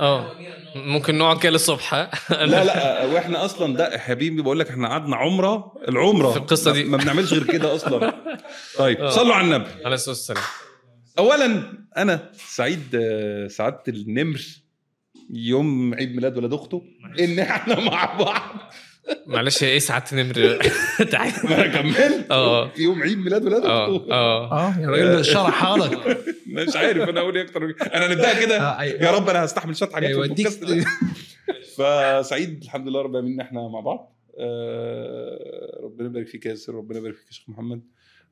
[0.00, 0.32] آه
[0.76, 1.94] ممكن نقعد كده للصبح؟
[2.30, 6.84] لا لا وإحنا أصلا ده حبيبي بقول لك إحنا قعدنا عمرة العمرة في القصة دي.
[6.84, 8.14] ما بنعملش غير كده أصلا
[8.78, 9.10] طيب آه.
[9.10, 10.42] صلوا على النبي عليه الصلاة والسلام
[11.18, 11.62] اولا
[11.96, 12.82] أنا سعيد
[13.50, 14.40] سعادة النمر
[15.30, 16.82] يوم عيد ميلاد ولاد أخته
[17.20, 18.72] إن إحنا مع بعض
[19.26, 20.34] معلش إيه ساعة نمر
[21.12, 22.26] تعالى ما أنا كملت.
[22.30, 22.68] آه.
[22.68, 24.52] في يوم عيد ميلاد ولاد آه اخته آه.
[24.68, 26.18] آه يا راجل شرحها لك
[26.68, 27.74] مش عارف أنا أقول إيه أكتر.
[27.94, 29.02] أنا نبدأ كده؟ آه، أيوة.
[29.02, 30.84] يا رب أنا هستحمل شوية حاجات في ده.
[31.76, 34.16] فسعيد الحمد لله رب العالمين ان إحنا مع بعض.
[34.40, 37.80] آه، ربنا يبارك فيك يا ياسر ربنا يبارك فيك يا شيخ محمد.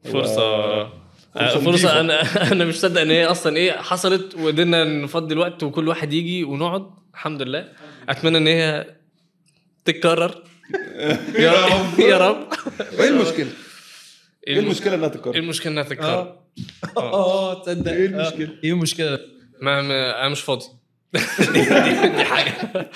[0.04, 0.42] فرصة.
[0.42, 0.92] آه،
[1.34, 2.00] فرصة فرصة.
[2.00, 6.44] أنا أنا مش مصدق إن هي أصلا إيه حصلت وقدرنا نفضي الوقت وكل واحد يجي
[6.44, 6.86] ونقعد.
[7.14, 7.68] الحمد لله.
[8.08, 8.86] أتمنى إن هي
[9.84, 10.42] تتكرر.
[11.38, 11.98] يا رب.
[12.00, 12.48] يا رب.
[13.00, 13.48] إيه المشكلة؟
[14.46, 16.36] إيه المشكلة إنها إيه تتكرر؟ المشكلة إنها تتكرر.
[16.96, 17.62] آه.
[17.62, 17.92] تصدق.
[17.92, 19.18] إيه المشكلة؟ إيه المشكلة؟
[19.62, 20.66] ما, ما أنا مش فاضي.
[21.12, 21.20] دي,
[21.60, 22.90] دي, دي حاجة.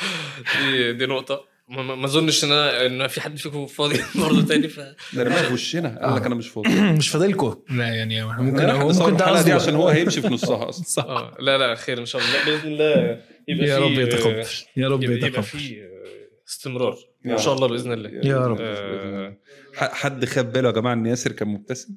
[0.61, 1.53] دي دي نقطة.
[1.69, 4.69] ما أظنش إن أنا إن في حد فيكم فاضي برضه تاني.
[4.69, 4.81] ف
[5.13, 5.99] ده في وشنا.
[6.03, 6.69] قال لك أنا مش فاضي.
[6.81, 10.29] مش فاضلكم لا يعني ممكن إحنا هو نصور ممكن ده دي عشان هو هيمشي في
[10.29, 10.85] نصها أصلا.
[10.85, 11.31] صح.
[11.41, 12.45] لا لا خير إن شاء الله.
[12.45, 14.45] باذن الله يبقى يا رب يتقبل
[14.77, 15.83] يا رب يبقى, يبقى يتقبل في
[16.49, 16.97] استمرار.
[17.27, 17.55] إن شاء.
[17.55, 18.11] الله بإذن الله.
[18.11, 18.59] يا رب.
[18.61, 19.37] آه،
[19.75, 21.95] حد خد باله يا جماعة إن ياسر كان مبتسم؟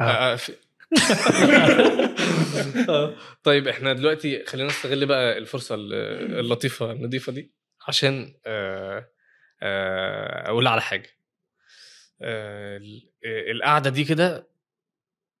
[0.00, 0.56] آه، آه، في-
[2.88, 5.92] آه، طيب إحنا دلوقتي خلينا نستغل بقى الفرصة ال-
[6.38, 7.50] اللطيفة النظيفه دي
[7.88, 9.08] عشان آه،
[9.62, 11.10] آه، أقول على حاجة.
[12.22, 14.48] آه، ال- آه، القعدة دي كده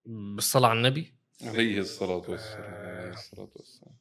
[0.06, 1.14] بالصلاة على النبي.
[1.42, 3.00] عليه الصلاة والسلام آه.
[3.00, 3.94] عليه الصلاة والسلام.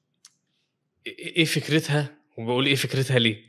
[1.07, 3.48] إيه إيه فكرتها؟ وبقول إيه فكرتها ليه؟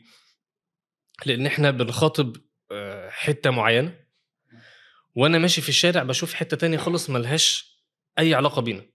[1.26, 2.36] لأن إحنا بنخاطب
[2.72, 4.00] آه، حتة معينة.
[5.14, 7.76] وأنا ماشي في الشارع بشوف حتة تانية خالص ملهاش
[8.18, 8.86] أي علاقة بينا.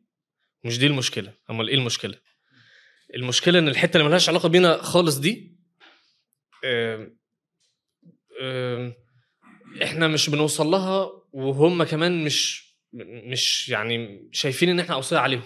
[0.63, 1.33] مش دي المشكلة.
[1.49, 2.15] أمال إيه المشكلة؟
[3.15, 5.55] المشكلة إن الحتة اللي ملهاش علاقة بينا خالص دي
[9.83, 15.43] إحنا مش بنوصل لها وهم كمان مش مش يعني شايفين إن إحنا أوصياء عليهم.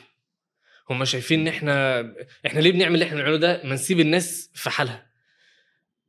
[0.90, 2.00] هم شايفين إن إحنا
[2.46, 5.09] إحنا ليه بنعمل اللي إحنا بنعمله ده؟ ما نسيب الناس في حالها.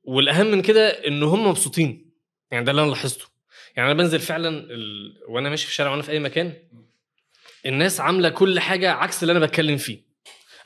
[0.04, 2.10] والأهم من كده إن هم مبسوطين.
[2.50, 3.24] يعني ده اللي أنا لاحظته.
[3.76, 5.14] يعني أنا بنزل فعلا ال...
[5.28, 6.52] وأنا ماشي في الشارع وأنا في أي مكان
[7.66, 10.02] الناس عاملة كل حاجة عكس اللي أنا بتكلم فيه.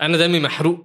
[0.01, 0.85] أنا دمي محروق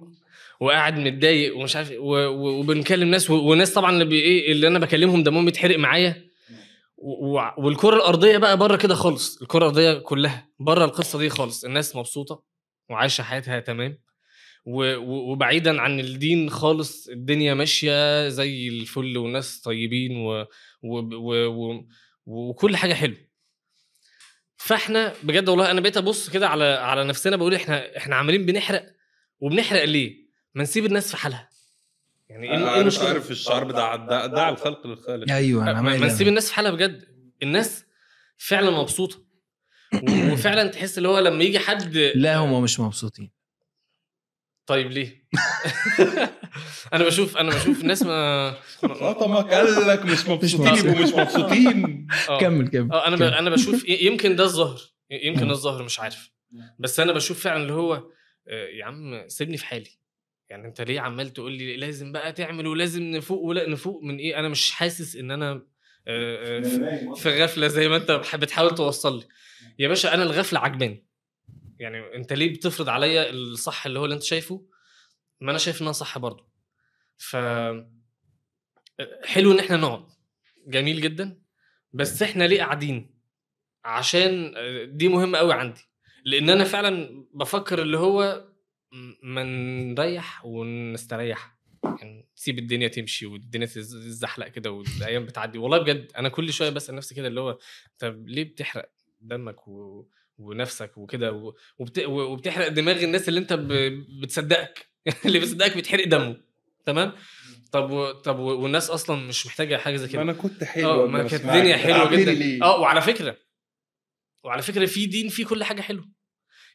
[0.60, 2.14] وقاعد متضايق ومش عارف و...
[2.14, 2.60] و...
[2.60, 3.34] وبنكلم ناس و...
[3.50, 4.20] وناس طبعا اللي بي...
[4.20, 6.30] إيه اللي أنا بكلمهم دمهم يتحرق معايا.
[6.98, 7.40] و...
[7.58, 9.42] والكرة الأرضية بقى بره كده خالص.
[9.42, 11.64] الكرة الأرضية كلها بره القصة دي خالص.
[11.64, 12.42] الناس مبسوطة
[12.90, 13.98] وعايشة حياتها تمام.
[14.66, 20.46] وبعيدا عن الدين خالص الدنيا ماشية زي الفل وناس طيبين و...
[20.82, 20.98] و...
[21.14, 21.46] و...
[21.46, 21.86] و...
[22.26, 23.30] وكل حاجة حلوة
[24.56, 28.86] فإحنا بجد والله أنا بقيت أبص كده على على نفسنا بقول إحنا إحنا عمالين بنحرق
[29.40, 30.16] وبنحرق ليه؟
[30.54, 31.50] ما نسيب الناس في حالها.
[32.28, 35.32] يعني إيه عارف المشكلة؟ عارف الشعر بتاع دع دع الخلق للخالق.
[35.32, 37.04] أيوه أنا ما نسيب الناس في حالها بجد.
[37.42, 37.84] الناس
[38.36, 39.24] فعلا مبسوطة.
[40.32, 43.39] وفعلا تحس اللي هو لما يجي حد لا هم مش مبسوطين.
[44.70, 45.24] طيب ليه؟
[46.94, 48.50] أنا بشوف أنا بشوف الناس ما
[49.00, 50.84] خطمك قال لك مش مبسوطين مبسوط.
[50.86, 52.38] يبقوا مش مبسوطين آه.
[52.40, 53.16] كمل كمل آه أنا.
[53.16, 53.34] كمل.
[53.34, 55.46] أنا بشوف يمكن ده الظاهر يمكن.
[55.46, 56.30] ده الظاهر مش عارف
[56.78, 57.94] بس أنا بشوف فعلا اللي هو
[58.48, 59.90] آه، يا عم سيبني في حالي
[60.50, 64.38] يعني أنت ليه عمال تقول لي لازم بقى تعمل ولازم نفوق ولا نفوق من إيه
[64.38, 69.24] أنا مش حاسس إن أنا آه، آه، في- غفلة زي ما أنت بتحاول توصل لي
[69.78, 71.04] يا باشا أنا الغفلة عجباني
[71.80, 74.66] يعني انت ليه بتفرض عليا الصح اللي هو اللي انت شايفه؟
[75.40, 76.50] ما أنا شايف انها صح برضه.
[77.18, 77.36] ف
[79.24, 80.06] حلو ان إحنا نقعد.
[80.66, 81.42] جميل جدا.
[81.92, 83.20] بس إحنا ليه قاعدين؟
[83.84, 84.54] عشان
[84.96, 85.80] دي مهمة قوي عندي.
[86.24, 88.48] لأن أنا فعلا بفكر اللي هو
[89.22, 91.56] ما نريح ونستريح.
[91.84, 93.72] يعني نسيب الدنيا تمشي والدنيا تز-
[94.06, 95.58] تزحلق كده والأيام بتعدي.
[95.58, 97.58] والله بجد أنا كل شوية بسأل نفسي كده اللي هو
[97.98, 98.90] طب ليه بتحرق
[99.20, 100.08] دمك و...
[100.40, 101.52] ونفسك وكده.
[101.78, 101.98] وبت...
[101.98, 103.72] وبتحرق دماغ الناس اللي انت ب...
[104.22, 104.86] بتصدقك
[105.26, 106.36] اللي بيصدقك بيتحرق دمه
[106.86, 107.12] تمام
[107.72, 108.10] طب و...
[108.12, 108.62] طب و...
[108.62, 111.44] والناس أصلا مش محتاجة حاجة زي ما كده أنا كنت حلو آه ما ما كانت.
[111.44, 113.36] الدنيا حلوة جدا؟ آه وعلى فكرة
[114.44, 116.08] وعلى فكرة في دين فيه كل حاجة حلوة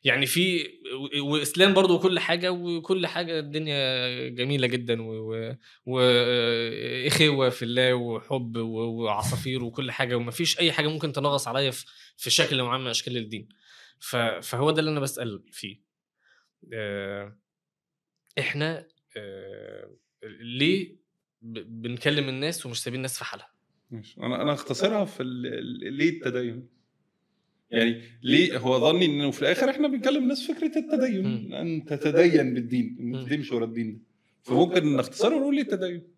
[0.05, 0.69] يعني في
[1.19, 5.01] وإسلام برضو وكل حاجة وكل حاجة الدنيا جميلة جدا
[5.85, 11.71] واخوه في الله وحب وعصافير وكل حاجة ومفيش أي حاجة ممكن تنغص عليا
[12.17, 13.49] في شكل معين من أشكال الدين.
[14.41, 15.81] فهو ده اللي أنا بسأل فيه.
[16.73, 17.37] آه،
[18.39, 18.87] إحنا
[19.17, 19.89] آه،
[20.23, 20.95] ليه
[21.41, 23.51] بنكلم الناس ومش سايبين الناس في حالها.
[24.17, 26.74] أنا أنا اختصرها في ليه التدين؟
[27.75, 31.53] يعني ليه؟ هو ظني إنه في الآخر إحنا بنكلم ناس فكرة التدين.
[31.53, 32.97] أن تتدين بالدين.
[32.99, 33.99] ان تمشي ورا الدين ده.
[34.43, 36.15] فممكن نختصره ونقول ليه التدين.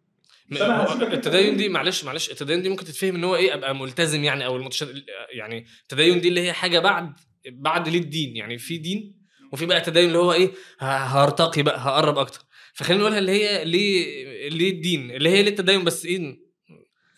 [1.13, 4.55] التدين دي معلش معلش التدين دي ممكن تتفهم إن هو إيه أبقى ملتزم يعني أو
[4.57, 5.03] المتشد...
[5.33, 7.13] يعني التدين دي اللي هي حاجة بعد
[7.49, 8.35] بعد ليه الدين.
[8.35, 9.17] يعني في دين
[9.51, 12.39] وفي بقى التدين اللي هو إيه هرتقي بقى هقرب أكتر.
[12.73, 16.39] فخلينا نقولها اللي هي ليه ليه الدين اللي هي ليه التدين بس إيه؟ يعني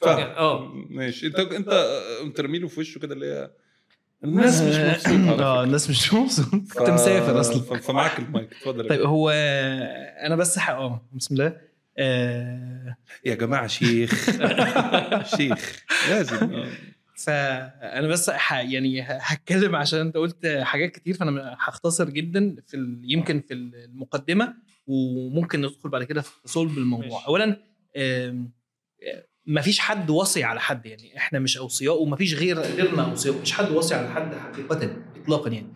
[0.02, 0.20] فاهم.
[0.20, 0.74] آه.
[0.90, 1.28] ماشي.
[1.28, 3.52] أنت أنت مترميله في وشه كده اللي هي
[4.24, 5.63] الناس مش مبسوطة آه.
[5.63, 6.50] الناس مش مبسوطة.
[6.51, 7.80] كنت مسافر أصلا.
[7.80, 9.30] فمعاك المايك اتفضل يا طيب هو
[10.25, 11.57] أنا بس ح- آه بسم الله.
[11.98, 12.95] آه
[13.25, 14.30] يا جماعة شيخ.
[15.38, 15.86] شيخ.
[16.10, 16.66] لازم.
[17.16, 18.54] فانا بس ح...
[18.54, 23.01] يعني هتكلم عشان أنت قلت حاجات كتير فأنا هختصر جدا في ال...
[23.04, 24.54] يمكن في المقدمة
[24.88, 27.07] وممكن ندخل بعد كده في صلب الموضوع.
[27.07, 27.27] ماشي.
[27.27, 27.57] اولا
[29.50, 33.42] ما فيش حد وصي على حد يعني إحنا مش أوصياء وما فيش غير غيرنا أوصياء
[33.42, 35.68] مش حد وصي على حد حقيقه اطلاقا يعني.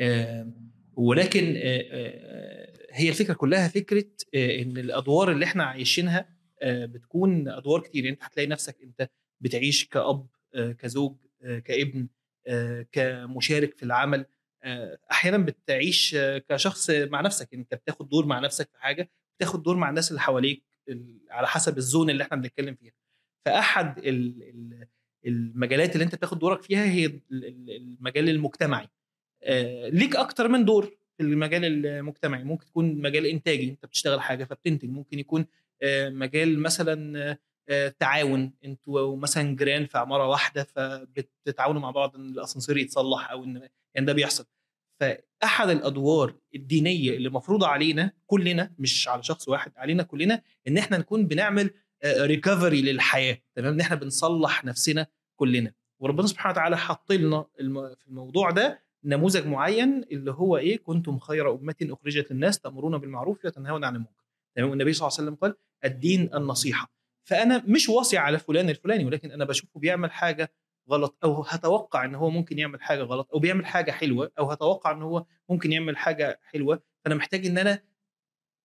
[0.00, 6.28] آم، ولكن آه، آه، هي الفكرة كلها فكرة آه، إن الأدوار اللي إحنا عايشينها
[6.62, 8.04] آه، بتكون أدوار كتير.
[8.04, 12.08] يعني انت هتلاقي نفسك أنت بتعيش كأب آه، كزوج آه، كابن
[12.46, 14.26] آه، كمشارك في العمل.
[14.64, 17.54] آه، أحيانا بتعيش آه، كشخص مع نفسك.
[17.54, 21.46] أنت بتاخد دور مع نفسك في حاجة بتاخد دور مع الناس اللي حواليك ال- على
[21.46, 22.92] حسب الزون اللي إحنا بنتكلم فيها.
[23.46, 24.86] فأحد ال- ال-
[25.26, 28.88] المجالات اللي أنت بتاخد دورك فيها هي ال- ال- المجال المجتمعي.
[29.42, 30.84] آه، ليك أكتر من دور
[31.16, 32.44] في المجال المجتمعي.
[32.44, 34.88] ممكن تكون مجال إنتاجي أنت بتشتغل حاجة فبتنتج.
[34.88, 35.46] ممكن يكون
[35.82, 38.52] آه، مجال مثلا آه، تعاون.
[38.64, 44.06] أنتوا مثلا جيران في عمارة واحدة فبتتعاونوا مع بعض إن الأسانسير يتصلح أو إن يعني
[44.06, 44.46] ده بيحصل.
[45.00, 50.98] فأحد الأدوار الدينية اللي مفروضة علينا كلنا مش على شخص واحد علينا كلنا إن إحنا
[50.98, 51.70] نكون بنعمل
[52.04, 55.06] ريكفري للحياة تمام؟ إن إحنا بنصلح نفسنا
[55.36, 55.72] كلنا.
[56.00, 57.44] وربنا سبحانه وتعالى حط لنا
[57.98, 63.44] في الموضوع ده نموذج معين اللي هو إيه؟ كنتم خير أمة أخرجت للناس تأمرون بالمعروف
[63.44, 64.24] وتنهون عن المنكر.
[64.56, 65.54] تمام؟ والنبي صلى الله عليه وسلم قال
[65.84, 66.92] الدين النصيحة.
[67.24, 70.52] فأنا مش واصي على فلان الفلاني ولكن أنا بشوفه بيعمل حاجة
[70.90, 74.90] غلط أو هتوقع إن هو ممكن يعمل حاجة غلط أو بيعمل حاجة حلوة أو هتوقع
[74.90, 76.82] إن هو ممكن يعمل حاجة حلوة.
[77.04, 77.82] فأنا محتاج إن أنا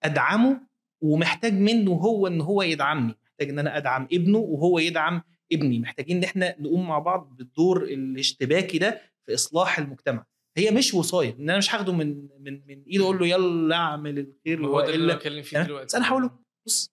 [0.03, 0.61] أدعمه
[1.01, 3.15] ومحتاج منه هو إن هو يدعمني.
[3.37, 5.21] محتاج إن أنا أدعم ابنه وهو يدعم
[5.53, 5.79] ابني.
[5.79, 10.25] محتاجين إن إحنا نقوم مع بعض بالدور الاشتباكي ده في إصلاح المجتمع.
[10.57, 11.33] هي مش وصاية.
[11.35, 14.95] إن أنا مش هاخده من من من ايده أقول له يلا أعمل الخير هو ده
[14.95, 15.85] اللي بتكلم فيه؟ دلوقتي.
[15.85, 16.91] بس أنا هقول له بص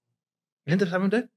[0.66, 1.30] اللي أنت بتعمله ده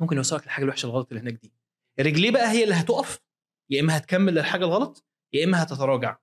[0.00, 1.52] ممكن يوصلك للحاجه الوحشة الغلط اللي هناك دي.
[2.00, 3.20] رجليه بقى هي اللي هتقف
[3.70, 6.16] يا إما هتكمل للحاجه الغلط يا إما هتتراجع.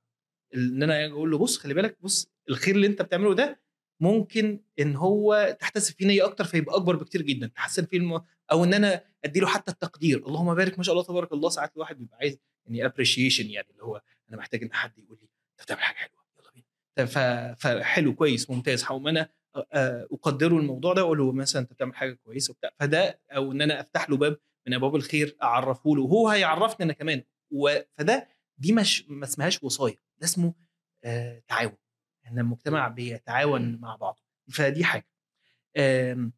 [0.55, 3.61] إن أنا أقول له بص خلي بالك بص الخير اللي أنت بتعمله ده
[3.99, 7.47] ممكن إن هو تحتسب فيه نية أكتر فيبقى أكبر بكتير جدا.
[7.47, 8.21] تحسن فيه الم...
[8.51, 10.17] أو إن أنا أدي له حتى التقدير.
[10.27, 13.83] اللهم بارك ما شاء الله تبارك الله ساعات الواحد بيبقى عايز يعني ابريشيشن يعني اللي
[13.83, 17.55] هو أنا محتاج إن حد يقول لي أنت بتعمل حاجة حلوة يلا بينا.
[17.55, 18.83] فحلو كويس ممتاز.
[18.83, 19.63] هقوم أنا أ- أ-
[20.13, 22.71] اقدره الموضوع ده أقول له مثلا أنت بتعمل حاجة كويسة وبتاع.
[22.79, 24.37] فده أو إن أنا أفتح له باب
[24.67, 26.01] من أبواب الخير أعرفه له.
[26.01, 27.23] وهو هيعرفني أنا كمان.
[27.97, 28.27] فده
[28.57, 30.53] دي مش ما اسمهاش وصاية ده اسمه
[31.03, 31.77] آه تعاون.
[32.27, 34.21] إن المجتمع بيتعاون مع بعضه.
[34.53, 35.07] فدي حاجة.
[35.77, 36.33] آم،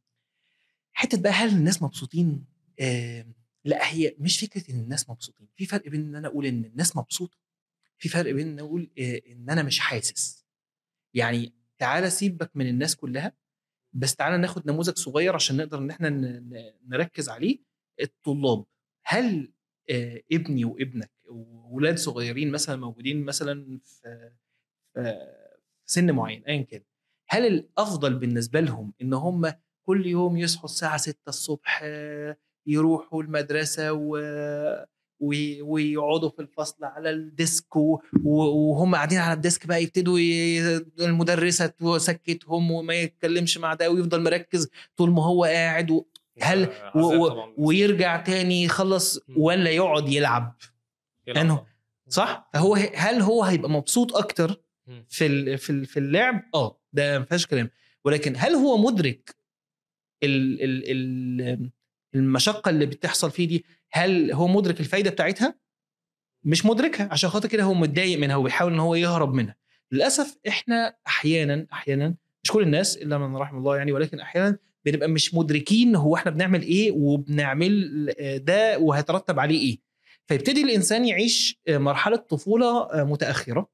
[0.93, 2.45] حتة بقى هل الناس مبسوطين؟
[3.63, 5.47] لأ هي مش فكرة إن الناس مبسوطين.
[5.55, 7.37] في فرق بين إن أنا أقول إن الناس مبسوطة
[7.97, 10.45] في فرق بين إن أقول إن أنا مش حاسس.
[11.13, 13.33] يعني تعالى سيبك من الناس كلها
[13.93, 16.09] بس تعالى ناخد نموذج صغير عشان نقدر إن إحنا
[16.87, 17.59] نركز عليه.
[18.01, 18.65] الطلاب.
[19.05, 19.53] هل
[20.31, 24.31] ابني وابنك وولاد صغيرين مثلا موجودين مثلا في
[25.89, 26.81] سن معين ايا كان
[27.29, 29.53] هل الأفضل بالنسبة لهم إن هم
[29.83, 34.17] كل يوم يصحوا الساعة 6 الصبح آه، يروحوا المدرسة و...
[35.19, 37.75] وي- ويقعدوا في الفصل على ال desk
[38.23, 40.59] وهم قاعدين على ال desk بقى يبتدوا ي...
[40.99, 46.05] المدرسة تسكتهم وما يتكلمش مع ده ويفضل مركز طول ما هو قاعد و...
[46.41, 46.99] هل و...
[46.99, 47.53] و...
[47.57, 49.19] ويرجع تاني يخلص.
[49.37, 50.55] ولا يقعد يلعب
[51.27, 51.55] يلعب أنه.
[51.55, 51.67] طبعاً.
[52.09, 54.61] صح فهو هل هو هيبقى مبسوط أكتر.
[55.09, 57.69] في في في اللعب آه ده ما فيهاش كلام.
[58.05, 59.35] ولكن هل هو مدرك
[60.23, 61.69] ال ال ال
[62.15, 65.55] المشقة اللي بتحصل فيه دي؟ هل هو مدرك الفايدة بتاعتها؟
[66.43, 69.55] مش مدركها عشان خاطر كده هو متضايق منها وبيحاول إن هو يهرب منها.
[69.91, 75.07] للأسف إحنا أحيانا أحيانا مش كل الناس إلا من رحم الله يعني ولكن أحيانا بنبقى
[75.09, 79.77] مش مدركين هو إحنا بنعمل إيه وبنعمل آه، ده وهيترتب عليه إيه.
[80.27, 83.69] فيبتدي الإنسان يعيش آه، مرحلة طفولة آه، متأخرة.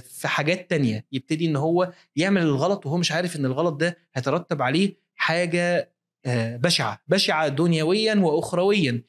[0.00, 4.62] في حاجات تانية يبتدي إن هو يعمل الغلط وهو مش عارف إن الغلط ده هيترتب
[4.62, 5.92] عليه حاجة
[6.26, 9.02] آه، بشعة بشعة دنيويا واخرويا.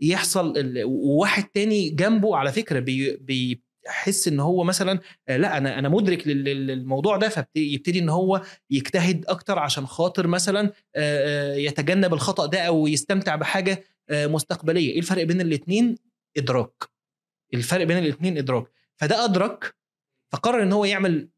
[0.00, 5.78] يحصل ال- وواحد تاني جنبه على فكرة بي بيحس إن هو مثلا آه، لأ أنا
[5.78, 10.60] أنا مدرك لل- لل- للموضوع ده فيبتدي إن هو يجتهد أكتر عشان خاطر مثلا
[10.96, 14.90] آه، آه، يتجنب الخطأ ده أو يستمتع بحاجة آه، مستقبلية.
[14.90, 15.96] إيه الفرق بين الاثنين
[16.36, 16.84] إدراك.
[17.54, 18.64] الفرق بين الاثنين إدراك.
[19.00, 19.74] فده أدرك
[20.32, 21.30] فقرر إن هو يعمل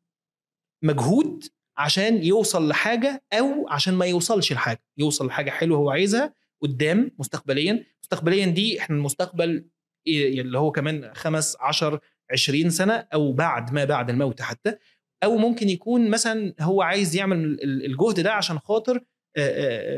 [0.82, 1.44] مجهود
[1.76, 4.82] عشان يوصل لحاجة أو عشان ما يوصلش لحاجة.
[4.98, 7.84] يوصل لحاجة حلوة هو عايزها قدام مستقبليا.
[8.02, 9.68] مستقبليا دي إحنا المستقبل
[10.06, 12.00] إيه اللي هو كمان خمس عشر
[12.32, 14.76] عشرين سنة أو بعد ما بعد الموت حتى.
[15.24, 19.04] أو ممكن يكون مثلا هو عايز يعمل ال- الجهد ده عشان خاطر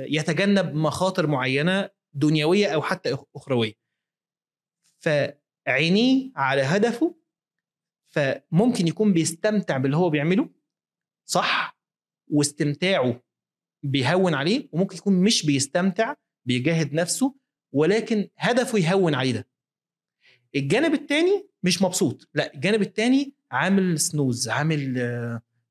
[0.08, 3.72] يتجنب مخاطر معينة دنيوية أو حتى أخ- أخروية.
[4.98, 7.14] فعينيه على هدفه
[8.18, 10.48] فممكن يكون بيستمتع باللي هو بيعمله
[11.26, 11.78] صح؟
[12.28, 13.22] واستمتاعه
[13.82, 17.34] بيهون عليه وممكن يكون مش بيستمتع بيجاهد نفسه
[17.72, 19.48] ولكن هدفه يهون عليه ده.
[20.54, 24.94] الجانب التاني مش مبسوط لا الجانب التاني عامل سنوز عامل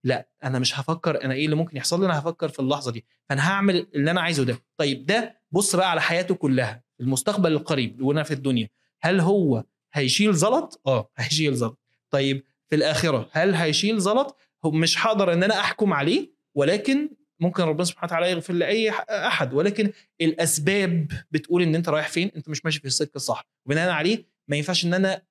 [0.04, 3.06] لا أنا مش هفكر أنا إيه اللي ممكن يحصل لي؟ أنا هفكر في اللحظة دي
[3.30, 4.58] فأنا هعمل اللي أنا عايزه ده.
[4.78, 8.70] طيب ده بص بقى على حياته كلها المستقبل القريب وأنا في الدنيا.
[9.02, 9.64] هل هو
[9.94, 11.80] هيشيل زلط؟ آه هيشيل زلط.
[12.10, 17.10] طيب في الآخرة هل هيشيل زلط؟ هو مش هقدر إن أنا أحكم عليه ولكن
[17.40, 19.54] ممكن ربنا سبحانه وتعالى يغفر لأي أحد.
[19.54, 23.48] ولكن الأسباب بتقول إن أنت رايح فين؟ أنت مش ماشي في السكه الصح.
[23.66, 25.22] وبناء عليه ما ينفعش إن أنا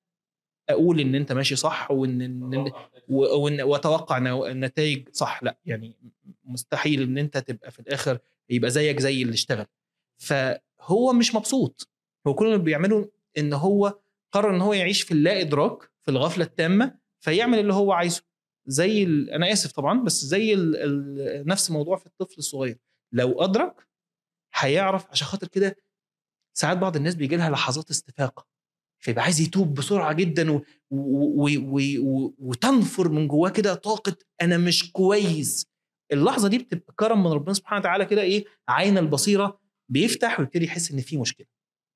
[0.69, 4.17] أقول إن أنت ماشي صح وإن وأتوقع
[4.51, 5.43] النتائج صح.
[5.43, 5.95] لا يعني
[6.45, 8.19] مستحيل إن أنت تبقى في الآخر
[8.49, 9.65] يبقى زيك زي اللي اشتغل.
[10.17, 11.89] فهو مش مبسوط.
[12.27, 13.99] هو كل اللي بيعمله إن هو
[14.31, 18.21] قرر إن هو يعيش في اللا إدراك في الغفلة التامة فيعمل اللي هو عايزه.
[18.67, 19.29] زي ال...
[19.29, 20.75] أنا آسف طبعا بس زي ال...
[20.75, 21.47] ال...
[21.47, 22.77] نفس الموضوع في الطفل الصغير.
[23.11, 23.87] لو أدرك
[24.55, 25.75] هيعرف عشان خاطر كده
[26.57, 28.47] ساعات بعض الناس بيجي لها لحظات استفاقة.
[29.03, 30.61] فيبقى عايز يتوب بسرعة جدا و...
[30.91, 31.47] و...
[31.57, 31.79] و...
[31.99, 32.33] و...
[32.39, 35.65] وتنفر من جواه كده طاقة أنا مش كويس.
[36.11, 39.59] اللحظة دي بتبقى كرم من ربنا سبحانه وتعالى كده إيه عين البصيرة
[39.89, 41.47] بيفتح ويبتدي يحس إن في مشكلة.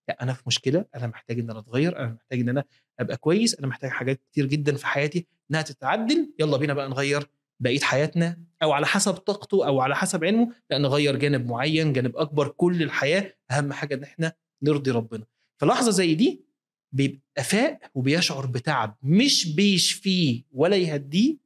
[0.08, 2.64] لا أنا في مشكلة أنا محتاج إن أنا أتغير أنا محتاج إن أنا
[3.00, 7.28] أبقى كويس أنا محتاج حاجات كتير جدا في حياتي إنها تتعدل يلا بينا بقى نغير
[7.60, 12.18] بقية حياتنا أو على حسب طاقته أو على حسب علمه لا نغير جانب معين جانب
[12.18, 15.26] أكبر كل الحياة أهم حاجة إن إحنا نرضي ربنا.
[15.58, 16.46] فلحظه زي دي
[16.92, 21.38] بيبقى فاق وبيشعر بتعب مش بيشفيه ولا يهديه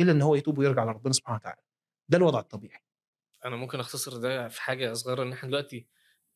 [0.00, 1.60] إلا إن هو يتوب ويرجع لربنا سبحانه وتعالى.
[2.08, 2.80] ده الوضع الطبيعي.
[3.44, 5.86] أنا ممكن أختصر ده في حاجة صغيرة إن إحنا دلوقتي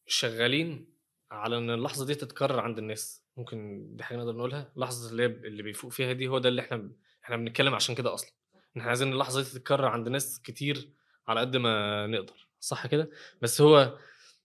[0.07, 0.94] شغالين
[1.35, 3.25] على إن اللحظة دي تتكرر عند الناس.
[3.37, 4.73] ممكن دي حاجة نقدر نقولها.
[4.77, 6.91] اللحظة اللي اللي بيفوق فيها دي هو ده اللي إحنا
[7.25, 8.31] إحنا بنتكلم عشان كده أصلا.
[8.71, 10.89] إحنا عايزين اللحظة دي تتكرر عند ناس كتير
[11.29, 12.49] على قد ما نقدر.
[12.61, 13.11] صح كده؟
[13.43, 13.99] بس هو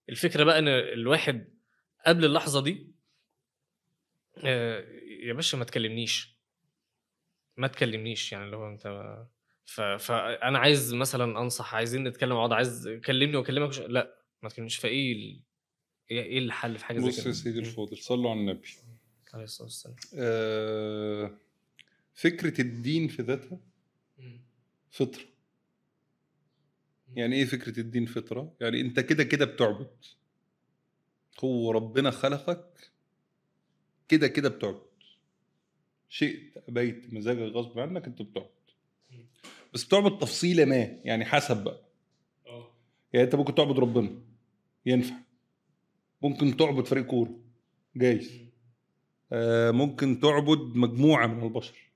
[0.09, 1.47] الفكرة بقى إن الواحد
[2.05, 2.91] قبل اللحظة دي
[4.45, 4.85] آه،
[5.23, 6.37] يا باشا ما تكلمنيش.
[7.57, 8.31] ما تكلمنيش.
[8.31, 9.15] يعني لو أنت
[9.65, 9.81] ف...
[9.81, 14.77] فانا عايز مثلا أنصح عايزين نتكلم بعض عايز كلمني وأكلمك لا ما تكلمنيش.
[14.77, 15.48] فإيه.
[16.11, 18.67] إيه إيه الحل في حاجة زي بص كده؟ يا سيدي الفاضل صلوا على النبي.
[19.33, 19.95] عليه الصلاة والسلام.
[20.15, 21.37] آه،
[22.13, 23.59] فكرة الدين في ذاتها
[24.89, 25.23] فطرة.
[27.15, 29.91] يعني إيه فكرة الدين فطرة؟ يعني أنت كده كده بتعبد.
[31.43, 32.91] هو ربنا خلقك
[34.07, 34.81] كده كده بتعبد.
[36.09, 38.49] شئت أبيت مزاجك غصب عنك أنت بتعبد.
[39.73, 41.81] بس بتعبد تفصيلة ما يعني حسب بقى.
[43.13, 44.21] يعني أنت ممكن تعبد ربنا
[44.85, 45.15] ينفع.
[46.21, 47.39] ممكن تعبد فريق كورة
[47.95, 48.31] جايز.
[49.31, 51.89] آه، ممكن تعبد مجموعة من البشر.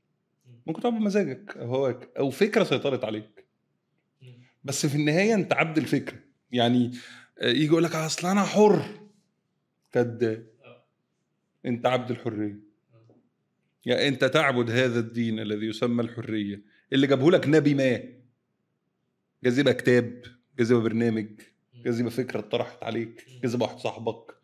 [0.67, 3.45] ممكن تعبد مزاجك هواك أو فكرة سيطرت عليك.
[4.63, 6.19] بس في النهاية أنت عبد الفكرة
[6.51, 6.91] يعني
[7.39, 8.85] آه، يجي يقول لك أصل أنا حر.
[9.91, 10.47] كذاب
[11.65, 12.59] أنت عبد الحرية.
[13.85, 16.61] يعني أنت تعبد هذا الدين الذي يسمى الحرية.
[16.93, 17.99] اللي جابه لك نبي ما.
[19.43, 20.23] جاذبه كتاب
[20.57, 21.27] جاذبه برنامج.
[21.83, 24.35] جاذبه فكرة اتطرحت عليك جاذبه واحد صاحبك.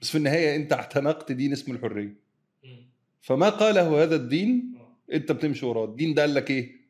[0.00, 2.16] بس في النهاية أنت اعتنقت دين اسمه الحرية.
[3.20, 4.74] فما قاله هذا الدين؟
[5.12, 5.84] أنت بتمشي وراه.
[5.84, 6.80] الدين ده قال لك إيه؟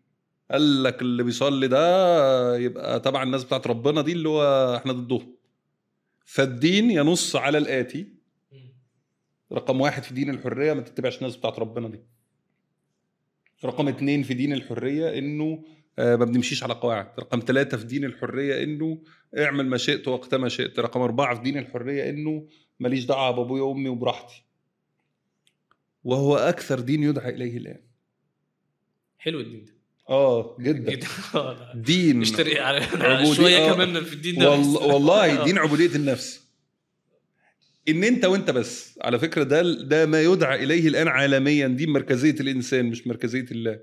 [0.51, 5.35] قال لك اللي بيصلي ده يبقى تبع الناس بتاعت ربنا دي اللي هو إحنا ضدهم
[6.25, 8.07] فالدين ينص على الآتي.
[9.53, 12.01] رقم واحد في دين الحرية ما تتبعش الناس بتاعت ربنا دي.
[13.65, 17.06] رقم اتنين في دين الحرية إنه آه، ما بنمشيش على قواعد.
[17.18, 19.02] رقم ثلاثة في دين الحرية إنه
[19.38, 20.78] اعمل ما شئت وقت ما شئت.
[20.78, 22.47] رقم أربعة في دين الحرية إنه
[22.80, 24.44] ماليش دعوة بأبويا وأمي وبراحتي.
[26.04, 27.80] وهو أكثر دين يدعى إليه الآن.
[29.18, 29.73] حلو الدين ده.
[30.09, 31.06] آه جدا.
[31.35, 31.73] آه،.
[31.75, 32.20] دين.
[32.20, 32.87] نشتري على
[33.35, 33.75] شوية آه.
[33.75, 34.50] كمان في الدين ده.
[34.50, 34.87] والله.
[34.94, 35.44] والله آه.
[35.44, 36.50] دين عبودية النفس.
[37.88, 38.99] إن أنت وأنت بس.
[39.02, 41.66] على فكرة ده ده ما يدعى إليه الآن عالميا.
[41.68, 43.80] دي مركزية الإنسان مش مركزية الله.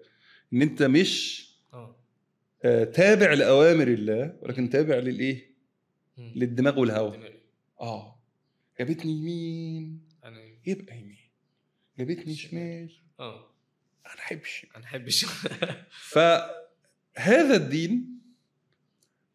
[0.53, 1.46] إن أنت مش آه،
[2.93, 5.57] تابع لأوامر الله ولكن تابع للإيه.
[6.17, 7.33] للدماغ والهوى.
[7.81, 8.19] آه.
[8.79, 10.01] جابتني يمين.
[10.23, 11.17] أنا يبقى يمين.
[11.99, 12.91] جابتني شمال.
[13.19, 13.51] آه.
[14.05, 15.25] أنا احبش أنا احبش
[16.11, 18.19] فهذا الدين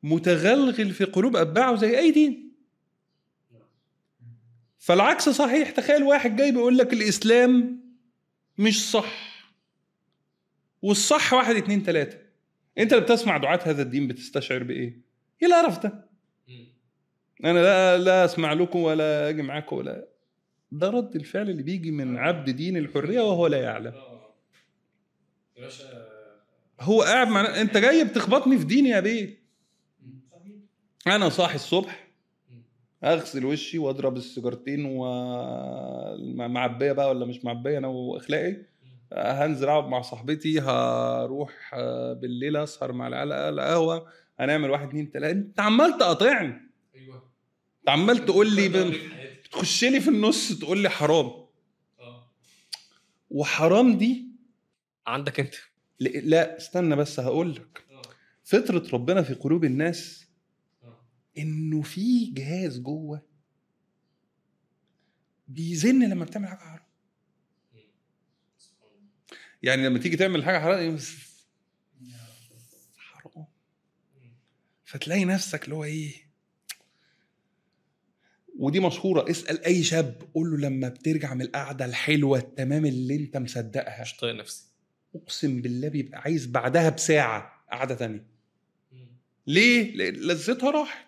[0.03, 2.53] متغلغل في قلوب أتباعه زي أي دين.
[4.79, 5.71] فالعكس صحيح.
[5.71, 7.83] تخيل واحد جاي بيقول لك الإسلام
[8.59, 9.33] مش صح.
[10.83, 12.22] والصح واحد اتنين تلاتة.
[12.79, 15.01] انت اللي بتسمع دعاة هذا الدين بتستشعر بإيه؟
[15.43, 16.05] إيه القرف ده؟
[16.49, 16.67] مم.
[17.45, 20.09] أنا لا لا أسمع لكم ولا أجي معاكم ولا
[20.73, 23.93] ده رد الفعل اللي بيجي من عبد دين الحرية وهو لا يعلم
[25.57, 26.09] باشا
[26.81, 29.43] هو قاعد مع أنت جاي بتخبطني في ديني يا بيه.
[31.07, 32.09] أنا صاحي الصبح.
[33.05, 34.85] أغسل وشي وأضرب السيجارتين
[36.29, 38.57] ومعبيه بقى ولا مش معبية أنا واخلاقي
[39.17, 44.09] هنزل أقعد مع صاحبتي هروح آه، بالليل أسهر مع العيال على القهوة
[44.41, 45.33] هنعمل واحد اتنين تلاتة.
[45.33, 46.71] أنت عمال تقاطعني.
[46.95, 47.17] أيوه.
[47.81, 48.73] أنت عمال تقول لي ب...
[48.73, 49.49] في حياتي.
[49.51, 51.27] تخش لي في النص تقول لي حرام.
[52.01, 52.31] آه.
[53.31, 54.27] وحرام دي؟
[55.07, 55.55] عندك أنت.
[56.01, 58.03] لا استنى بس هقول لك آه.
[58.45, 60.27] فطرة ربنا في قلوب الناس
[60.85, 61.01] آه.
[61.39, 63.23] إنه في جهاز جوه
[65.49, 66.82] بيزن لما بتعمل حاجة حرام.
[69.63, 70.99] يعني لما تيجي تعمل حاجة حرام
[72.99, 73.47] حرام.
[74.85, 76.13] فتلاقي نفسك اللي هو إيه؟
[78.59, 83.37] ودي مشهورة اسأل أي شاب قول له لما بترجع من القعدة الحلوة التمام اللي أنت
[83.37, 84.65] مصدقها مش طايق نفسي.
[85.15, 88.27] أقسم بالله بيبقى عايز بعدها بساعة قعدة تانية.
[89.47, 91.07] ليه؟ لذتها راحت.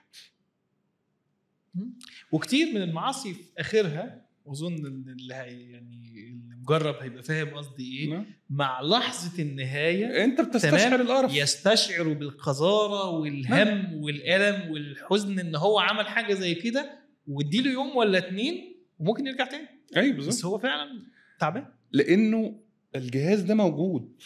[2.33, 5.97] وكتير من المعاصي في آخرها واظن إن اللي هي يعني
[6.31, 8.11] اللي مجرب هيبقى فاهم قصدي إيه.
[8.11, 8.27] نعم.
[8.51, 11.01] مع لحظة النهاية أنت بتستشعر.
[11.01, 11.35] القرف.
[11.35, 18.77] يستشعر بالقذارة والهم والألم والحزن إن هو عمل حاجة زي كده واديله يوم ولا اتنين
[18.99, 19.69] وممكن يرجع تاني.
[19.97, 21.03] أيوه بس بالظبط هو فعلا
[21.41, 21.67] تعبان.
[21.93, 22.61] لأنه
[22.97, 24.23] الجهاز ده موجود.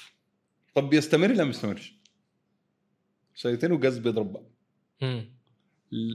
[0.75, 1.95] طب بيستمر لا ما بيستمرش؟
[3.35, 4.43] ساعتين والجهاز بيضرب بقى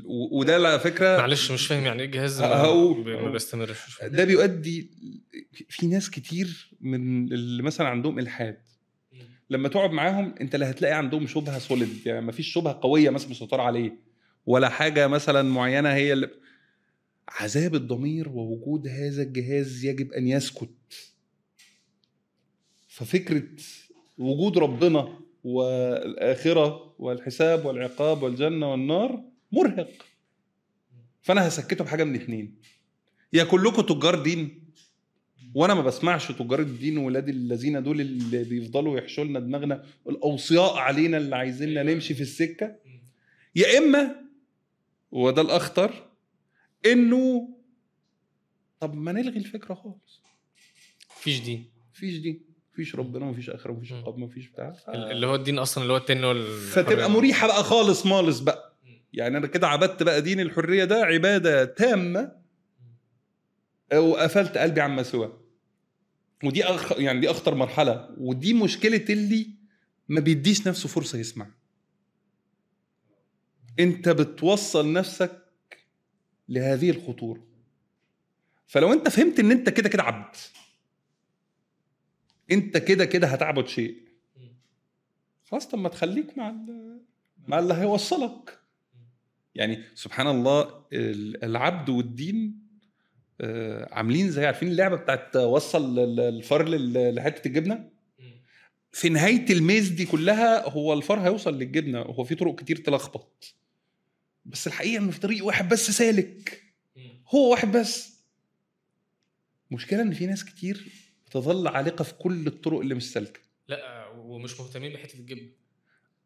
[0.05, 3.31] وده على فكرة معلش مش فاهم يعني إيه جهاز ه- هقول- ما-.
[3.31, 3.99] بيستمرش.
[4.03, 4.89] ده بيؤدي
[5.69, 8.57] في ناس كتير من اللي مثلا عندهم إلحاد
[9.49, 13.29] لما تقعد معاهم أنت لا هتلاقي عندهم شبهة سوليد يعني ما فيش شبهة قوية مثلا
[13.29, 13.95] مسيطره عليه
[14.45, 16.29] ولا حاجة مثلا معينة هي اللي
[17.29, 20.69] عذاب الضمير ووجود هذا الجهاز يجب أن يسكت
[22.87, 23.43] ففكرة
[24.17, 29.89] وجود ربنا والآخرة والحساب والعقاب والجنة والنار مرهق
[31.21, 32.55] فأنا هسكته بحاجة من اتنين
[33.33, 34.63] يا كلكم تجار دين
[35.55, 41.17] وأنا ما بسمعش تجار الدين ولاد الذين دول اللي بيفضلوا يحشوا لنا دماغنا الأوصياء علينا
[41.17, 42.75] اللي عايزيننا نمشي في السكة
[43.55, 44.15] يا إما
[45.11, 46.09] وده الأخطر
[46.85, 47.49] إنه
[48.79, 50.21] طب ما نلغي الفكرة خالص
[51.17, 52.41] مفيش دين مفيش دين
[52.73, 53.93] مفيش ربنا مفيش آخرة مفيش.
[53.93, 54.75] عقاب مفيش بتاع.
[54.87, 57.09] اللي هو الدين أصلا اللي هو التاني اللي هو فتبقى.
[57.09, 58.72] مريحة بقى خالص مالص بقى.
[59.13, 62.31] يعني أنا كده عبدت بقى دين الحرية ده عبادة تامة
[63.93, 65.39] وقفلت قلبي عما سواه
[66.43, 66.91] ودي أخ...
[66.99, 68.09] يعني دي أخطر مرحلة.
[68.17, 69.49] ودي مشكلة اللي
[70.09, 71.47] ما بيديش نفسه فرصة يسمع.
[73.79, 75.41] أنت بتوصل نفسك
[76.49, 77.43] لهذه الخطورة.
[78.67, 80.35] فلو أنت فهمت إن أنت كده كده عبد
[82.51, 84.03] أنت كده كده هتعبد شيء.
[85.43, 87.01] خلاص طب ما تخليك مع ال-
[87.47, 88.59] مع اللي هيوصلك.
[89.55, 92.63] يعني سبحان الله ال- العبد والدين
[93.41, 97.89] آه، عاملين زي عارفين اللعبة بتاعت وصل ال- الفار لحتة الجبنة؟
[98.91, 103.55] في نهاية الميز دي كلها هو الفار هيوصل للجبنة هو في طرق كتير تلخبط.
[104.45, 106.63] بس الحقيقة انه في طريق واحد بس سالك.
[107.29, 108.13] هو واحد بس.
[109.71, 110.91] مشكلة إن في ناس كتير
[111.27, 113.39] بتظل عالقة في كل الطرق اللي مش سالكة.
[113.67, 115.49] لا ومش مهتمين بحتة الجبن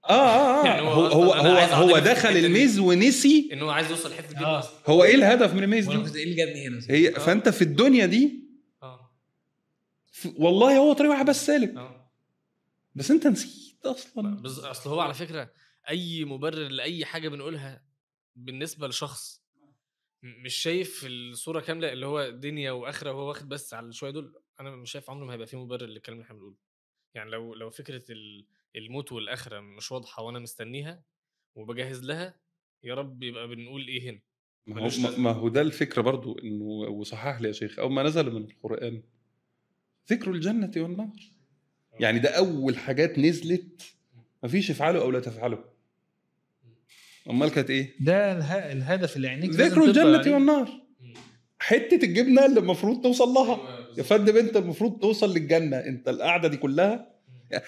[0.10, 0.66] آه آه, آه.
[0.66, 1.58] يعني هو هو هو
[1.90, 2.46] هو, دخل دي.
[2.46, 3.50] الميز ونسي.
[3.54, 4.64] ان هو عايز يوصل لحتة الجبن آه.
[4.88, 7.20] هو إيه الهدف من الميز دي؟ إيه اللي جابني هنا هي آه.
[7.20, 8.44] فأنت في الدنيا دي
[8.84, 9.12] آه.
[10.36, 11.76] والله هو طريق واحد بس سالك.
[11.76, 12.12] آه.
[12.96, 14.36] بس أنت نسيت أصلا.
[14.42, 14.60] بز...
[14.60, 15.52] أصل هو على فكرة
[15.90, 17.84] أي مبرر لأي حاجة بنقولها
[18.36, 19.42] بالنسبة لشخص
[20.24, 24.72] مش شايف الصورة كاملة اللي هو دنيا وآخرة وهو واخد بس على شوية دول أنا
[24.72, 26.56] مش شايف عمره ما هيبقى فيه مبرر للكلام اللي إحنا بنقوله.
[27.14, 31.04] يعني لو لو فكرة ال- الموت والآخرة مش واضحة وأنا مستنيها
[31.56, 32.36] وبجهز لها
[32.84, 34.20] يا رب يبقى بنقول إيه هنا.
[34.68, 38.32] ما هو ما- هو ده الفكرة برضو إنه وصحح لي يا شيخ أو ما نزل
[38.34, 39.04] من القرآن
[40.12, 41.10] ذكر الجنة والنار.
[42.00, 43.96] يعني ده أول حاجات نزلت
[44.44, 45.60] مفيش افعلوا أو لا تفعلوا
[47.30, 50.34] أمال كانت إيه؟ ده اله- الهدف اللي عينيك ذكر الجنة.
[50.34, 50.70] والنار.
[51.60, 53.88] حتة الجبنة اللي المفروض توصل لها.
[53.98, 55.78] يا فندم أنت المفروض توصل للجنة.
[55.78, 57.17] أنت القعدة دي كلها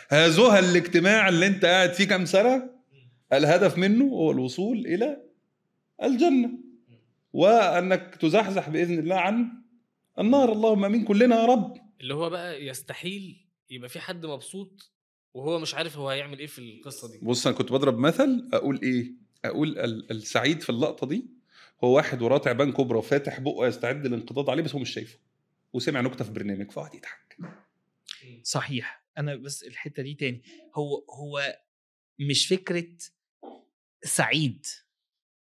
[0.09, 2.69] هذوها الاجتماع اللي انت قاعد فيه كام سنة؟
[3.33, 5.23] الهدف منه هو الوصول إلى
[6.03, 6.49] الجنة.
[7.33, 9.47] وأنك تزحزح بإذن الله عن
[10.19, 10.51] النار.
[10.51, 11.05] اللهم آمين.
[11.05, 11.77] كلنا يا رب.
[12.01, 14.91] اللي هو بقى يستحيل يبقى في حد مبسوط
[15.33, 17.19] وهو مش عارف هو هيعمل إيه في القصة دي.
[17.21, 18.49] بص أنا كنت بضرب مثل.
[18.53, 19.11] أقول إيه؟
[19.45, 21.25] أقول ال- السعيد في اللقطة دي
[21.83, 25.17] هو واحد وراه تعبان كبرى وفاتح بقه يستعد للانقضاض عليه بس هو مش شايفه.
[25.73, 27.37] وسمع نكتة في برنامج فقعد يضحك.
[28.43, 28.98] صحيح.
[29.19, 30.43] أنا بس الحتة دي تاني
[30.75, 31.60] هو هو
[32.19, 32.88] مش فكرة
[34.03, 34.65] سعيد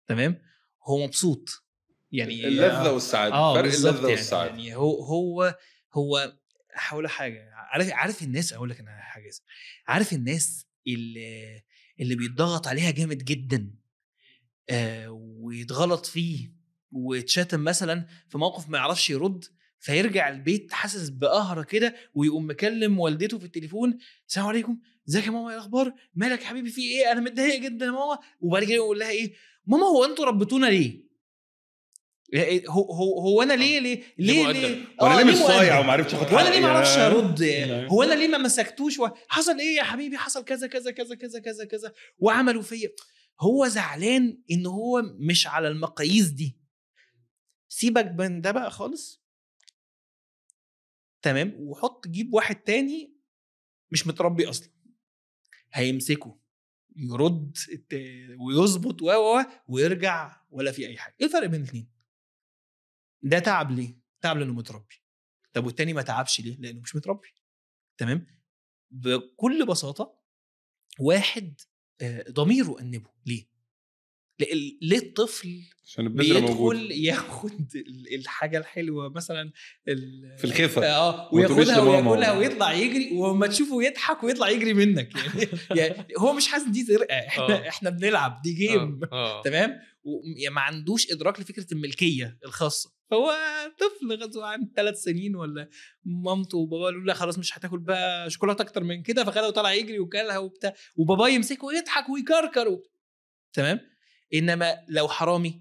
[0.07, 0.43] تمام؟
[0.83, 1.65] هو مبسوط
[2.13, 4.51] يعني اللذة والسعادة آه فرق اللذة يعني, والسعادة.
[4.51, 5.59] يعني هو هو
[5.95, 6.39] هو
[6.75, 9.31] هقول حاجة عارف عارف الناس أقول لك أنا حاجة
[9.87, 11.63] عارف الناس اللي
[12.01, 13.75] اللي بيتضغط عليها جامد جدا
[14.71, 16.53] آه ويتغلط فيه
[16.93, 19.45] ويتشتم مثلا في موقف ما يعرفش يرد
[19.85, 25.49] فيرجع البيت حاسس بقهره كده ويقوم مكلم والدته في التليفون السلام عليكم إزيك يا ماما؟
[25.49, 28.19] إيه الأخبار؟ مالك يا حبيبي؟ في إيه؟ أنا متضايق جدا يا ماما.
[28.41, 29.33] وبعد كده يقول لها إيه؟
[29.67, 31.05] ماما هو أنتوا ربيتونا ليه؟
[32.37, 34.57] إيه- هو هو هو أنا ليه ليه ليه مؤدب.
[34.57, 37.43] ليه؟ وأنا آه، ليه مش؟ صايع وما عرفتش اخد وأنا ليه ما؟ أعرفش يا- أرد؟
[37.43, 37.87] نعم.
[37.87, 39.09] هو أنا ليه ما مسكتوش؟ و...
[39.29, 42.89] حصل إيه يا حبيبي؟ حصل كذا كذا كذا كذا كذا كذا وعملوا فيا.
[43.41, 46.57] هو زعلان إن هو مش على المقاييس دي.
[47.69, 49.24] سيبك من ده بقى خالص.
[51.25, 53.15] تمام وحط جيب واحد تاني
[53.91, 54.71] مش متربي أصلا.
[55.73, 56.39] هيمسكه
[56.97, 57.57] يرد
[58.39, 59.11] ويظبط و
[59.69, 61.15] ويرجع ولا في أي حاجة.
[61.21, 61.91] إيه الفرق بين الاثنين
[63.23, 64.95] ده تعب ليه؟ تعب لأنه متربي.
[65.53, 67.29] طب والتاني ما تعبش ليه؟ لأنه مش متربي.
[67.97, 68.27] تمام؟
[68.91, 70.21] بكل بساطة
[71.01, 71.61] واحد
[72.01, 73.11] آه، ضميره أنبه.
[73.27, 73.54] ليه؟
[74.41, 79.53] ليه- الطفل عشان بيدخل ياخد ال- الحاجة الحلوة مثلا
[79.89, 80.87] ال- في الخفة.
[80.87, 81.81] آه وياخدها.
[81.81, 85.15] وياكلها ويطلع يجري وما تشوفه يضحك ويطلع يجري منك.
[85.15, 85.49] يعني,
[85.81, 87.69] يعني هو مش حاسس دي سرقه إحنا آه.
[87.69, 89.43] إحنا بنلعب دي جيم آه آه.
[89.43, 89.71] تمام؟
[90.37, 92.95] يعني ما عندوش إدراك لفكرة الملكية الخاصة.
[93.11, 93.33] فهو
[93.79, 95.69] طفل غزو عن ثلاث سنين ولا
[96.05, 99.25] مامته وباباه قالوا لا خلاص مش هتاكل بقى شوكولاتة أكتر من كده.
[99.25, 100.75] فخدها وطلع يجري وكلها وبتاع.
[100.97, 102.83] وباباه يمسكه ويضحك ويكركر و...
[103.53, 103.81] تمام؟
[104.35, 105.61] إنما لو حرامي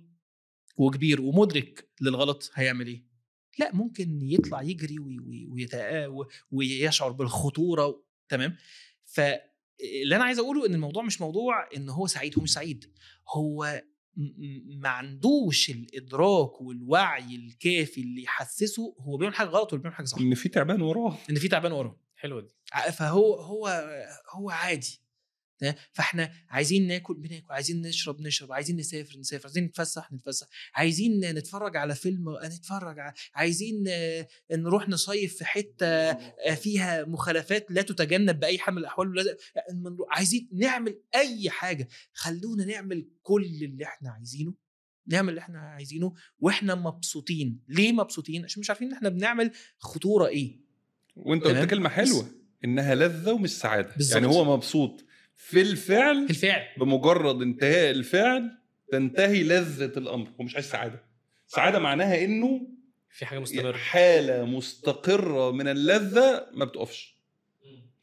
[0.77, 3.03] وكبير ومدرك للغلط هيعمل إيه؟
[3.59, 4.97] لا ممكن يطلع يجري
[6.51, 8.03] ويشعر بالخطورة و...
[8.29, 8.55] تمام؟
[9.05, 12.93] فاللي أنا عايز أقوله إن الموضوع مش موضوع إن هو سعيد هو مش سعيد.
[13.29, 13.83] هو
[14.67, 20.17] ما عندوش الإدراك والوعي الكافي اللي يحسسه هو بيعمل حاجة غلط ولا بيعمل حاجة صح.
[20.17, 21.17] إن في تعبان وراه.
[21.29, 21.99] إن في تعبان وراه.
[22.15, 22.55] حلوة دي.
[22.91, 23.67] فهو هو
[24.29, 25.02] هو عادي؟
[25.91, 31.77] فإحنا عايزين ناكل بناكل عايزين نشرب نشرب عايزين نسافر نسافر عايزين نتفسح نتفسح عايزين نتفرج
[31.77, 38.39] على فيلم نتفرج ع- عايزين آه، نروح نصيف في حتة آه، فيها مخالفات لا تتجنب
[38.39, 39.35] بأي حال من الأحوال
[40.09, 41.87] عايزين نعمل أي حاجة.
[42.13, 44.53] خلونا نعمل كل اللي إحنا عايزينه
[45.07, 47.59] نعمل اللي إحنا عايزينه وإحنا مبسوطين.
[47.69, 50.59] ليه مبسوطين؟ عشان مش عارفين ان إحنا بنعمل خطورة إيه.
[51.15, 52.27] وأنت؟ قلت كلمة حلوة
[52.65, 53.93] إنها لذة ومش سعادة.
[53.95, 54.15] بالظبط.
[54.15, 56.67] يعني هو مبسوط في الفعل في الفعل.
[56.77, 58.57] بمجرد انتهاء الفعل
[58.91, 60.29] تنتهي لذة الأمر.
[60.39, 61.03] هو مش عايز سعادة.
[61.47, 62.67] سعادة معناها إنه
[63.09, 63.77] في حاجة مستمرة.
[63.77, 67.17] حالة مستقرة من اللذة ما بتقفش.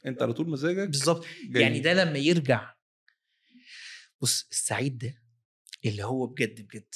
[0.05, 1.25] أنت على طول مزاجك بالظبط.
[1.55, 2.73] يعني ده لما يرجع.
[4.21, 5.21] بص السعيد ده
[5.85, 6.95] اللي هو بجد بجد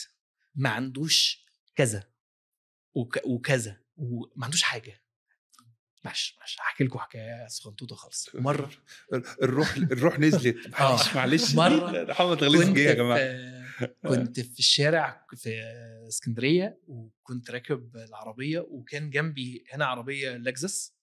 [0.55, 1.45] ما عندوش
[1.75, 2.03] كذا
[2.93, 5.01] وك وكذا وما عندوش حاجة.
[6.05, 8.29] معلش معلش هحكي لكم حكاية صغنطوطه خالص.
[8.35, 8.71] مرة.
[9.43, 10.67] الروح الروح نزلت.
[10.79, 11.15] معلش آه.
[11.15, 13.17] معلش مرة محمد غليظ جه يا جماعة.
[13.77, 15.61] في كنت في الشارع في
[16.07, 20.95] اسكندرية وكنت راكب العربية وكان جنبي هنا عربية لكزس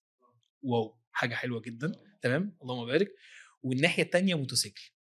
[0.61, 1.91] واو حاجة حلوة جدا.
[2.21, 3.15] تمام؟ اللهم بارك.
[3.63, 4.91] والناحية التانية موتوسيكل.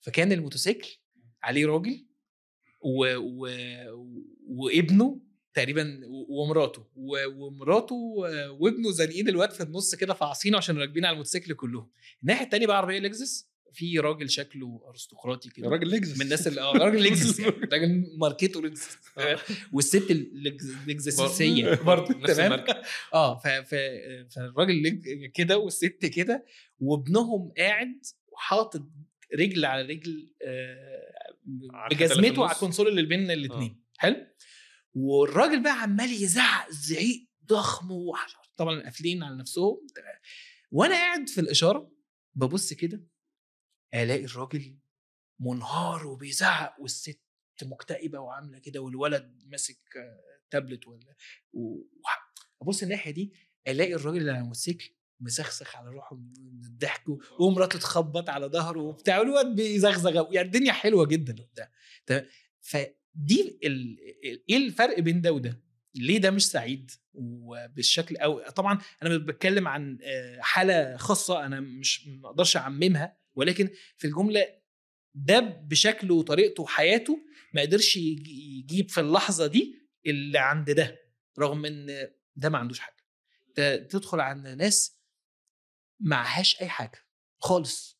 [0.00, 0.98] فكان الموتوسيكل
[1.42, 2.06] عليه راجل
[2.80, 3.16] و...
[3.16, 3.48] و...
[4.46, 5.20] وابنه
[5.54, 6.86] تقريبا ومراته.
[6.96, 7.94] ومراته
[8.60, 11.90] وابنه زانقين الواد في النص كده فعصينه عشان راكبين على الموتوسيكل كلهم.
[12.22, 15.68] الناحية التانية بقى عربية لكزس في راجل شكله أرستقراطي كده.
[15.68, 17.52] راجل لكزس من الناس اللي آه راجل لكزس يعني.
[17.72, 19.38] راجل ماركته لكزس آه.
[19.72, 22.82] والست اللكزسيه برضه نفس الماركة.
[23.14, 23.40] آه.
[24.30, 25.00] فالراجل
[25.34, 26.44] كده والست كده
[26.80, 28.82] وابنهم قاعد وحاطط
[29.38, 31.04] رجل على رجل آه،
[31.90, 32.52] بجزمته على.
[32.52, 34.16] الكونسول اللي بين الاثنين حلو؟
[34.94, 38.12] والراجل بقى عمال يزعق زعيق ضخم
[38.56, 39.86] طبعا قافلين على نفسهم.
[40.70, 41.92] وأنا قاعد في الإشارة
[42.34, 43.04] ببص كده
[43.94, 44.78] ألاقي الراجل
[45.40, 47.20] منهار وبيزعق والست
[47.62, 49.78] مكتئبة وعاملة كده والولد ماسك
[50.50, 51.14] تابلت ولا
[52.62, 53.32] ابص الناحية دي
[53.68, 57.04] ألاقي الراجل اللي على الموتوسيكل مسخسخ على روحه من الضحك
[57.40, 61.70] ومراته تخبط على ظهره وبتاع والواد بيزغزغ يعني الدنيا حلوة جدا وبتاع.
[62.06, 62.26] تمام؟
[63.64, 63.98] ال-
[64.50, 65.60] إيه الفرق بين ده وده؟
[65.94, 72.06] ليه ده مش سعيد وبالشكل أو طبعا أنا بتكلم عن آه، حالة خاصة أنا مش
[72.06, 74.46] ما أقدرش أعممها ولكن في الجملة
[75.14, 77.18] ده بشكله وطريقته وحياته
[77.54, 79.74] ما قدرش يج- يجيب في اللحظة دي
[80.06, 80.98] اللي عند ده
[81.38, 82.96] رغم إن ده ما عندوش حاجة
[83.76, 85.00] تدخل عند ناس
[86.00, 86.98] معهاش أي حاجة
[87.38, 87.93] خالص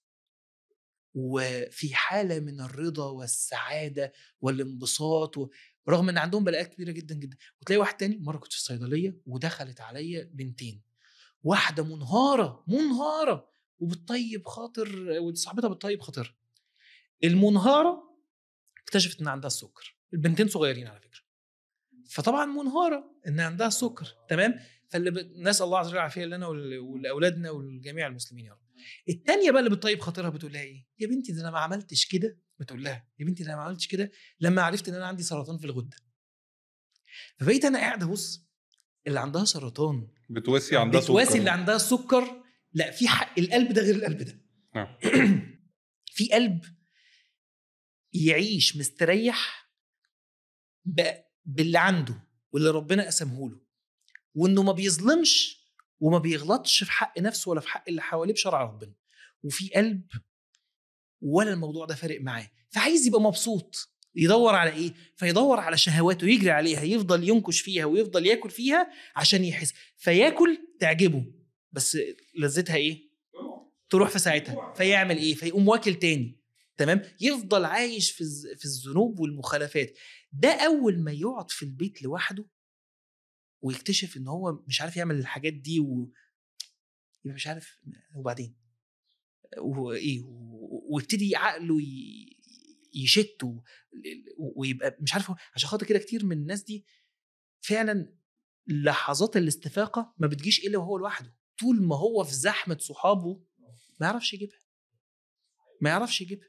[1.15, 5.51] وفي حالة من الرضا والسعادة والانبساط و...
[5.89, 7.37] رغم إن عندهم بلاءات كبيرة جدا جدا.
[7.61, 10.83] وتلاقي واحد تاني مرة كنت في الصيدلية ودخلت عليا بنتين.
[11.43, 13.49] واحدة منهارة منهارة
[13.79, 16.35] وبتطيب خاطر وصاحبتها بتطيب خاطرها.
[17.25, 18.17] المنهارة
[18.83, 19.97] اكتشفت إن عندها السكر.
[20.15, 21.21] البنتين صغيرين على فكرة.
[22.09, 24.17] فطبعا منهارة إن عندها السكر.
[24.29, 25.19] تمام؟ فاللي ب...
[25.19, 28.64] الله عز وجل العافية لنا ول- ولأولادنا ولجميع المسلمين يا رب.
[29.09, 32.39] التانية بقى اللي بتطيب خاطرها بتقول لها إيه يا بنتي ده أنا ما عملتش كده
[32.61, 34.11] بتقول لها يا بنتي ده أنا ما عملتش كده
[34.41, 35.97] لما عرفت إن أنا عندي سرطان في الغدة
[37.39, 38.45] فبقيت أنا قاعد أبص
[39.07, 41.39] اللي عندها سرطان بتواسي عندها بتواسي سكر.
[41.39, 44.41] اللي عندها سكر لا في حق القلب ده غير القلب ده
[44.75, 44.97] نعم.
[46.17, 46.65] في قلب
[48.13, 49.71] يعيش مستريح
[51.45, 53.61] باللي عنده واللي ربنا قسمه له
[54.35, 55.64] وإنه ما بيظلمش
[56.01, 58.93] وما بيغلطش في حق نفسه ولا في حق اللي حواليه بشرع ربنا.
[59.43, 60.03] وفي قلب
[61.21, 62.51] ولا الموضوع ده فارق معاه.
[62.71, 68.27] فعايز يبقى مبسوط يدور على إيه؟ فيدور على شهواته يجري عليها يفضل ينكش فيها ويفضل
[68.27, 69.73] ياكل فيها عشان يحس.
[69.97, 71.27] فياكل تعجبه
[71.73, 71.99] بس
[72.39, 73.15] لذتها إيه؟
[73.91, 74.75] تروح في ساعتها.
[74.77, 76.41] فيعمل إيه؟ فيقوم واكل تاني.
[76.77, 78.25] تمام؟ يفضل عايش في
[78.57, 79.99] في الذنوب والمخالفات.
[80.33, 82.45] ده أول ما يقعد في البيت لوحده
[83.65, 86.13] ويكتشف إن هو مش عارف يعمل الحاجات دي و...
[87.25, 87.79] يبقى مش عارف
[88.15, 88.57] وبعدين؟
[89.59, 90.23] وايه
[90.91, 91.77] ويبتدي عقله.
[92.95, 93.61] يشت و...
[94.57, 96.87] ويبقى مش عارف عشان خاطر كده كتير من الناس دي
[97.61, 98.15] فعلا
[98.67, 101.37] لحظات الاستفاقة ما بتجيش إلا وهو لوحده.
[101.61, 103.45] طول ما هو في زحمة صحابه
[104.01, 104.59] ما يعرفش يجيبها.
[105.81, 106.49] ما يعرفش يجيبها.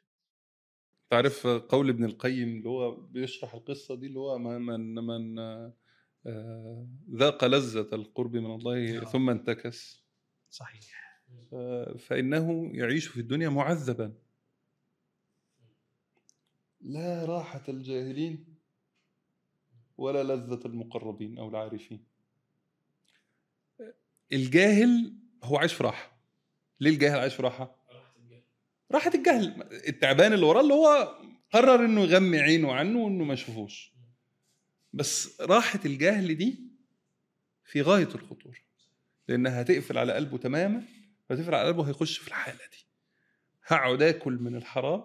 [1.10, 5.36] تعرف قول ابن القيم اللي هو بيشرح القصة دي اللي هو من من,
[7.12, 9.04] ذاق لذة القرب من الله آه.
[9.04, 10.06] ثم انتكس.
[10.50, 11.22] صحيح.
[11.54, 14.14] آه، فإنه يعيش في الدنيا معذبا.
[16.82, 18.46] لا راحة الجاهلين
[19.98, 22.04] ولا لذة المقربين أو العارفين.
[24.34, 26.18] الجاهل هو عايش في راحة.
[26.80, 27.76] ليه الجاهل عايش في راحة؟
[28.92, 29.70] راحة الجهل.
[29.88, 31.18] التعبان اللي وراه اللي هو
[31.52, 33.95] قرر إنه يغمي عينه عنه وإنه ما يشوفوش.
[34.96, 36.60] بس راحة الجهل دي
[37.64, 38.56] في غاية الخطورة
[39.28, 40.82] لأنها هتقفل على قلبه تماما
[41.32, 42.86] هتقفل على قلبه هيخش في الحالة دي.
[43.66, 45.04] هقعد آكل من الحرام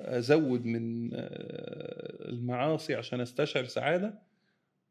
[0.00, 4.18] أزود من آه، المعاصي عشان أستشعر سعادة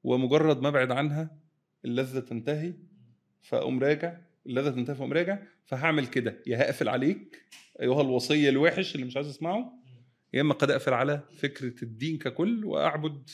[0.03, 1.37] ومجرد ما أبعد عنها
[1.85, 2.73] اللذة تنتهي
[3.41, 6.43] فأقوم راجع اللذة تنتهي فأقوم راجع فهعمل كده.
[6.47, 7.45] يا هقفل عليك
[7.81, 9.73] أيها الوصي الوحش اللي مش عايز أسمعه
[10.33, 13.29] يا إما قد أقفل على فكرة الدين ككل وأعبد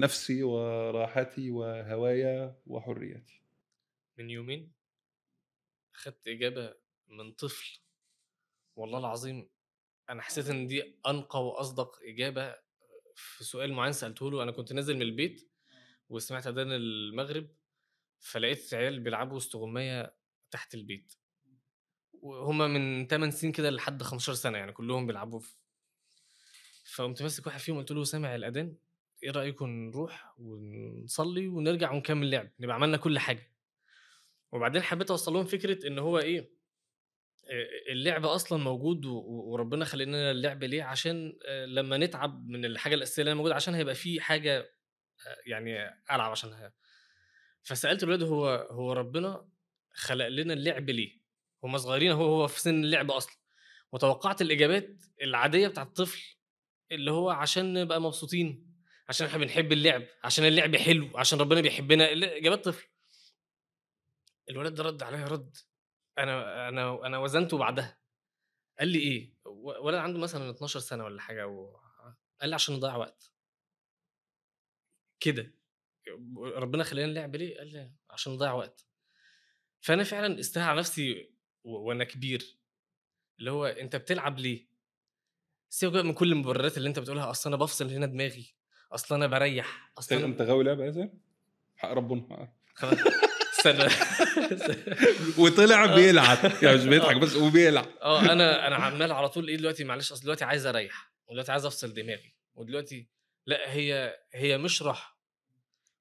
[0.00, 3.42] نفسي وراحتي وهوايا وحريتي
[4.18, 4.72] من يومين
[5.92, 6.74] خدت إجابة
[7.08, 7.78] من طفل.
[8.76, 9.48] والله العظيم
[10.10, 12.56] أنا حسيت إن دي أنقى وأصدق إجابة
[13.14, 14.42] في سؤال معين سألته له.
[14.42, 15.50] أنا كنت نازل من البيت
[16.08, 17.48] وسمعت أذان المغرب
[18.18, 20.16] فلقيت عيال بيلعبوا استغماية
[20.50, 21.14] تحت البيت.
[22.12, 25.40] وهما من 8 سنين كده لحد 15 سنة يعني كلهم بيلعبوا.
[25.40, 28.76] في فقمت ماسك واحد فيهم قلت له سامع الأذان.
[29.22, 33.52] إيه رايكم نروح ونصلي ونرجع ونكمل لعب؟ نبقى عملنا كل حاجة.
[34.52, 36.50] وبعدين حبيت أوصل لهم فكرة إن هو إيه
[37.90, 43.34] اللعب أصلا موجود وربنا خلق لنا اللعب ليه؟ عشان لما نتعب من الحاجة الأساسية اللي
[43.34, 44.70] موجودة عشان هيبقى في حاجة
[45.46, 46.72] يعني ألعب عشانها.
[47.62, 49.48] فسألت الولاد هو هو ربنا
[49.92, 51.20] خلق لنا اللعب ليه؟
[51.64, 53.36] هم صغيرين هو هو في سن اللعب أصلا.
[53.92, 56.36] وتوقعت الإجابات العادية بتاعت الطفل
[56.92, 58.69] اللي هو عشان نبقى مبسوطين.
[59.10, 62.12] عشان إحنا بنحب اللعب عشان اللعب حلو عشان ربنا بيحبنا.
[62.12, 62.88] إجابات طفل.
[64.50, 65.56] الولد ده رد عليا رد.
[66.18, 67.98] أنا أنا أنا وزنته بعدها.
[68.78, 69.34] قال لي إيه؟
[69.80, 71.76] ولد عنده مثلا 12 سنة ولا حاجة و...
[72.40, 73.32] قال لي عشان نضيع وقت.
[75.20, 75.54] كده.
[76.36, 78.86] ربنا خلاني اللعب ليه؟ قال لي عشان نضيع وقت.
[79.80, 82.58] فأنا فعلا استهى على نفسي وأنا كبير.
[83.38, 84.68] اللي هو أنت بتلعب ليه؟
[85.68, 88.59] سيبك بقى من كل المبررات اللي أنت بتقولها أصل أنا بفصل هنا دماغي.
[88.92, 89.92] أصل أنا بريح.
[89.98, 91.20] أصل أنت غاوي لعبة يا زين؟
[91.76, 92.52] حق ربنا.
[92.74, 92.98] خلاص.
[93.58, 93.88] استنى.
[95.44, 95.94] وطلع آه.
[95.94, 96.38] بيلعب.
[96.62, 97.86] يعني مش بيضحك بس وبيلعب.
[98.02, 101.66] آه أنا أنا عمال على طول إيه دلوقتي؟ معلش أصل دلوقتي عايز أريح ودلوقتي عايز
[101.66, 103.08] أفصل دماغي ودلوقتي
[103.46, 105.20] لا هي هي مش راحة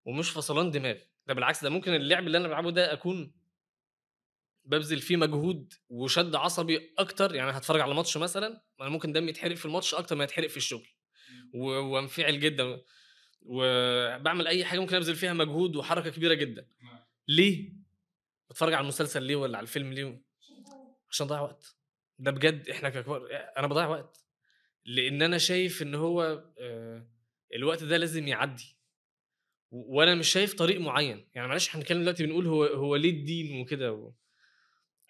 [0.05, 0.95] ومش فصلان دماغ
[1.27, 3.31] ده بالعكس ده ممكن اللعب اللي أنا بلعبه ده أكون
[4.65, 7.35] ببذل فيه مجهود وشد عصبي أكتر.
[7.35, 10.57] يعني هتفرج على ماتش مثلا أنا ممكن دمي يتحرق في الماتش أكتر ما يتحرق في
[10.57, 10.87] الشغل.
[11.53, 12.81] وانفعل جدا.
[13.41, 16.67] وبعمل أي حاجة ممكن أبذل فيها مجهود وحركة كبيرة جدا.
[17.27, 17.73] ليه؟
[18.49, 20.21] بتفرج على المسلسل ليه ولا على الفيلم ليه؟
[21.09, 21.75] عشان اضيع وقت.
[22.19, 24.25] ده بجد إحنا ككبار أنا بضيع وقت.
[24.85, 27.07] لأن أنا شايف إن هو آه،
[27.55, 28.77] الوقت ده لازم يعدي.
[29.71, 31.27] وأنا مش شايف طريق معين.
[31.35, 34.11] يعني معلش إحنا بنتكلم دلوقتي بنقول هو هو ليه الدين وكده و...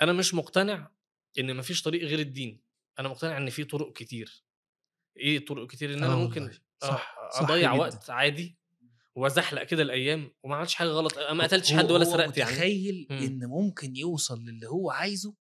[0.01, 0.91] أنا مش مقتنع
[1.39, 2.61] إن مفيش طريق غير الدين.
[2.99, 4.43] أنا مقتنع إن في طرق كتير.
[5.19, 6.57] إيه طرق كتير إن أنا آه ممكن والله.
[6.83, 7.81] آه، صح صح أضيع جداً.
[7.81, 8.59] وقت عادي
[9.15, 13.17] وأزحلق كده الأيام وما عملتش حاجة غلط ما قتلتش حد ولا سرقت يعني متخيل مم.
[13.17, 15.35] إن ممكن يوصل للي هو عايزه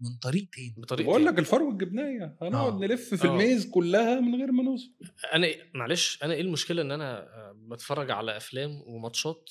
[0.00, 2.78] من طريق تاني بطريقه بقول؟ لك الفرو الجبنايه هنقعد آه.
[2.78, 3.30] نلف في آه.
[3.30, 4.92] الميز كلها من غير ما نوصل
[5.34, 9.50] أنا معلش أنا إيه المشكلة إن أنا آه، بتفرج على أفلام وماتشات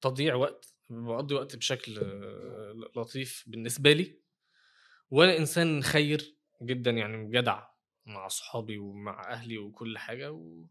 [0.00, 2.00] تضييع وقت بقضي وقت بشكل
[2.96, 4.20] لطيف بالنسبة لي
[5.10, 7.62] وأنا إنسان خير جدا يعني جدع
[8.06, 10.64] مع أصحابي ومع أهلي وكل حاجة و...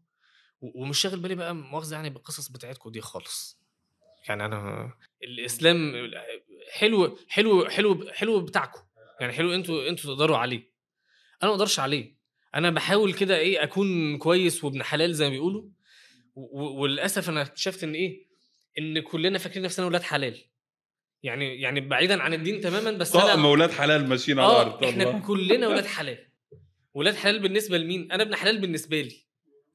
[0.60, 3.60] ومش شاغل بالي بقى مؤاخذة يعني بالقصص بتاعتكم دي خالص.
[4.28, 4.90] يعني أنا
[5.22, 5.92] الإسلام
[6.72, 8.80] حلو حلو حلو حلو بتاعكم
[9.20, 10.70] يعني حلو أنتوا أنتوا تقدروا عليه.
[11.42, 12.16] أنا ما أقدرش عليه.
[12.54, 15.64] أنا بحاول كده إيه أكون كويس وابن حلال زي ما بيقولوا.
[16.52, 18.26] وللأسف أنا اكتشفت إن إيه؟
[18.78, 20.44] إن كلنا فاكرين نفسنا ولاد حلال.
[21.22, 24.84] يعني يعني بعيدا عن الدين تماما بس طقم أنا أولاد حلال ماشيين على آه الأرض
[24.84, 25.18] إحنا.
[25.18, 26.28] كلنا ولاد حلال.
[26.96, 29.16] ولاد حلال بالنسبة لمين؟ أنا ابن حلال بالنسبة لي.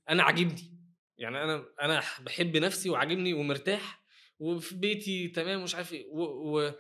[0.10, 0.77] أنا عاجبني.
[1.17, 4.03] يعني أنا أنا بحب نفسي وعاجبني ومرتاح
[4.39, 6.05] وفي بيتي تمام مش عارف إيه.
[6.12, 6.21] و...
[6.23, 6.71] و...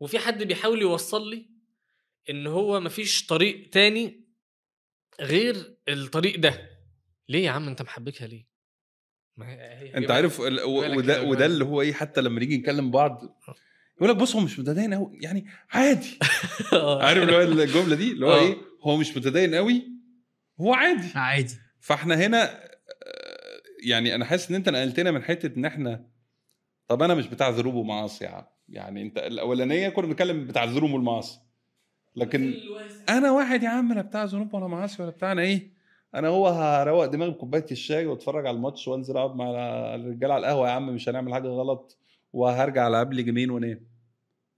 [0.00, 1.46] وفي حد بيحاول يوصل لي
[2.30, 4.24] إن هو مفيش طريق تاني
[5.20, 6.70] غير الطريق ده.
[7.28, 8.46] ليه يا عم أنت محبكها ليه؟
[9.36, 11.46] ما هي هي أنت عارف ال- وده كده وده.
[11.46, 13.40] اللي هو إيه حتى لما نيجي نكلم بعض
[13.96, 16.18] يقول لك بص هو مش متدين قوي يعني عادي.
[16.72, 17.02] آه.
[17.02, 18.40] عارف اللي هو الجملة دي؟ اللي هو آه.
[18.40, 19.82] إيه؟ هو مش متدين قوي
[20.60, 21.08] هو عادي.
[21.14, 21.54] عادي.
[21.80, 22.60] فاحنا هنا آه،
[23.84, 26.06] يعني أنا حاسس إن أنت نقلتنا من حتة إن إحنا
[26.88, 28.44] طب أنا مش بتاع ذنوب ومعاصي يا عم.
[28.68, 31.40] يعني أنت الأولانية كنا بنتكلم بتاع الذنوب والمعاصي.
[32.16, 32.54] لكن
[33.08, 35.72] أنا واحد يا عم لا بتاع ذنوب ولا معاصي ولا بتاع أنا إيه؟
[36.14, 39.50] أنا هو هروق دماغي بكوباية الشاي وأتفرج على الماتش وأنزل أقعد مع
[39.94, 41.98] الرجاله على القهوة يا عم مش هنعمل حاجة غلط
[42.32, 43.86] وهرجع ألعب لي جيمين وانام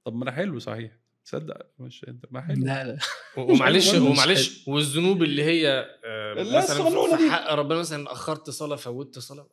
[0.04, 1.01] طب ما أنا حلو صحيح.
[1.24, 2.64] تصدق مش انت ما حلو.
[2.64, 2.98] لا لا.
[3.48, 5.68] ومعلش ومعلش والذنوب اللي هي
[6.04, 7.30] آه، لا، مثلا في.
[7.30, 9.48] حق ربنا مثلا أخرت صلاة فوتت صلاة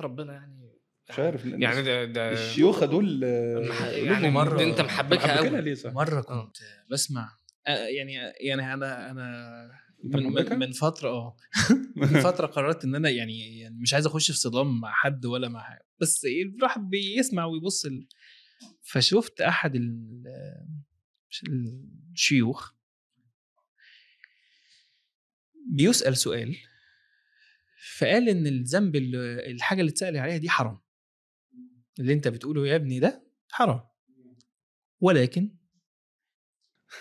[0.00, 0.72] ربنا يعني
[1.10, 6.56] مش عارف يعني ده ده الشيوخه دول آه، يعني مرة- أنت محبكها قوي؟ مرة كنت
[6.90, 9.70] بسمع آه، يعني يعني أنا أنا
[10.04, 11.36] من؟ من, من فترة آه.
[11.96, 15.48] من فترة قررت إن أنا يعني, يعني مش عايز أخش في صدام مع حد ولا
[15.48, 15.86] مع حاجة.
[16.00, 18.06] بس الواحد بيسمع ويبص ال...
[18.82, 20.22] فشفت أحد ال...
[22.12, 22.72] الشيوخ
[25.66, 26.56] بيسأل سؤال
[27.98, 30.80] فقال إن الذنب اللي- الحاجة اللي اتسأل عليها دي حرام
[31.98, 33.80] اللي أنت بتقوله يا ابني ده حرام
[35.00, 35.54] ولكن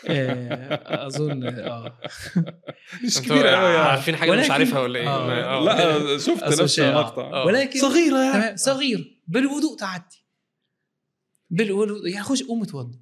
[0.09, 1.99] آه، أظن آه
[3.05, 5.59] مش أنتوا كبير قوي يعني عارفين حاجة مش عارفها ولا إيه آه.
[5.59, 5.63] آه.
[5.63, 6.89] لا شفت نفس آه.
[6.89, 7.45] المقطع آه.
[7.45, 10.22] ولكن صغيرة يعني صغير بالوضوء تعدي
[11.53, 12.99] بالوضوء يعني خش قوم اتوضى.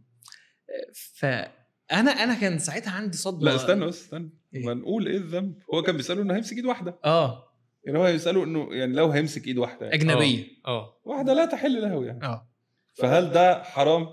[1.13, 3.43] فأنا أنا كان ساعتها عندي صدمة.
[3.49, 4.29] لا استنى بس استنى.
[4.55, 6.99] إيه؟ ما نقول إيه الذنب؟ هو كان بيساله إنه هيمسك إيد واحدة.
[7.05, 7.43] آه.
[7.85, 9.95] يعني هو هيساله إنه يعني لو هيمسك إيد واحدة يعني.
[9.95, 10.47] أجنبية.
[10.67, 11.01] آه.
[11.05, 12.25] واحدة لا تحل له يعني.
[12.25, 12.47] آه.
[12.93, 14.07] فهل ده حرام؟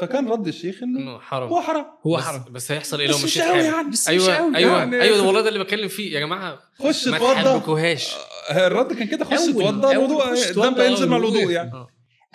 [0.00, 1.48] فكان رد الشيخ إنه حرام.
[1.48, 1.86] هو حرام.
[2.06, 2.44] هو بس- حرام.
[2.52, 4.56] بس هيحصل إيه لو بس مش قوي يعني بس مش أيوه قوي.
[4.56, 6.14] أيوه يعني- أيوه ده والله ده اللي بتكلم فيه.
[6.14, 7.34] يا جماعة خش ما اتوضى.
[7.34, 8.14] تحبكوهاش.
[8.50, 11.36] آه، الرد كان كده خش اتوضى الوضوء اتوضى، ينزل مع الوضوء.
[11.38, 11.72] الوضوء يعني.
[11.72, 11.88] آه.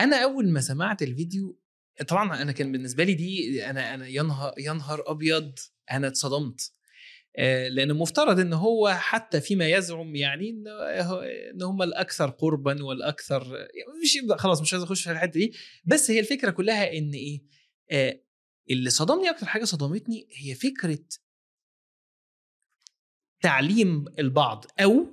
[0.03, 1.59] أنا أول ما سمعت الفيديو
[2.07, 4.07] طبعا أنا كان بالنسبة لي دي أنا أنا
[4.57, 5.59] يا نهار أبيض
[5.91, 6.71] أنا اتصدمت.
[7.37, 10.49] آه، لأن المفترض إن هو حتى فيما يزعم يعني
[11.53, 13.67] إن هم الأكثر قربا والأكثر
[14.03, 15.53] مش خلاص مش عايز أخش في الحتة دي.
[15.85, 17.43] بس هي الفكرة كلها إن إيه؟
[17.91, 18.21] آه،
[18.69, 20.99] اللي صدمني أكتر حاجة صدمتني هي فكرة
[23.41, 25.07] تعليم البعض أو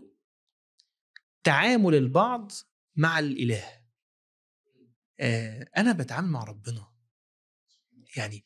[1.44, 2.52] تعامل البعض
[2.96, 3.77] مع الإله.
[5.20, 6.86] أنا بتعامل مع ربنا.
[8.16, 8.44] يعني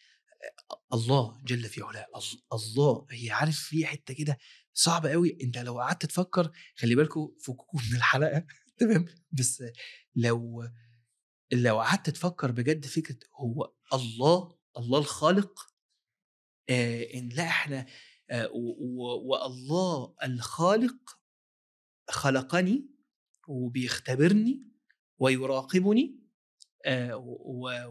[0.93, 4.39] الله جل في علاه ال- الله هي عارف في حتة كده
[4.75, 8.47] صعبة قوي أنت لو قعدت تفكر خلي بالكم فككم من الحلقة
[8.79, 9.63] تمام؟ بس
[10.17, 10.69] لو
[11.53, 15.67] لو قعدت تفكر بجد فكرة هو الله الله الخالق
[16.71, 17.87] آه إن لا إحنا
[18.31, 21.19] آه والله الخالق
[22.11, 22.89] خلقني
[23.49, 24.65] وبيختبرني
[25.19, 26.22] ويراقبني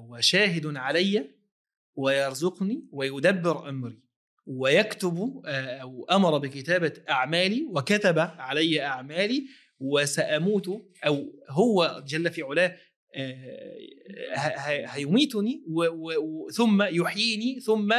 [0.10, 1.30] وشاهد علي
[1.96, 4.00] ويرزقني ويدبر أمري
[4.46, 9.48] ويكتب آه، أو أمر بكتابة أعمالي وكتب علي أعمالي
[9.80, 10.68] وسأموت
[11.06, 12.78] أو هو جل في علاه
[13.16, 13.78] آه،
[14.88, 15.64] هيميتني
[16.54, 17.94] ثم يحييني ثم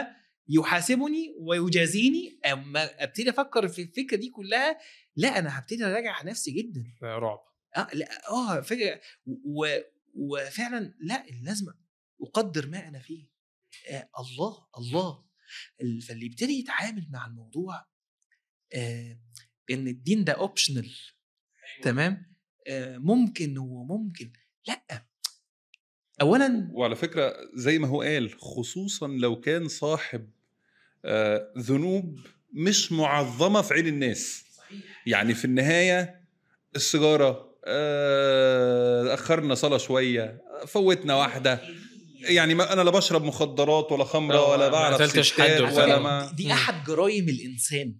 [0.48, 2.40] يحاسبني ويجازيني.
[2.52, 4.78] أما أبتدي أفكر في الفكرة دي كلها
[5.16, 6.84] لا أنا هبتدي أراجع نفسي جدا.
[7.02, 7.38] رعب.
[7.76, 9.00] آه لا آه فكره
[10.14, 11.66] وفعلا لا لازم
[12.22, 13.28] أقدر ما أنا فيه.
[13.90, 15.24] آه الله الله.
[15.82, 17.86] ال- فاللي يبتدي يتعامل مع الموضوع
[18.74, 19.18] آه
[19.70, 20.90] إن الدين ده اوبشنال
[21.82, 22.34] تمام؟
[22.68, 24.32] آه ممكن وممكن
[24.68, 25.06] لأ.
[26.20, 30.30] اولا وعلى فكرة زي ما هو قال خصوصا لو كان صاحب
[31.04, 32.20] آه، ذنوب
[32.52, 34.44] مش معظمة في عين الناس.
[35.06, 36.24] يعني في النهاية
[36.76, 37.51] السيجارة
[39.14, 41.60] أخرنا صلاة شوية فوتنا واحدة
[42.20, 45.98] يعني ما أنا لا بشرب مخدرات ولا خمرة آه، ولا ما بعرف ستات حد ولا
[45.98, 46.52] ما دي.
[46.52, 47.94] أحد جرائم الإنسان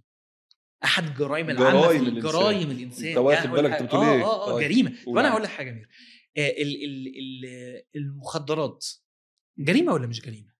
[0.84, 4.52] أحد جرائم العامه جرائم الإنسان أنت واخد يعني بالك أنت بتقول آه إيه؟ آه آه
[4.52, 4.60] طيب.
[4.64, 5.70] جريمة وأنا يا هقول لك حاجة
[6.36, 8.86] آه، ال ال ال المخدرات
[9.58, 10.52] جريمة ولا مش جريمة؟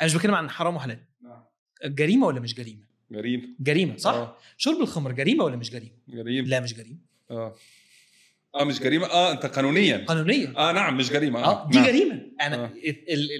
[0.00, 1.44] أنا مش بتكلم عن حرام وحلال نعم.
[1.84, 4.36] جريمة ولا مش جريمة؟ جريمة جريمة صح؟ آه.
[4.56, 6.98] شرب الخمر جريمة ولا مش جريمة؟ جريمة لا مش جريمة
[7.30, 7.54] آه
[8.54, 11.86] آه مش جريمة آه أنت قانونيا قانونيا آه نعم مش جريمة آه دي نعم.
[11.86, 12.70] جريمة أنا آه.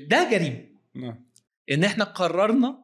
[0.08, 1.24] ده جريمة نعم.
[1.70, 2.84] إن إحنا قررنا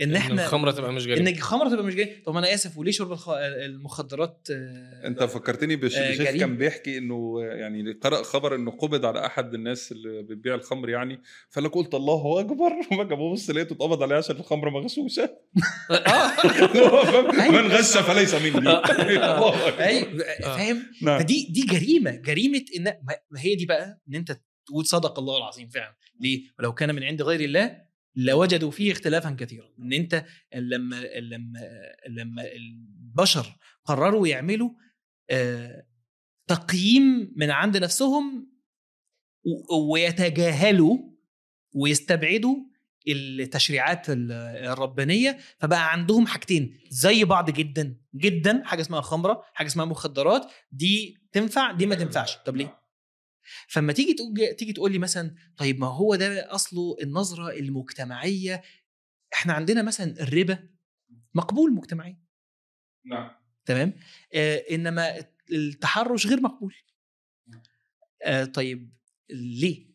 [0.00, 2.78] إن ان إحنا الخمرة تبقى مش ان جريمه الخمرة تبقى مش جريمه طب أنا آسف
[2.78, 3.28] وليه شرب الخ...
[3.28, 6.32] المخدرات آه، أنت فكرتني بش- آه،.
[6.38, 11.22] كان بيحكي إنه يعني قرأ خبر إنه قبض على أحد الناس اللي بتبيع الخمر يعني.
[11.50, 12.72] فقال لك قلت الله أكبر.
[12.92, 15.30] وبقى ببص لقيته اتقبض عليه عشان الخمر مغشوشه
[15.90, 17.62] هو فاهم؟ أيوة.
[17.62, 18.48] من غش فليس مني.
[18.58, 19.80] الله أكبر.
[19.80, 20.56] أيوه آه.
[20.56, 21.18] فاهم؟ نعم.
[21.18, 22.10] فدي دي جريمة.
[22.10, 25.96] جريمة إن ما ما هي دي بقى إن أنت تقول صدق الله العظيم فعلا.
[26.20, 27.85] ليه؟ ولو كان من عند غير الله
[28.16, 29.68] لوجدوا فيه اختلافا كثيرا.
[29.78, 31.60] إن أنت لما لما
[32.08, 34.70] لما البشر قرروا يعملوا
[35.30, 35.86] آه،
[36.46, 38.50] تقييم من عند نفسهم
[39.90, 40.98] ويتجاهلوا
[41.74, 42.56] ويستبعدوا
[43.08, 44.32] التشريعات ال-
[44.72, 51.16] الربانية فبقى عندهم حاجتين زي بعض جدا جدا حاجة اسمها خمرة حاجة اسمها مخدرات دي
[51.32, 52.36] تنفع دي ما تنفعش.
[52.46, 52.78] طب ليه؟
[53.68, 58.62] فلما تيجي تقول تيجي تقول لي مثلا طيب ما هو ده أصله النظرة المجتمعية
[59.34, 60.68] إحنا عندنا مثلا الربا
[61.34, 62.22] مقبول مجتمعيا.
[63.04, 63.30] نعم.
[63.64, 63.92] تمام؟
[64.34, 66.74] آه إنما التحرش غير مقبول.
[68.22, 68.92] آه طيب
[69.30, 69.86] ليه؟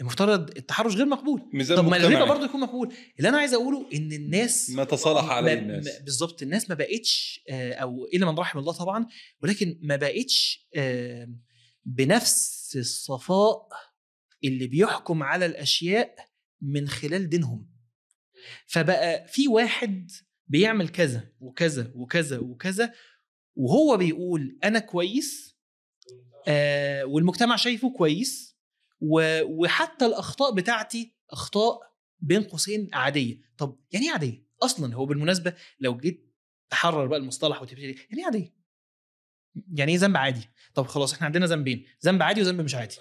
[0.00, 1.50] المفترض التحرش غير مقبول.
[1.52, 2.24] ميزان طب ما الربا.
[2.24, 2.94] برضه يكون مقبول.
[3.18, 6.02] اللي أنا عايز أقوله إن الناس ما تصالح عليه الناس.
[6.02, 9.06] بالظبط الناس ما بقتش آه، أو إلا من رحم الله طبعا
[9.42, 11.28] ولكن ما بقتش آه،
[11.84, 13.68] بنفس الصفاء
[14.44, 16.16] اللي بيحكم على الأشياء
[16.60, 17.68] من خلال دينهم.
[18.66, 20.10] فبقى في واحد
[20.46, 22.92] بيعمل كذا وكذا وكذا وكذا
[23.54, 25.56] وهو بيقول أنا كويس
[26.48, 28.56] آه والمجتمع شايفه كويس
[29.00, 31.80] وحتى الأخطاء بتاعتي أخطاء
[32.20, 33.40] بين قوسين عادية.
[33.58, 36.34] طب يعني إيه عادية؟ أصلا هو بالمناسبة لو جيت
[36.70, 38.54] تحرر بقى المصطلح وتبتدي يعني إيه عادية؟
[39.74, 42.96] يعني إيه ذنب عادي؟ طب خلاص إحنا عندنا ذنبين ذنب عادي وذنب مش عادي.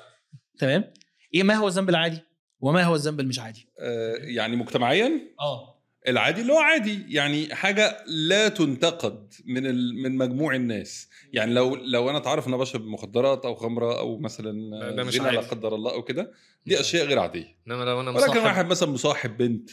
[0.57, 0.93] تمام؟
[1.33, 2.21] إيه ما هو الذنب العادي
[2.59, 5.74] وما هو الذنب المش عادي؟ آه، يعني مجتمعيا؟ آه.
[6.07, 7.05] العادي اللي هو عادي.
[7.15, 11.09] يعني حاجة لا تنتقد من ال- من مجموع الناس.
[11.33, 14.51] يعني لو لو أنا اتعرف إن أنا بشرب مخدرات أو خمرة أو مثلا
[14.91, 15.39] ده- مش لا.
[15.39, 16.31] قدر الله أو كده
[16.65, 17.57] دي أشياء غير عادية.
[17.67, 19.69] إنما لو أنا ولكن مصاحب واحد مثلا مصاحب بنت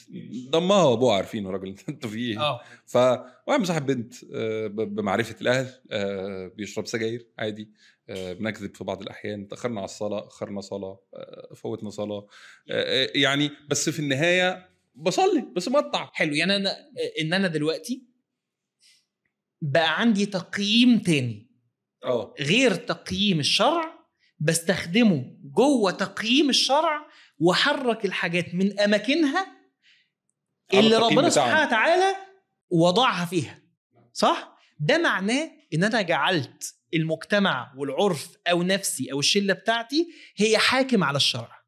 [0.50, 2.60] ضمها وابوها عارفينه راجل انت في إيه آه.
[2.86, 7.68] فواحد مصاحب بنت آه، بمعرفة الأهل آه، بيشرب سجاير عادي
[8.08, 11.00] آه، بنكذب في بعض الأحيان تأخرنا على الصلاة أخرنا صلاة
[11.56, 12.26] فوتنا صلاة
[13.14, 16.76] يعني بس في النهاية بصلي بس مقطع حلو يعني أنا
[17.20, 18.06] إن أنا دلوقتي
[19.62, 21.50] بقى عندي تقييم تاني.
[22.04, 22.34] آه.
[22.40, 23.98] غير تقييم الشرع
[24.38, 27.06] بستخدمه جوه تقييم الشرع
[27.38, 29.46] وحرك الحاجات من أماكنها
[30.74, 31.30] اللي ربنا.
[31.30, 32.16] سبحانه وتعالى
[32.70, 33.62] وضعها فيها.
[34.12, 41.04] صح؟ ده معناه إن أنا جعلت المجتمع والعرف أو نفسي أو الشلة بتاعتي هي حاكم
[41.04, 41.62] على الشرع.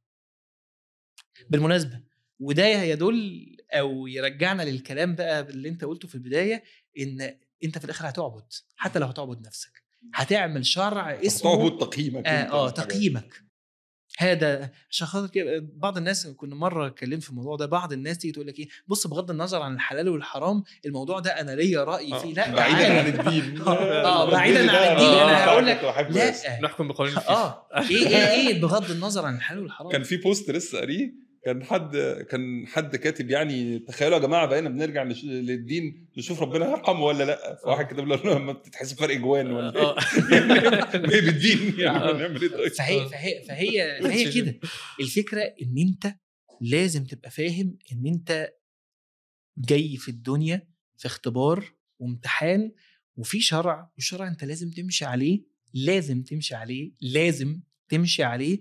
[1.51, 2.01] بالمناسبة
[2.41, 6.63] وده يدل أو يرجعنا للكلام بقى اللي أنت قلته في البداية
[6.99, 9.85] إن أنت في الآخر هتعبد حتى لو هتعبد نفسك.
[10.15, 12.71] هتعمل شرع اسمه تعبد تقييمك آه, آه.
[12.71, 13.45] تقييمك.
[14.19, 18.47] هذا عشان خاطر بعض الناس كنا مرة اتكلمت في الموضوع ده بعض الناس تيجي تقول
[18.47, 22.35] لك إيه بص بغض النظر عن الحلال والحرام الموضوع ده أنا ليا رأي آه، فيه
[22.35, 22.99] لأ بعيدا.
[23.01, 23.61] عن الدين.
[23.67, 26.61] آه، بعيدا عن الدين، أنا هقول لك لأ.
[26.63, 29.91] نحكم بقوانين آه إيه إيه إيه بغض النظر عن الحلال والحرام.
[29.93, 31.97] كان في بوست لسه قاريه؟ كان حد
[32.31, 37.59] كان حد كاتب يعني تخيلوا يا جماعة بقينا بنرجع للدين نشوف ربنا يرحمه ولا لأ؟
[37.65, 39.97] فواحد كده بيقول له ما بتتحسب فرق جوان ولا آه.
[40.95, 42.13] إيه بالدين يعني آه.
[42.13, 44.59] نعمل إيه طيب؟ فهي فهي فهي فهي كده.
[45.01, 46.15] الفكرة إن أنت
[46.61, 48.51] لازم تبقى فاهم إن أنت
[49.59, 52.73] جاي في الدنيا في اختبار وامتحان
[53.17, 58.61] وفي شرع والشرع أنت لازم تمشي عليه لازم تمشي عليه لازم تمشي عليه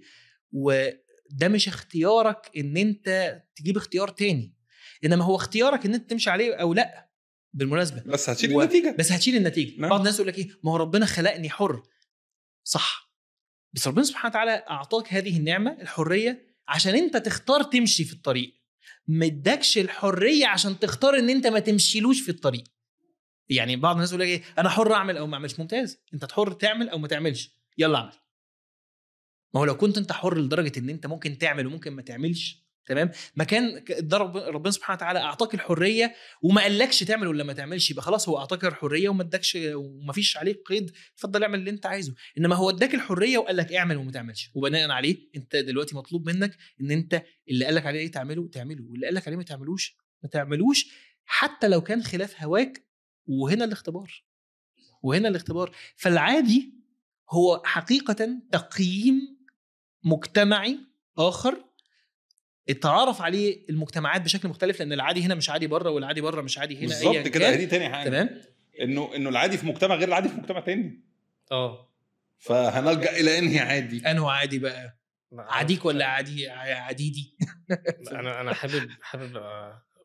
[1.33, 4.55] وده مش اختيارك إن أنت تجيب اختيار تاني
[5.05, 7.09] إنما هو اختيارك إن أنت تمشي عليه أو لأ
[7.53, 8.03] بالمناسبة.
[8.05, 8.95] بس هتشيل و- النتيجة.
[8.99, 9.79] بس هتشيل النتيجة.
[9.81, 9.89] نعم.
[9.89, 11.83] بعض الناس يقول لك إيه؟ ما هو ربنا خلقني حر.
[12.63, 13.13] صح.
[13.73, 18.53] بس ربنا سبحانه وتعالى أعطاك هذه النعمة الحرية عشان أنت تختار تمشي في الطريق.
[19.07, 22.63] ما ادكش الحرية عشان تختار إن أنت ما تمشيلوش في الطريق.
[23.49, 25.59] يعني بعض الناس يقول لك إيه؟ أنا حر أعمل أو ما أعملش.
[25.59, 25.99] ممتاز.
[26.13, 27.51] أنت حر تعمل أو ما تعملش.
[27.77, 28.11] يلا اعمل.
[29.53, 33.11] ما هو لو كنت انت حر لدرجة إن أنت ممكن تعمل وممكن ما تعملش تمام؟
[33.35, 37.53] ما كان ك- ده رب- ربنا سبحانه وتعالى أعطاك الحرية وما قالكش تعمل ولا ما
[37.53, 41.69] تعملش يبقى خلاص هو أعطاك الحرية وما ادكش وما فيش عليك قيد اتفضل اعمل اللي
[41.69, 42.15] أنت عايزه.
[42.37, 44.51] إنما هو اداك الحرية وقال لك اعمل وما تعملش.
[44.53, 48.83] وبناء عليه أنت دلوقتي مطلوب منك إن أنت اللي قال لك عليه تعمله تعمله.
[48.89, 50.85] واللي قال لك عليه ما تعملوش ما تعملوش
[51.25, 52.87] حتى لو كان خلاف هواك
[53.25, 54.23] وهنا الاختبار.
[55.03, 55.75] وهنا الاختبار.
[55.95, 56.73] فالعادي
[57.31, 59.32] هو حقيقة تقييم
[60.03, 60.79] مجتمعي
[61.17, 61.57] آخر
[62.69, 66.77] اتعرف عليه المجتمعات بشكل مختلف لأن العادي هنا مش عادي بره والعادي بره مش عادي
[66.77, 68.09] هنا بالظبط كده دي تاني حاجة.
[68.09, 68.41] تمام؟
[68.81, 71.01] إنه إنه العادي في مجتمع غير العادي في مجتمع تاني.
[71.51, 71.89] آه.
[72.37, 74.97] فهنلجأ إلى إنهي عادي؟ انه عادي بقى؟
[75.37, 77.35] عاديك ولا عادي عديدي
[78.11, 79.41] أنا أنا حابب حابب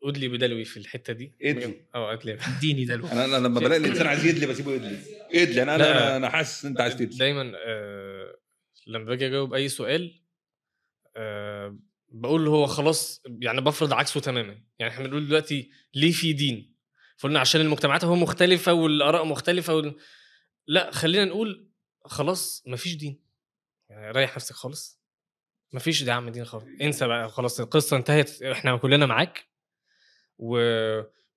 [0.02, 1.32] أدلي بدلوي في الحتة دي.
[1.42, 1.74] إدلي.
[1.94, 2.38] آه أدلي.
[2.56, 3.12] إديني الوقت.
[3.12, 4.98] أنا أنا لما بلاقي الإنسان عايز يدلي بسيبه يدلي.
[5.34, 5.74] إدلي أنا.
[5.74, 7.18] أنا أنا حاسس إن أنت عايز تدلي.
[7.18, 8.36] دايما آه
[8.88, 10.22] لما باجي أجاوب أي سؤال
[11.16, 11.78] آه
[12.08, 14.62] بقول هو خلاص يعني بفرض عكسه تماما.
[14.78, 16.74] يعني إحنا بنقول دلوقتي ليه في دين؟
[17.16, 19.96] فقلنا عشان المجتمعات هو مختلفة والآراء مختلفة وال...
[20.66, 21.70] لأ خلينا نقول
[22.04, 23.20] خلاص مفيش دين.
[23.90, 25.00] يعني ريح نفسك خالص.
[25.72, 26.64] مفيش ده يا عم دين خالص.
[26.82, 29.48] انسى بقى خلاص القصة انتهت إحنا كلنا معاك.
[30.38, 30.58] و...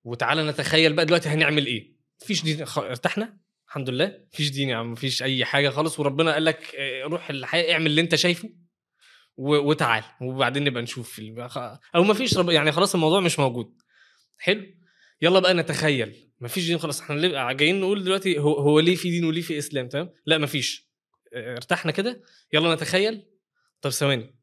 [0.04, 1.96] وتعالى نتخيل بقى دلوقتي هنعمل إيه.
[2.22, 2.62] مفيش دين.
[2.76, 3.38] ارتحنا؟
[3.72, 7.30] الحمد لله مفيش دين يا عم مفيش أي حاجة خالص وربنا قال لك آه، روح
[7.30, 8.50] الحياة اعمل اللي انت شايفه.
[9.36, 11.20] وتعال وبعدين نبقى نشوف
[11.94, 12.50] أو مفيش رب...
[12.50, 13.82] يعني خلاص الموضوع مش موجود.
[14.38, 14.66] حلو؟
[15.22, 19.24] يلا بقى نتخيل مفيش دين خلاص إحنا جايين نقول دلوقتي هو, هو ليه في دين
[19.24, 20.88] وليه في إسلام تمام؟ لا مفيش.
[21.34, 23.22] آه، ارتحنا كده يلا نتخيل.
[23.80, 24.34] طب ثواني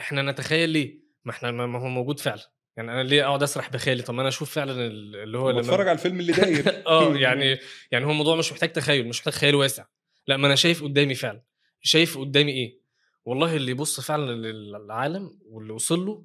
[0.00, 2.53] إحنا نتخيل ليه؟ ما إحنا ما هو موجود فعلا.
[2.76, 5.60] يعني أنا ليه أقعد أسرح بخيالي؟ طب ما أنا أشوف فعلا ال- اللي هو لما
[5.60, 6.86] بتفرج على الفيلم اللي داير.
[6.86, 7.58] آه يعني
[7.92, 9.84] يعني هو الموضوع مش محتاج تخيل مش محتاج خيال واسع.
[10.26, 11.42] لا ما أنا شايف قدامي فعلا.
[11.82, 12.80] شايف قدامي إيه؟
[13.24, 16.24] والله اللي يبص فعلا للعالم واللي وصل له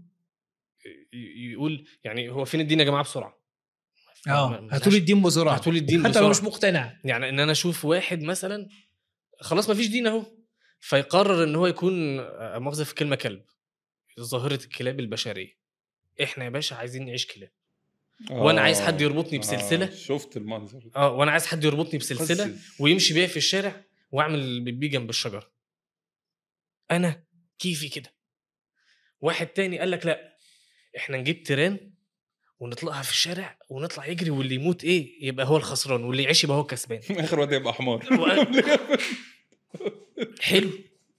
[1.54, 3.40] يقول يعني هو فين الدين يا جماعة بسرعة؟
[4.28, 5.54] آه هاتوا لي الدين بسرعة.
[5.56, 6.30] هاتوا لي الدين حتى لو.
[6.30, 6.94] مش مقتنع.
[7.04, 8.68] يعني إن أنا أشوف واحد مثلا
[9.42, 10.26] خلاص ما فيش دين أهو.
[10.80, 13.44] فيقرر إن هو يكون آه، مؤاخذة في كلمة كلب.
[14.20, 15.59] ظاهرة الكلاب البشرية.
[16.24, 17.52] إحنا يا باشا عايزين نعيش كلاب
[18.32, 19.86] وأنا عايز حد يربطني بسلسلة.
[19.86, 20.90] آه، شفت المنظر.
[20.96, 22.56] آه وأنا عايز حد يربطني بسلسلة.
[22.80, 25.52] ويمشي بيا في الشارع وأعمل بيبي جنب الشجره
[26.92, 27.24] أنا
[27.60, 28.14] كيفي كده
[29.22, 30.38] واحد تاني قال لك لا
[30.98, 31.94] إحنا نجيب تيران
[32.60, 36.62] ونطلقها في الشارع ونطلع يجري واللي يموت إيه يبقى هو الخسران واللي يعيش يبقى هو
[36.62, 38.06] الكسبان آخر وقت يبقى حمار
[40.42, 40.70] حلو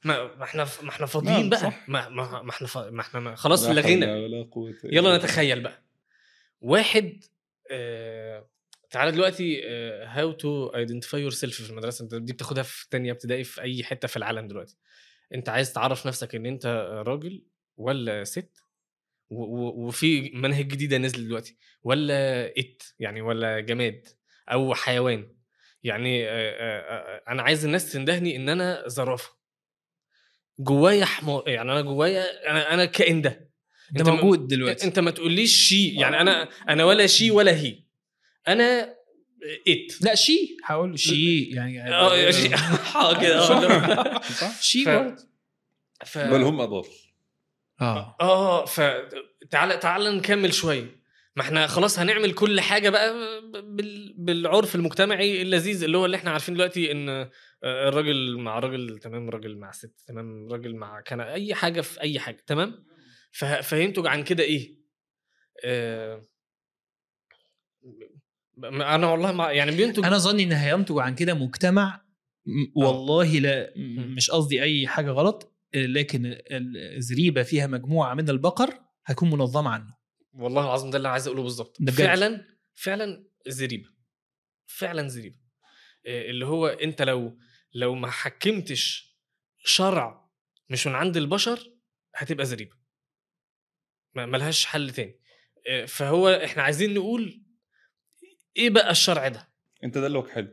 [0.05, 1.61] ما ما إحنا ما إحنا فاضيين نعم، بقى.
[1.61, 1.89] صح.
[1.89, 2.91] ما ما ما إحنا فا...
[2.91, 4.17] ما إحنا ما خلاص لا لغينا
[4.85, 5.17] يلا.
[5.17, 5.83] نتخيل بقى.
[6.61, 7.25] واحد
[7.71, 8.49] آه...
[8.91, 9.63] تعالى دلوقتي
[10.05, 12.03] how to identify yourself في المدرسة.
[12.03, 14.77] انت دي بتاخدها في تانية ابتدائي في أي حتة في العالم دلوقتي.
[15.35, 16.67] انت عايز تعرف نفسك ان انت
[17.07, 17.45] راجل
[17.77, 18.63] ولا ست؟
[19.31, 21.57] وفي منهج جديدة نزل دلوقتي.
[21.83, 24.09] ولا ات يعني ولا جماد
[24.53, 25.35] أو حيوان.
[25.83, 29.40] يعني آه، آه، آه، أنا عايز الناس تندهني إن أنا زرافة.
[30.65, 33.51] جوايا حمار يعني أنا جوايا أنا أنا الكائن ده.
[33.93, 34.87] ما- موجود دلوقتي.
[34.87, 37.79] أنت ما تقوليش شي يعني أنا أنا ولا شي ولا هي.
[38.49, 38.95] أنا
[39.69, 40.57] ات لا شي.
[40.65, 42.55] هقول له شي يعني آه يا شي-
[42.95, 43.21] آه.
[43.23, 44.21] كده آه
[44.61, 44.85] شي
[46.07, 46.19] ف-.
[46.19, 46.85] بل هم اضل
[47.81, 48.17] آه.
[48.21, 48.81] آه ف
[49.51, 51.01] تعال تعال نكمل شوية.
[51.37, 53.15] ما إحنا خلاص هنعمل كل حاجة بقى
[53.65, 54.15] بال...
[54.19, 57.31] بالعرف المجتمعي اللذيذ اللي هو اللي إحنا عارفين دلوقتي إن آه،
[57.65, 62.19] الراجل مع راجل تمام راجل مع ست تمام راجل مع كان أي حاجة في أي
[62.19, 62.85] حاجة تمام.
[63.63, 64.81] فينتج عن كده إيه
[65.65, 66.23] آه...
[68.65, 72.05] أنا والله ما يعني بينتج أنا ظني إن هينتج عن كده مجتمع
[72.47, 73.73] م- والله لا.
[74.17, 76.39] مش قصدي أي حاجة غلط لكن
[76.97, 79.95] الزريبة فيها مجموعة من البقر هتكون منظمة عنه
[80.33, 81.77] والله العظيم ده اللي عايز أقوله بالظبط.
[81.91, 82.45] فعلا
[82.75, 83.89] فعلا زريبة
[84.67, 85.37] فعلا زريبة
[86.07, 87.39] إيه اللي هو أنت لو
[87.75, 89.15] لو ما حكمتش
[89.65, 90.29] شرع
[90.71, 91.73] مش من عند البشر
[92.17, 92.77] هتبقى زريبة.
[94.15, 95.21] ملهاش حل تاني.
[95.67, 97.43] إيه فهو إحنا عايزين نقول
[98.57, 99.49] إيه بقى الشرع ده؟
[99.85, 100.53] أنت دلوك حلو.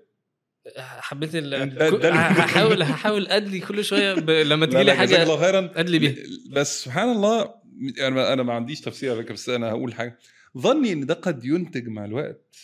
[0.77, 1.49] حبيت ال...
[1.75, 4.29] ده- ده هحاول هحاول أدلي كل شوية ب...
[4.29, 5.71] لما تجي لي حاجة الله خيرا.
[5.79, 6.15] أدلي بيها.
[6.51, 7.61] بس سبحان الله
[7.99, 10.19] أنا أنا ما عنديش تفسير فكرة بس أنا هقول حاجة.
[10.57, 12.55] ظني إن ده قد ينتج مع الوقت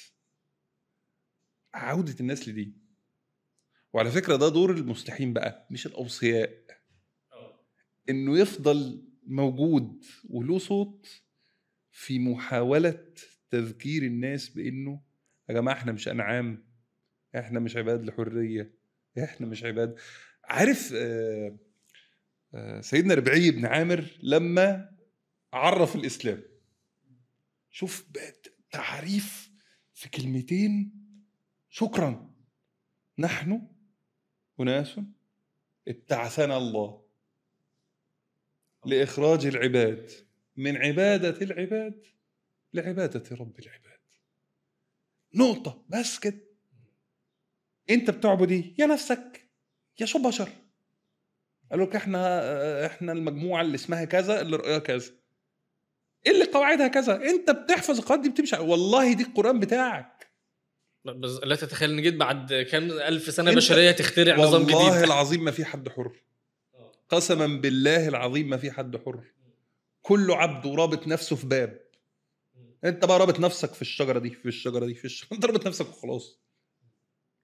[1.73, 2.82] عودة الناس لدين
[3.93, 6.63] وعلى فكرة ده دور المصلحين بقى مش الأوصياء.
[8.09, 11.21] إنه يفضل موجود وله صوت
[11.91, 13.05] في محاولة
[13.49, 15.01] تذكير الناس بإنه
[15.49, 16.63] يا جماعة إحنا مش أنعام
[17.35, 18.73] إحنا مش عباد لحرية
[19.23, 19.95] إحنا مش عباد.
[20.43, 21.57] عارف آه
[22.55, 24.89] آه، سيدنا ربعي بن عامر لما
[25.53, 26.41] عرف الإسلام.
[27.71, 28.05] شوف
[28.71, 29.51] تعريف
[29.93, 30.93] في كلمتين.
[31.69, 32.33] شكرا.
[33.19, 33.67] نحن
[34.59, 34.99] أناس
[35.87, 37.03] ابتعثنا الله
[38.85, 40.11] لإخراج العباد
[40.55, 42.05] من عبادة العباد
[42.73, 43.99] لعبادة رب العباد.
[45.35, 46.39] نقطة بس كده
[47.89, 49.49] أنت بتعبد إيه يا نفسك
[49.99, 50.49] يا شو بشر.
[51.71, 55.11] قالوا لك إحنا إحنا المجموعة اللي اسمها كذا اللي رأيها كذا.
[56.27, 58.55] اللي قواعدها كذا؟ أنت بتحفظ القواعد دي بتمشي.
[58.55, 60.32] والله دي القرآن بتاعك.
[61.05, 65.03] بس لا تتخيل إن جيت بعد كام ألف سنة انت- بشرية تخترع نظام والله جديد.
[65.03, 66.11] العظيم ما في حد حر.
[67.09, 69.23] قسما بالله العظيم ما في حد حر.
[70.01, 71.79] كله عبد ورابط نفسه في باب.
[72.83, 75.87] انت بقى رابط نفسك في الشجرة دي في الشجرة دي في الشجره انت رابط نفسك
[75.89, 76.39] وخلاص.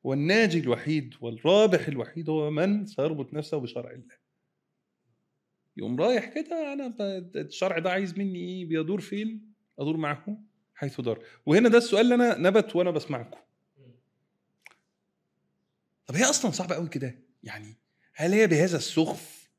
[0.04, 4.16] والناجي الوحيد والرابح الوحيد هو من سيربط نفسه بشرع الله.
[5.78, 6.94] يقوم رايح كده أنا
[7.36, 10.38] الشرع ده عايز مني إيه؟ بيدور فين؟ أدور معه
[10.76, 11.24] حيث دار.
[11.46, 13.38] وهنا ده السؤال اللي أنا نبت وأنا بسمعكم.
[16.10, 17.78] طب هي أصلا صعبة قوي كده؟ يعني
[18.16, 19.50] هل هي بهذا السخف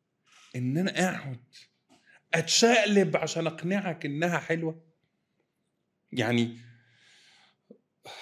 [0.57, 1.41] ان أنا اقعد
[2.35, 4.85] أتشقلب عشان أقنعك إنها حلوة؟
[6.13, 6.57] يعني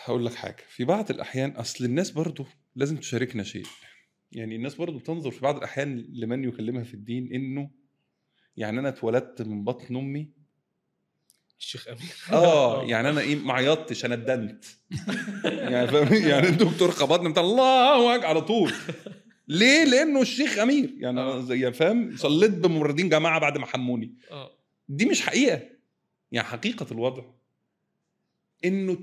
[0.04, 3.66] هقول لك حاجة في بعض الأحيان أصل الناس برضو لازم تشاركنا شيء.
[4.32, 7.70] يعني الناس برضو بتنظر في بعض الأحيان لمن يكلمها في الدين إنه
[8.56, 10.32] يعني أنا اتولدت من بطن أمي
[11.60, 14.64] الشيخ امين آه يعني أنا إيه ما عيطتش أنا اتدنت
[15.44, 18.72] يعني فاهم؟ يعني الدكتور خبطني بتاع الله على طول.
[19.48, 20.94] ليه؟ لأنه الشيخ أمير.
[20.96, 24.14] يعني أنا زي فاهم؟ صليت بممرضين جماعة بعد ما حموني.
[24.30, 24.50] آه.
[24.88, 25.60] دي مش حقيقة.
[26.32, 27.22] يعني حقيقة الوضع.
[28.64, 28.98] إنه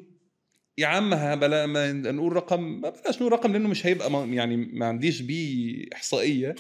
[0.78, 4.86] يا عم بلا ما نقول رقم ما بلاش نقول رقم لأنه مش هيبقى يعني ما
[4.86, 6.56] عنديش بيه إحصائية.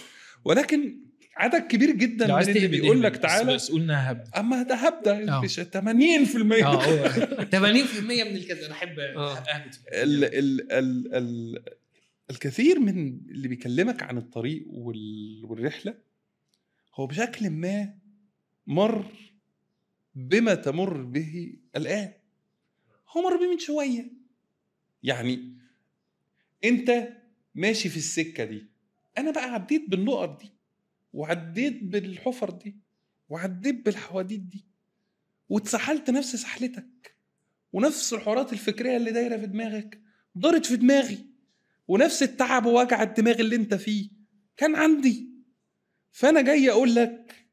[0.45, 1.04] ولكن
[1.37, 3.53] عدد كبير جدا من اللي بيقول لك بس- تعالى.
[3.53, 5.41] بس قلنا هبدا أما ده هبدا آه.
[5.41, 7.09] مش 80% آه هو
[7.51, 7.57] 80%
[8.03, 8.65] من الكذا.
[8.65, 8.99] أنا احب.
[8.99, 11.63] اهبد ال ال ال ال
[12.29, 15.93] الكثير من اللي بيكلمك عن الطريق وال والرحلة
[16.95, 17.93] هو بشكل ما
[18.67, 19.05] مر
[20.15, 22.11] بما تمر به الآن.
[23.17, 24.11] هو مر بيه من شوية.
[25.03, 25.53] يعني
[26.63, 27.07] أنت
[27.55, 28.65] ماشي في السكة دي.
[29.17, 30.51] أنا بقى عديت بالنقط دي.
[31.15, 32.77] وعديت بالحفر دي
[33.29, 34.65] وعديت بالحواديت دي
[35.49, 37.17] واتسحلت نفس سحلتك
[37.73, 40.01] ونفس الحوارات الفكرية اللي دايرة في دماغك
[40.35, 41.25] دارت في دماغي
[41.87, 44.09] ونفس التعب ووجع الدماغ اللي انت فيه
[44.57, 45.29] كان عندي.
[46.11, 47.47] فأنا جاي أقول لك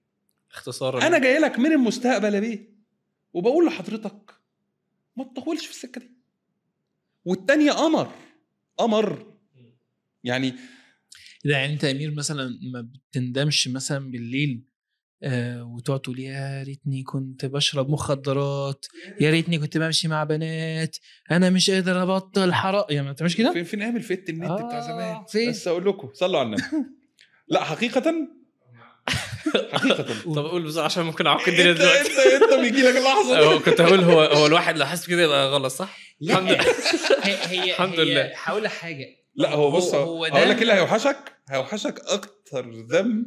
[0.50, 1.06] اختصارا.
[1.06, 2.72] أنا جاي لك من المستقبل يا بيه
[3.32, 4.30] وبقول لحضرتك
[5.16, 6.10] ما تطولش في السكة دي.
[7.24, 8.12] والتانية قمر
[8.78, 9.34] قمر.
[10.24, 10.54] يعني
[11.45, 12.80] ده يعني أنت يا أمير مثلا ما
[13.11, 14.64] بتندمش مثلا بالليل
[15.24, 18.86] آه وتقعد تقول يا ريتني كنت بشرب مخدرات
[19.20, 20.97] يا ريتني كنت بمشي مع بنات
[21.30, 24.51] أنا مش قادر أبطل حرام يعني ما انت مش كده فين فين أيام الفت النت
[24.51, 25.24] آه، بتاع زمان.
[25.28, 26.62] فين؟ بس أقول لكم صلوا على النبي.
[27.49, 28.14] لا حقيقه؟
[29.72, 30.32] حقيقه.
[30.34, 32.01] طب أقول بسرعة عشان ممكن أعك الدنيا دلوقتي.
[32.11, 35.72] انت إنت بيجي لك هو كنت هقول هو هو الواحد لو حاسس كده يبقى غلط
[35.72, 36.38] صح؟ لا.
[36.38, 36.64] الحمد لله.
[37.22, 38.32] هي هي الحمد هي- لله.
[38.45, 39.07] هقول لك حاجة.
[39.34, 43.26] لا هو بص هو- أقول لك إيه اللي هيوحشك؟ هيوحشك أكتر ذنب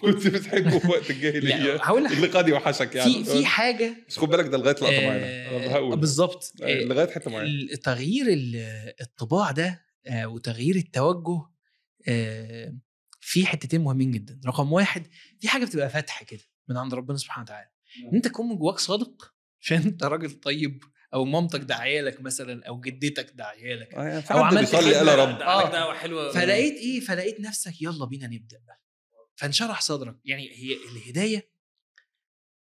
[0.00, 1.76] كنت بتحبه في وقت الجاهلية.
[1.76, 3.12] هقول اللي قد يوحشك يعني.
[3.12, 5.96] في في حاجة بس خد بالك ده لغاية لقطة آه، معينة.
[5.96, 6.52] بالظبط.
[6.62, 7.74] آه، آه، لغاية حتة معينة.
[7.76, 11.42] تغيير ال- الطباع ده آه، وتغيير التوجه
[12.08, 12.74] آه،
[13.20, 14.40] في حتتين مهمين جدا.
[14.46, 15.06] رقم واحد
[15.40, 17.68] في حاجة بتبقى فتح كده من عند ربنا سبحانه وتعالى.
[18.12, 20.82] إن أنت تكون من جواك صادق عشان أنت راجل طيب
[21.14, 25.08] أو مامتك داعية لك مثلا أو جدتك داعية لك آه، يعني حد عملت بيصلي قال
[25.08, 25.40] يا رب.
[25.40, 25.70] آه.
[25.72, 26.32] دعوة حلوة.
[26.32, 28.60] فلقيت إيه؟ فلقيت نفسك يلا بينا نبدأ.
[29.36, 30.16] فانشرح صدرك.
[30.24, 31.50] يعني هي الهداية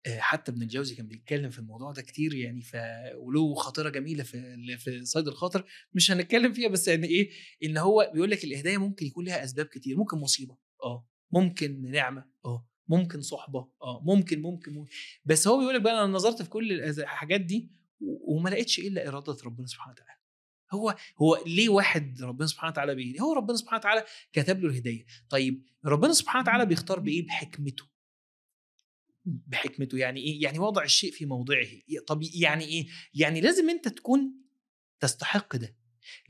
[0.07, 2.77] آه، حتى ابن الجوزي كان بيتكلم في الموضوع ده كتير يعني ف
[3.15, 5.65] وله خاطرة جميلة في في صيد الخاطر.
[5.95, 7.31] مش هنتكلم فيها بس يعني إيه؟
[7.65, 9.97] إن هو بيقول لك الهداية ممكن يكون لها أسباب كتير.
[9.97, 10.57] ممكن مصيبة.
[10.83, 11.09] آه.
[11.33, 12.25] ممكن نعمة.
[12.45, 12.67] آه.
[12.89, 13.69] ممكن صحبة.
[13.83, 14.01] آه.
[14.05, 14.91] ممكن ممكن, ممكن.
[15.25, 19.37] بس هو بيقول لك بقى أنا نظرت في كل الحاجات دي وما لقيتش إلا إرادة
[19.45, 20.21] ربنا سبحانه وتعالى.
[20.73, 25.07] هو هو ليه واحد ربنا سبحانه وتعالى بيهدي؟ هو ربنا سبحانه وتعالى كتب له الهداية.
[25.29, 27.85] طيب ربنا سبحانه وتعالى بيختار بإيه؟ بحكمته.
[29.25, 29.99] بحكمته.
[29.99, 31.67] يعني إيه؟ يعني وضع الشيء في موضعه.
[32.07, 34.35] طب يعني إيه؟ يعني لازم أنت تكون
[35.01, 35.77] تستحق ده.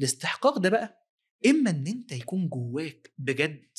[0.01, 1.07] الاستحقاق ده بقى
[1.47, 3.79] إما إن أنت يكون جواك بجد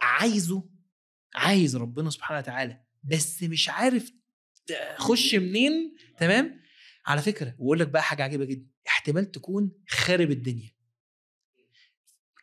[0.00, 0.68] عايزه
[1.34, 4.12] عايز ربنا سبحانه وتعالى بس مش عارف
[4.96, 6.60] تخش منين تمام؟
[7.06, 10.70] على فكرة وأقول لك بقى حاجة عجيبة جدا احتمال تكون خارب الدنيا.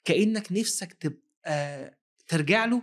[0.03, 2.81] كأنك نفسك تبقى ترجع له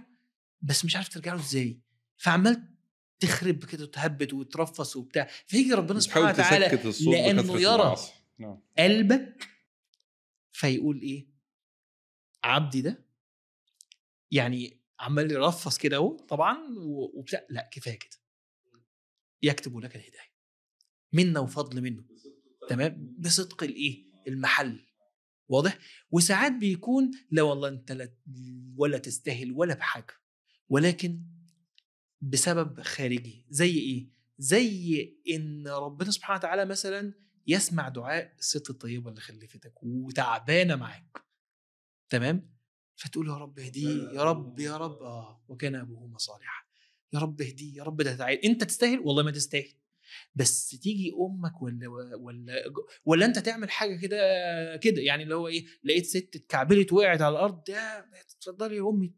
[0.62, 1.80] بس مش عارف ترجع له إزاي.
[2.16, 2.74] فعمال
[3.18, 5.28] تخرب كده وتهبد وترفص وبتاع.
[5.46, 7.96] فيجي ربنا سبحانه وتعالى لأنه يرى.
[8.38, 8.62] نعم.
[8.78, 9.48] قلبك
[10.52, 11.30] فيقول إيه؟
[12.44, 13.06] عبدي ده
[14.30, 16.58] يعني عمال يرفص كده أهو طبعا
[17.14, 17.46] وبتاع.
[17.50, 18.16] لا كفاية كده.
[19.42, 20.29] يكتب لك الهداية.
[21.12, 22.04] منا وفضل منه.
[22.68, 24.86] تمام؟ بصدق الإيه؟ المحل.
[25.48, 25.78] واضح؟
[26.10, 28.14] وساعات بيكون لا والله أنت لا
[28.76, 30.14] ولا تستاهل ولا بحاجة
[30.68, 31.22] ولكن
[32.20, 33.46] بسبب خارجي.
[33.50, 34.08] زي إيه؟
[34.38, 37.12] زي إن ربنا سبحانه وتعالى مثلا
[37.46, 41.24] يسمع دعاء الست الطيبة اللي خلفتك وتعبانة معاك.
[42.08, 42.50] تمام؟
[42.96, 45.02] فتقول يا رب اهديه يا رب يا رب.
[45.02, 45.44] آه.
[45.48, 46.64] وكان أبوهما صالحا.
[47.12, 49.72] يا رب اهديه يا رب ده تعال أنت تستاهل؟ والله ما تستاهل.
[50.34, 52.64] بس تيجي أمك ولا ولا
[53.04, 54.16] ولا أنت تعمل حاجة كده
[54.76, 59.14] كده يعني اللي هو إيه لقيت ست اتكعبلت وقعت على الأرض يا اتفضلي يا أمي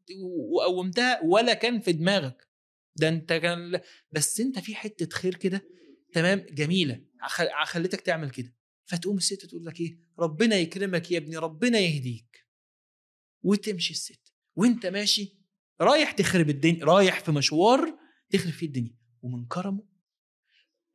[0.53, 2.49] وقومتها ولا كان في دماغك.
[2.97, 3.80] ده أنت كان
[4.12, 5.62] بس أنت في حتة خير كده
[6.12, 7.05] تمام جميلة
[7.64, 8.55] خلتك تعمل كده.
[8.84, 12.47] فتقوم الست تقول لك إيه ربنا يكرمك يا ابني ربنا يهديك.
[13.43, 14.32] وتمشي الست.
[14.57, 15.38] وأنت ماشي
[15.80, 17.99] رايح تخرب الدنيا رايح في مشوار
[18.30, 18.97] تخرب فيه الدنيا.
[19.22, 19.91] ومن كرمه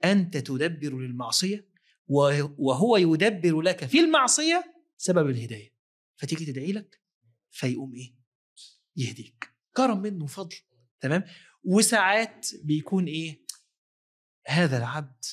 [0.03, 1.69] أنت تدبر للمعصية
[2.07, 5.73] وه- وهو يدبر لك في المعصية سبب الهداية.
[6.15, 7.01] فتيجي تدعي لك
[7.51, 8.15] فيقوم إيه؟
[8.95, 9.49] يهديك.
[9.75, 10.55] كرم منه فضل
[10.99, 11.23] تمام؟
[11.63, 13.45] وساعات بيكون إيه؟
[14.47, 15.25] هذا العبد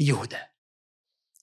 [0.00, 0.38] يهدى.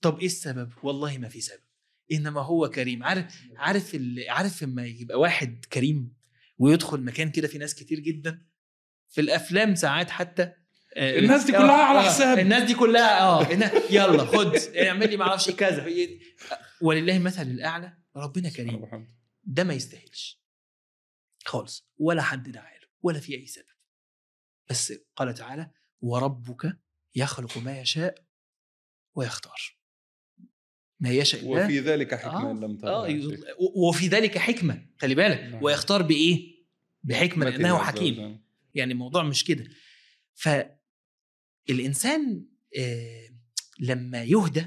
[0.01, 1.63] طب إيه السبب؟ والله ما في سبب.
[2.11, 3.03] إنما هو كريم.
[3.03, 3.97] عارف عارف
[4.27, 6.13] عارف لما يبقى واحد كريم
[6.57, 8.45] ويدخل مكان كده في ناس كتير جدا؟
[9.09, 10.53] في الأفلام ساعات حتى
[10.97, 12.39] الناس دي كلها على آه، حساب.
[12.39, 14.55] الناس دي كلها آه إنها- يلا خد.
[14.75, 15.55] اعمل لي ما أعرفش إيه.
[15.55, 15.85] كذا
[16.81, 17.97] ولله المثل الأعلى.
[18.15, 19.07] ربنا كريم.
[19.43, 20.41] ده ما يستاهلش.
[21.45, 21.87] خالص.
[21.97, 23.65] ولا حد دعا له ولا في أي سبب.
[24.69, 25.71] بس قال تعالى
[26.01, 26.77] وربك
[27.15, 28.15] يخلق ما يشاء
[29.15, 29.77] ويختار.
[30.99, 31.63] ما يشاء الله.
[31.65, 33.25] وفي ذلك حكمة آه، لم ترى.
[33.59, 34.85] و- وفي ذلك حكمة.
[35.01, 35.39] خلي بالك.
[35.39, 35.63] نعم.
[35.63, 36.53] ويختار بإيه؟
[37.03, 38.43] بحكمة لأنه حكيم.
[38.75, 39.67] يعني الموضوع مش كده.
[40.35, 40.77] فالإنسان
[42.77, 43.29] آه،
[43.79, 44.65] لما يهدى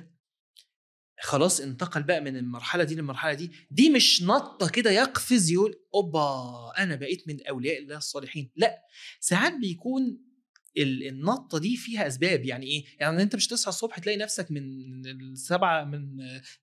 [1.20, 6.72] خلاص انتقل بقى من المرحلة دي للمرحلة دي دي مش نطة كده يقفز يقول أوبا
[6.78, 8.82] أنا بقيت من أولياء الله الصالحين لأ
[9.20, 10.18] ساعات بيكون
[10.78, 14.62] ال- النطة دي فيها أسباب يعني إيه؟ يعني أنت مش تصحى الصبح تلاقي نفسك من
[15.06, 16.16] السبعة من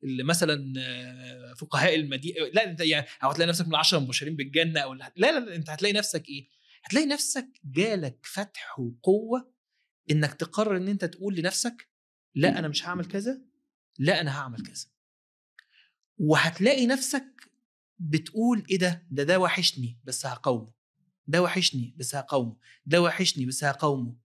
[0.03, 4.93] مثلا آه، فقهاء المدينة لأ أنت يعني أو هتلاقي نفسك من العشرة المبشرين بالجنة أو
[4.93, 6.47] لا لا, لا أنت هتلاقي نفسك إيه؟
[6.83, 9.52] هتلاقي نفسك جالك فتح وقوة
[10.11, 11.89] إنك تقرر إن أنت تقول لنفسك
[12.35, 13.41] لا أنا مش هعمل كذا
[13.99, 14.85] لا أنا هعمل كذا.
[16.17, 17.51] وهتلاقي نفسك
[17.99, 20.73] بتقول إيه ده؟ ده ده وحشني بس هقاومه.
[21.27, 22.57] ده وحشني بس هقاومه.
[22.85, 24.15] ده وحشني بس هقاومه.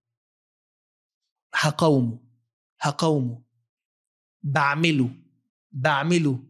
[1.54, 2.20] هقاومه.
[2.80, 3.44] هقاومه.
[4.42, 5.10] بعمله.
[5.72, 6.44] بعمله.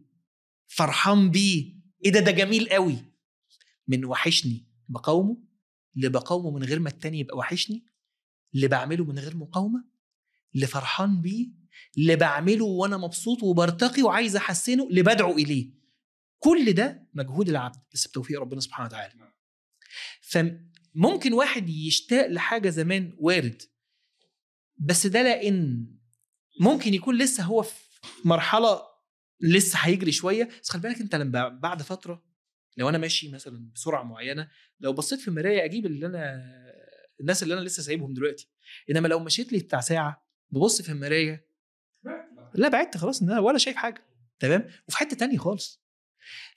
[0.67, 1.79] فرحان بيه.
[2.05, 2.97] إيه ده؟ ده جميل قوي
[3.87, 5.43] من وحشني بقاومه
[5.95, 7.85] اللي بقاومه من غير ما التاني يبقى وحشني؟
[8.55, 9.85] اللي بعمله من غير مقاومة
[10.55, 11.59] اللي فرحان بيه
[11.97, 15.71] اللي بعمله وأنا مبسوط وبرتقي وعايز أحسنه اللي بدعو إليه.
[16.39, 19.13] كل ده مجهود العبد بس بتوفيق ربنا سبحانه وتعالى.
[20.21, 23.61] فممكن واحد يشتاق لحاجة زمان وارد
[24.77, 25.87] بس ده لأن
[26.59, 27.75] ممكن يكون لسه هو في
[28.25, 28.81] مرحلة
[29.41, 30.49] لسه هيجري شوية.
[30.63, 32.23] بس خلي بالك أنت لما بعد فترة
[32.77, 36.43] لو أنا ماشي مثلا بسرعة معينة لو بصيت في المراية أجيب اللي أنا
[37.19, 38.49] الناس اللي أنا لسه سايبهم دلوقتي.
[38.89, 41.49] إنما لو مشيت لي بتاع ساعة ببص في المراية.
[42.53, 44.05] لا بعدت خلاص إن أنا ولا شايف حاجة.
[44.39, 45.81] تمام؟ وفي حتة تانية خالص.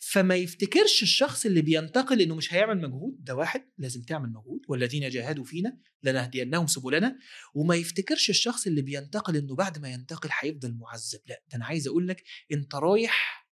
[0.01, 4.61] فما يفتكرش الشخص اللي بينتقل إنه مش هيعمل مجهود ده واحد لازم تعمل مجهود.
[4.69, 7.19] والذين جاهدوا فينا لنهدينهم سبلنا.
[7.55, 11.21] وما يفتكرش الشخص اللي بينتقل إنه بعد ما ينتقل هيفضل معذب.
[11.27, 13.49] لا ده أنا عايز أقول لك أنت رايح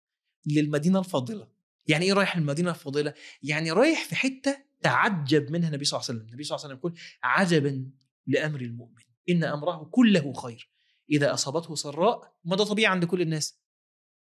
[0.46, 1.48] للمدينة الفاضلة.
[1.88, 6.20] يعني إيه رايح للمدينة الفاضلة؟ يعني رايح في حتة تعجب منها النبي صلى الله عليه
[6.20, 6.30] وسلم.
[6.30, 7.92] النبي صلى الله عليه وسلم يقول عجبا
[8.28, 9.04] لأمر المؤمن.
[9.30, 10.72] إن أمره كله خير.
[11.12, 13.60] إذا أصابته سراء ما ده طبيعي عند كل الناس.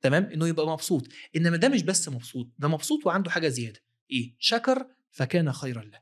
[0.02, 1.08] تمام؟ إنه يبقى مبسوط.
[1.36, 3.80] إنما ده مش بس مبسوط ده مبسوط وعنده حاجة زيادة.
[4.12, 6.00] إيه؟ شكر فكان خيرا له.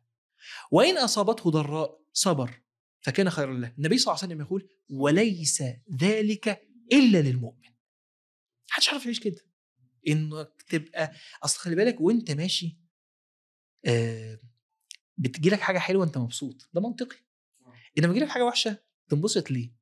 [0.71, 2.61] وإن أصابته ضراء صبر
[3.01, 3.73] فكان خيرا له.
[3.77, 5.63] النبي صلى الله عليه وسلم يقول وليس
[6.01, 7.73] ذلك إلا للمؤمن.
[8.71, 9.41] محدش عارف يعيش كده.
[10.07, 11.11] إنك تبقى
[11.43, 12.82] أصل خلي بالك وأنت ماشي
[15.17, 17.17] بتجيلك حاجة حلوة أنت مبسوط ده منطقي.
[17.97, 18.77] إنما يجيلك حاجة وحشة
[19.09, 19.73] تنبسط ليه؟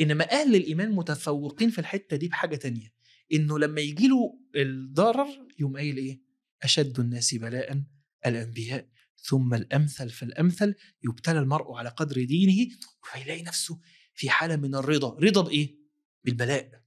[0.00, 2.92] إنما أهل الإيمان متفوقين في الحتة دي بحاجة تانية
[3.32, 5.26] إنه لما يجي له الضرر
[5.58, 6.20] يقوم قايل إيه؟
[6.62, 7.82] أشد الناس بلاء
[8.26, 12.70] الأنبياء ثم الأمثل فالامثل يبتلى المرء على قدر دينه
[13.12, 13.80] فيلاقي نفسه
[14.14, 15.18] في حالة من الرضا.
[15.18, 15.78] رضا بإيه؟
[16.24, 16.82] بالبلاء.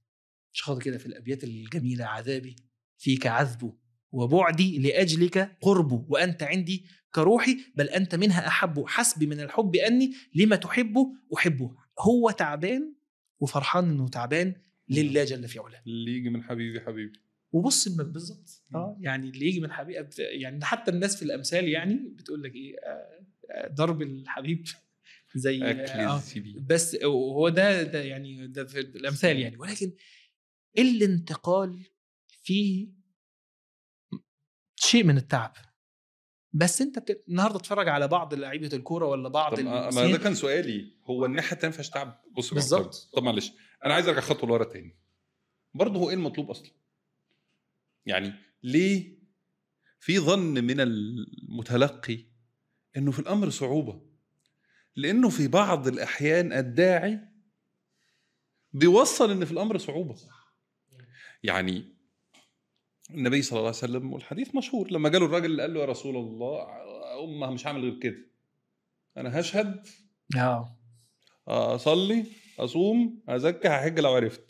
[0.52, 2.56] مش خاطر كده في الأبيات الجميلة عذابي
[2.98, 3.76] فيك عذبه.
[4.12, 6.84] وبعدي لأجلك قربه وأنت عندي
[7.14, 12.94] كروحي بل أنت منها أحب حسبي من الحب أني لما تحبه احبه هو تعبان
[13.40, 14.54] وفرحان إنه تعبان
[14.88, 15.82] لله جل في علاه.
[15.86, 17.18] اللي يجي من حبيبي حبيبي.
[17.52, 18.62] وبص بالظبط.
[18.74, 22.76] آه يعني اللي يجي من حبيب يعني حتى الناس في الأمثال يعني بتقول لك إيه
[22.76, 24.64] آه، آه، ضرب الحبيب.
[25.34, 26.66] زي آه الزبيب.
[26.66, 29.56] بس هو ده ده يعني ده في الأمثال يعني.
[29.56, 29.92] ولكن
[30.78, 31.82] الانتقال
[32.42, 32.88] فيه
[34.84, 35.52] شيء من التعب.
[36.52, 37.24] بس أنت بت...
[37.28, 40.12] النهارده اتفرج على بعض لعيبة الكورة ولا بعض طب ما.
[40.12, 40.92] ده كان سؤالي.
[41.04, 42.94] هو الناحية التانية ما فيهاش تعب؟ بص بالظبط.
[43.12, 43.52] طب- طب معلش.
[43.84, 44.96] أنا عايز أرجع خطوة لورا تاني.
[45.74, 46.70] برضه هو إيه المطلوب أصلا؟
[48.06, 49.18] يعني ليه
[50.00, 52.18] في ظن من المتلقي
[52.96, 54.02] إنه في الأمر صعوبة؟
[54.96, 57.20] لأنه في بعض الأحيان الداعي
[58.72, 60.16] بيوصل إن في الأمر صعوبة.
[61.42, 61.94] يعني
[63.14, 64.90] النبي صلى الله عليه وسلم والحديث مشهور.
[64.90, 66.66] لما جاله الراجل اللي قال له يا رسول الله
[67.24, 68.16] امه مش هعمل غير كده.
[69.16, 69.86] أنا هشهد.
[70.36, 70.78] آه.
[71.48, 72.24] أصلي
[72.58, 74.40] أصوم أزكي هحج لو عرفت.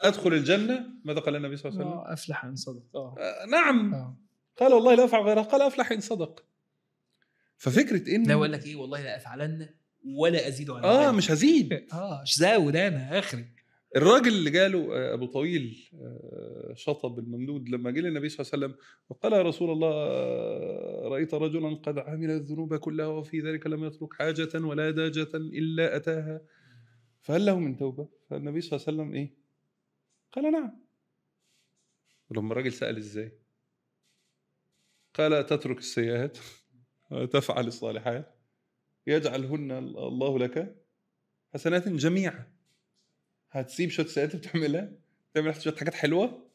[0.00, 2.82] أدخل الجنة ماذا قال النبي صلى الله عليه وسلم؟ آه، أفلح إن صدق.
[2.94, 3.14] آه.
[3.18, 3.94] آه نعم.
[3.94, 4.16] آه.
[4.56, 5.42] قال والله لا أفعل غيرها.
[5.42, 6.44] قال أفلح إن صدق.
[7.56, 9.68] ففكرة إن لا أقول لك إيه؟ والله لا أفعلن
[10.18, 11.12] ولا أزيد على آه.
[11.12, 11.72] مش هزيد.
[11.92, 13.61] آه مش زود أنا آخري.
[13.96, 18.66] الراجل اللي جاله آه، أبو طويل آه، شطب الممدود لما جه للنبي صلى الله عليه
[18.66, 23.84] وسلم وقال يا رسول الله آه، رأيت رجلا قد عمل الذنوب كلها وفي ذلك لم
[23.84, 26.40] يترك حاجة ولا داجة إلا أتاها
[27.20, 29.34] فهل له من توبة؟ فالنبي صلى الله عليه وسلم إيه؟
[30.32, 30.82] قال نعم
[32.30, 33.32] ولما الراجل سأل إزاي؟
[35.14, 36.38] قال تترك السيئات
[37.10, 38.38] وتفعل الصالحات
[39.06, 40.76] يجعلهن الله لك
[41.54, 42.51] حسنات جميعا
[43.52, 44.92] هتسيب شوية سيئات بتعملها
[45.34, 46.52] تعمل شوية حاجات حلوة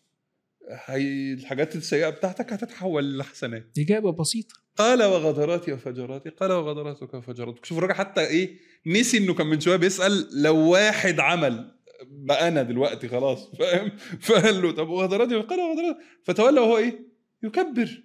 [0.70, 3.78] هي الحاجات السيئة بتاعتك هتتحول لحسنات.
[3.80, 4.56] إجابة بسيطة.
[4.78, 7.66] قال وغدراتي وفجراتي قال وغدراتك وفجراتك.
[7.66, 11.72] شوف الراجل حتى إيه نسي إنه كان من شوية بيسأل لو واحد عمل.
[12.04, 13.91] بقى أنا دلوقتي خلاص فاهم؟
[14.26, 16.00] فقال له طب وغدراتي؟ قال وغدراتي.
[16.24, 17.08] فتولى وهو إيه؟
[17.43, 18.04] يكبر.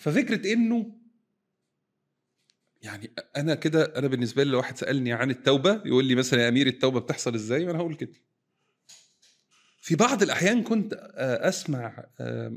[0.00, 1.01] ففكرة إنه
[2.82, 6.48] يعني أنا كده أنا بالنسبة لي لو واحد سألني عن التوبة يقول لي مثلا يا
[6.48, 8.12] أمير التوبة بتحصل إزاي؟ أنا هقول كده.
[9.80, 12.06] في بعض الأحيان كنت آه، أسمع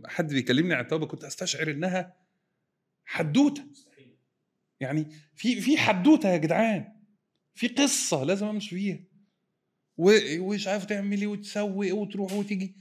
[0.05, 2.15] حد بيكلمني عن التوبة كنت أستشعر إنها
[3.05, 3.63] حدوتة.
[4.79, 6.95] يعني في في حدوتة يا جدعان.
[7.55, 8.99] في قصة لازم أمشي فيها.
[9.97, 12.75] ومش عارف تعمل إيه وتسوي إيه وتروح وتيجي.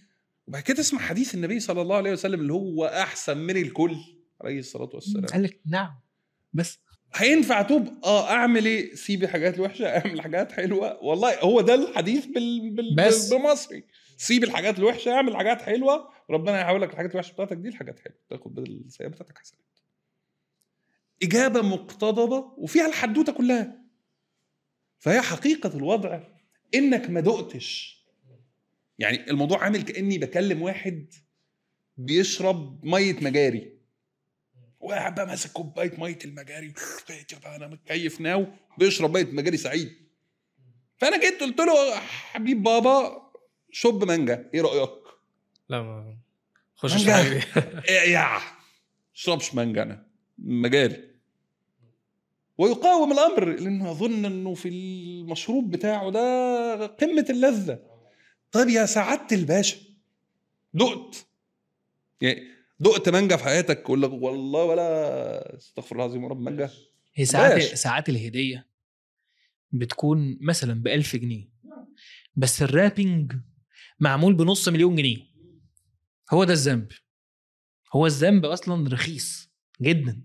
[0.47, 3.97] وبعد كده تسمع حديث النبي صلى الله عليه وسلم اللي هو أحسن من الكل
[4.41, 5.27] عليه الصلاة والسلام.
[5.27, 6.01] قال لك نعم.
[6.53, 6.79] بس
[7.17, 11.05] هينفع اتوب آه أعمل إيه؟ سيب الحاجات الوحشة أعمل حاجات حلوة.
[11.05, 12.71] والله هو ده الحديث بال...
[12.71, 12.97] بال...
[12.97, 13.33] بس.
[13.33, 13.85] بالمصري.
[14.17, 16.09] سيب الحاجات الوحشة أعمل حاجات حلوة.
[16.31, 19.65] ربنا هيحول لك الحاجات الوحشة بتاعتك دي لحاجات حلوة تاخد بدل السيئه بتاعتك حسنات
[21.23, 23.85] إجابة مقتضبة وفيها الحدوتة كلها.
[24.99, 26.21] فهي حقيقة الوضع.
[26.75, 27.95] إنك ما دقتش.
[28.99, 31.15] يعني الموضوع عامل كأني بكلم واحد
[31.97, 33.74] بيشرب مية مجاري.
[34.85, 36.75] وقاعد بقى ماسك كوباية مية المجاري.
[37.47, 38.47] أنا متكيف ناو
[38.79, 39.93] بيشرب ميه مجاري سعيد.
[40.99, 43.23] فأنا جيت قلت له حبيب بابا
[43.71, 44.91] شوب مانجا إيه رأيك؟
[45.69, 46.17] لا ما
[46.77, 47.43] خش مانجا.
[47.89, 48.41] إيه يا
[49.13, 50.07] شربش مانجا أنا
[50.39, 51.15] مجاري.
[52.59, 57.79] ويقاوم الأمر لأنه أظن إنه في المشروب بتاعه ده قمة اللذة.
[58.53, 59.77] طيب يا سعادة الباشا
[60.75, 61.27] دقت.
[62.21, 66.71] يعني دقت مانجا في حياتك لك والله ولا استغفر الله العظيم يا رب مانجا.
[67.15, 67.63] هي ساعات.
[67.63, 68.67] ساعات الهدية
[69.73, 71.49] بتكون مثلا ب 1000 جنيه
[72.37, 73.33] بس الرابنج
[74.01, 75.19] معمول بنص مليون جنيه.
[76.33, 76.89] هو ده الذنب.
[77.95, 79.51] هو الذنب أصلا رخيص
[79.83, 80.23] جدا.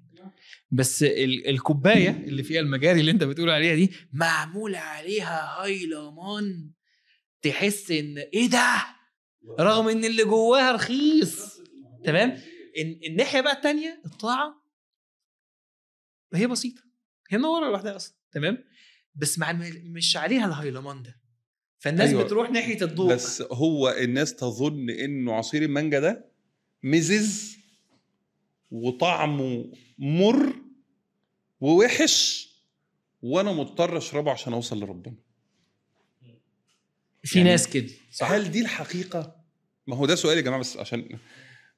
[0.71, 6.71] بس ال- الكوباية اللي فيها المجاري اللي أنت بتقول عليها دي معمول عليها هايلمان
[7.41, 8.85] تحس إن إيه ده؟
[9.59, 11.58] رغم إن اللي جواها رخيص.
[12.03, 12.29] تمام؟
[12.77, 14.61] ال- الناحية بقى التانية الطاعة.
[16.33, 16.81] هي بسيطة.
[17.29, 18.63] هي منوره لوحدها أصلا تمام؟
[19.15, 19.51] بس مع
[19.83, 21.19] مش عليها الهايلمان ده
[21.79, 22.19] فالناس أيوة.
[22.19, 22.27] أيوة.
[22.27, 23.13] بتروح ناحية الضوء.
[23.13, 26.31] بس هو الناس تظن انه عصير المانجا ده
[26.83, 27.57] مزز
[28.71, 30.53] وطعمه مر
[31.61, 32.49] ووحش
[33.21, 35.15] وأنا مضطر أشربه عشان أوصل لربنا.
[37.23, 37.89] في يعني ناس كده.
[38.11, 38.31] صح.
[38.31, 39.35] هل دي الحقيقة؟
[39.87, 41.19] ما هو ده سؤال يا جماعة بس عشان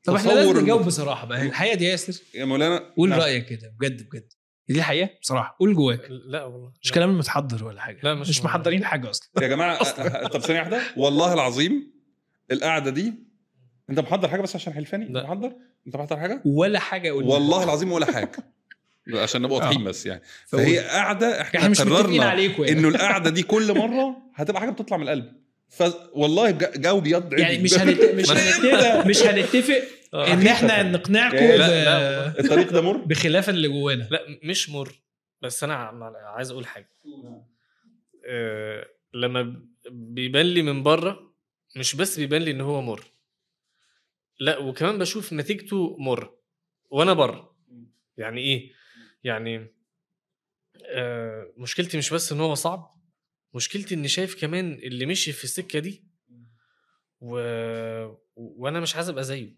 [0.04, 1.41] طب إحنا لازم نجاوب بصراحة بقى.
[1.41, 3.20] الحقيقة دي يا ياسر يا مولانا قول نعم.
[3.20, 4.34] رأيك كده بجد بجد.
[4.68, 5.56] دي الحقيقة؟ بصراحة.
[5.60, 6.08] قول جواك.
[6.10, 6.72] لا والله.
[6.82, 6.95] مش لا.
[6.95, 7.99] كلام متحضر ولا حاجة.
[8.04, 8.43] لا، مش مش.
[8.43, 9.30] محضرين حاجة أصلا.
[9.41, 9.82] يا جماعة أ-
[10.26, 10.82] أ- طب ثانية واحدة.
[10.97, 11.91] والله العظيم
[12.52, 13.14] القعدة دي
[13.89, 15.24] أنت محضر حاجة بس عشان حلفاني؟ لا.
[15.24, 15.54] محضر؟
[15.88, 17.24] أنت محضر حاجة؟ ولا حاجة أقول.
[17.24, 18.32] والله العظيم ولا حاجة.
[19.14, 20.22] عشان نبقى واضحين بس يعني.
[20.47, 22.72] فهي قاعدة إحنا, إحنا مش قررنا يعني.
[22.72, 25.34] إنه القعدة دي كل مرة هتبقى حاجة بتطلع من القلب.
[25.72, 28.01] ف والله جو بيض يعني مش هنت...
[28.01, 29.82] مش هنتفق مش هنتفق
[30.13, 30.34] آه.
[30.34, 32.39] إن إحنا نقنعكم لا، ب...
[32.39, 34.07] الطريق ده مر؟ بخلاف اللي جوانا.
[34.11, 35.01] لا مش مر.
[35.41, 35.76] بس أنا
[36.36, 36.89] عايز أقول حاجة.
[38.28, 39.61] آه، لما
[39.91, 41.34] بيبان لي من بره
[41.76, 43.03] مش بس بيبان لي إن هو مر.
[44.39, 46.34] لا وكمان بشوف نتيجته مر.
[46.89, 47.55] وأنا بره.
[48.17, 48.72] يعني إيه؟
[49.24, 49.67] يعني
[50.86, 52.91] آه مشكلتي مش بس إن هو صعب.
[53.54, 56.04] مشكلتي إني شايف كمان اللي مشي في السكة دي
[57.20, 57.36] و...
[58.36, 59.56] وأنا مش عايز أبقى زيه.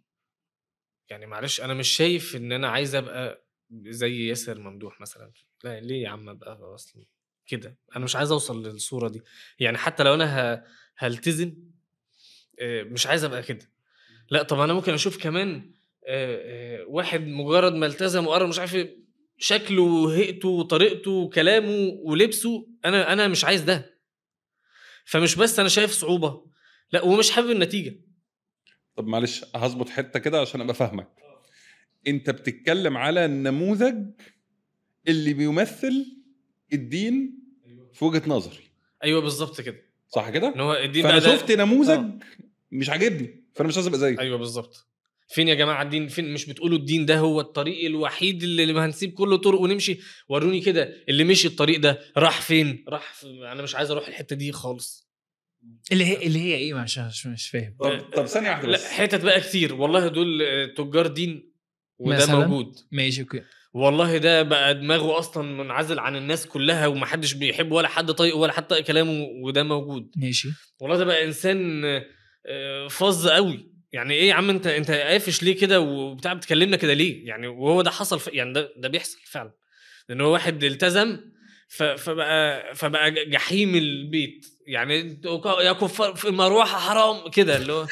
[1.10, 5.32] يعني معلش أنا مش شايف إن أنا عايز أبقى زي ياسر ممدوح مثلا.
[5.64, 7.06] لا ليه يا عم أبقى أصلا
[7.48, 9.22] كده؟ أنا مش عايز أوصل للصورة دي.
[9.60, 10.64] يعني حتى لو أنا ه...
[10.98, 11.56] هلتزم
[12.60, 13.70] آه، مش عايز أبقى كده.
[14.30, 15.72] لا طب أنا ممكن أشوف كمان
[16.08, 18.98] آه، آه، واحد مجرد ما التزم وقرر مش عارف إيه،
[19.38, 24.00] شكله وهيئته وطريقته وكلامه ولبسه أنا أنا مش عايز ده.
[25.06, 26.46] فمش بس أنا شايف صعوبة
[26.92, 28.00] لا ومش حابب النتيجة.
[28.96, 31.08] طب معلش هظبط حتة كده عشان أبقى فاهمك.
[32.08, 34.06] أنت بتتكلم على النموذج
[35.08, 36.06] اللي بيمثل
[36.74, 37.40] الدين
[37.94, 38.64] في وجهة نظري.
[39.04, 39.82] أيوه بالظبط كده.
[40.08, 42.24] صح كده؟ إن هو الدين فأنا بقى شفت نموذج
[42.72, 44.88] مش عاجبني فأنا مش عايز أبقى زيه أيوه بالظبط.
[45.34, 49.38] فين يا جماعة الدين؟ فين؟ مش بتقولوا الدين ده هو الطريق الوحيد اللي هنسيب كل
[49.38, 53.28] طرق ونمشي؟ وروني كده اللي مشي الطريق ده راح فين؟ راح في...
[53.52, 55.10] أنا مش عايز أروح الحتة دي خالص.
[55.92, 57.76] اللي هي اللي هي إيه؟ مش مش, مش فاهم.
[57.80, 58.86] طب طب ثانية واحدة لا بس.
[58.86, 59.74] حتت بقى كتير.
[59.74, 61.54] والله دول آه، تجار دين
[62.00, 62.76] وده مثلاً؟ موجود.
[62.92, 63.42] ماشي أوكي.
[63.74, 68.52] والله ده بقى دماغه أصلا منعزل عن الناس كلها ومحدش بيحبه ولا حد طايقه ولا
[68.54, 70.12] حد طايق كلامه وده موجود.
[70.18, 70.50] ماشي.
[70.82, 71.84] والله ده بقى إنسان
[72.46, 73.73] آه، فظ قوي.
[73.94, 77.82] يعني إيه يا عم أنت أنت قافش ليه كده وبتاع بتكلمنا كده ليه؟ يعني وهو
[77.82, 78.30] ده حصل ف...
[78.34, 79.52] يعني ده ده بيحصل فعلا.
[80.10, 81.20] لأن هو واحد التزم
[81.68, 81.84] ف...
[81.84, 84.46] فبقى فبقى جحيم البيت.
[84.68, 85.22] يعني
[85.62, 87.88] يا كفار في المروحه حرام كده اللي هو.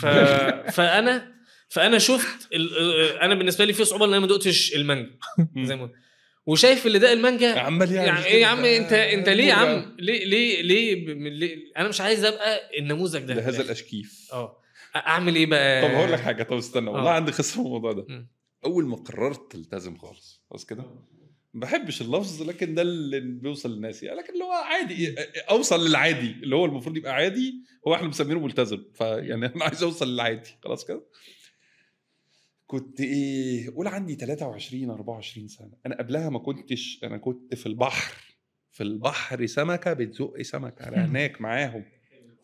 [0.00, 0.06] ف...
[0.76, 1.32] فأنا
[1.68, 2.78] فأنا شفت ال...
[3.18, 5.10] أنا بالنسبة لي في صعوبة إن أنا ما دقتش المانجا
[5.68, 5.90] زي ما.
[6.46, 10.24] وشايف اللي ده المانجا عمال يعني إيه يا عم أنت أنت ليه يا عم؟ ليه
[10.24, 13.34] ليه ليه, ليه؟ أنا مش عايز أبقى النموذج ده.
[13.34, 14.28] لهذا الأشكيف.
[14.32, 14.58] آه.
[15.06, 16.42] أعمل إيه بقى؟ طب هقول لك حاجة.
[16.42, 17.14] طب استنى والله آه.
[17.14, 18.26] عندي قصة في الموضوع ده.
[18.64, 20.82] أول ما قررت التزم خالص خلاص كده
[21.54, 24.02] ما بحبش اللفظ لكن ده اللي بيوصل للناس.
[24.02, 25.14] يعني لكن اللي هو عادي
[25.50, 26.30] أوصل للعادي.
[26.30, 27.54] اللي هو المفروض يبقى عادي
[27.88, 28.84] هو إحنا مسمينه ملتزم.
[28.94, 30.50] فيعني أنا عايز أوصل للعادي.
[30.64, 31.02] خلاص كده.
[32.66, 35.72] كنت إيه قول عندي 23 24 سنة.
[35.86, 38.14] أنا قبلها ما كنتش أنا كنت في البحر.
[38.70, 40.88] في البحر سمكة بتزق سمكة.
[40.88, 41.84] أنا هناك معاهم.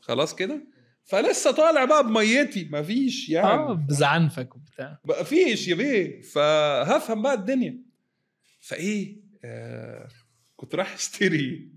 [0.00, 0.66] خلاص كده.
[1.04, 3.46] فلسه طالع بقى بميتي مفيش يعني.
[3.48, 4.98] آه بزعنفك وبتاع.
[5.04, 6.20] بقى فيش يا بيه.
[6.22, 7.78] فهفهم بقى الدنيا.
[8.60, 10.08] فإيه آه
[10.56, 11.68] كنت رايح أشتري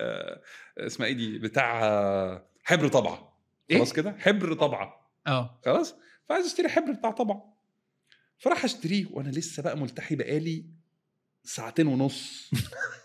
[0.00, 0.40] آه
[0.78, 3.38] اسمها إيه دي؟ بتاع آه، حبر طبعة.
[3.70, 5.10] إيه؟ خلاص كده؟ حبر طبعة.
[5.26, 5.60] آه.
[5.64, 5.94] خلاص؟
[6.28, 7.52] فعايز أشتري حبر بتاع طبعة.
[8.38, 10.64] فراح أشتريه وأنا لسه بقى ملتحي بقالي
[11.44, 12.50] ساعتين ونص.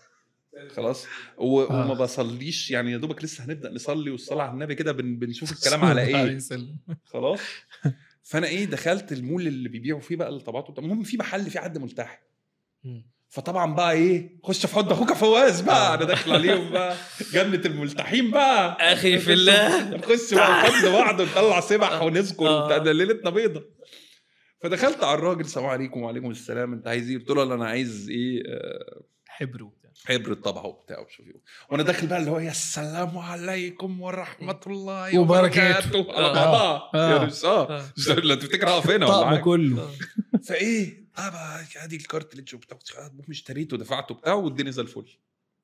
[0.76, 1.06] خلاص.
[1.38, 1.60] و...
[1.62, 1.84] آه.
[1.84, 5.18] وما بصليش يعني يا دوبك لسه هنبدأ نصلي والصلاة على النبي كده بن...
[5.18, 6.38] بنشوف الكلام على إيه.
[7.04, 7.40] خلاص.
[8.30, 10.84] فأنا إيه دخلت المول اللي بيبيعوا فيه بقى الطبعات وبتاع.
[10.84, 12.18] المهم في محل في حد ملتحي.
[13.28, 15.94] فطبعا بقى إيه خش في حضن أخوك يا فواز بقى.
[15.94, 16.96] أنا داخل عليهم بقى.
[17.32, 18.92] جنة الملتحين بقى.
[18.92, 19.90] أخي في الله.
[19.90, 22.04] نخش بقى حضن بعض ونطلع سبح آه.
[22.04, 22.62] ونذكر آه.
[22.62, 23.64] وبتاع ده ليلتنا بيضه
[24.62, 26.72] فدخلت على الراجل السلام عليكم وعليكم السلام.
[26.72, 29.62] أنت عايز إيه؟ قلت له أنا عايز إيه آه، حبر
[30.06, 36.10] حبر الطبعه وبتاع إيه وأنا داخل بقى اللي هو يا السلام عليكم ورحمه الله وبركاته.
[36.10, 36.90] آه.
[36.94, 37.24] آه.
[37.24, 37.78] مش آه.
[37.78, 37.84] آه.
[37.96, 39.90] مش لا تفتكر اقف هنا ولا حاجة؟ كله.
[40.44, 45.06] فإيه؟ آه بقى ادي الكارتليج وبتاع المهم اشتريته ودفعته بتاع والدنيا زي الفل.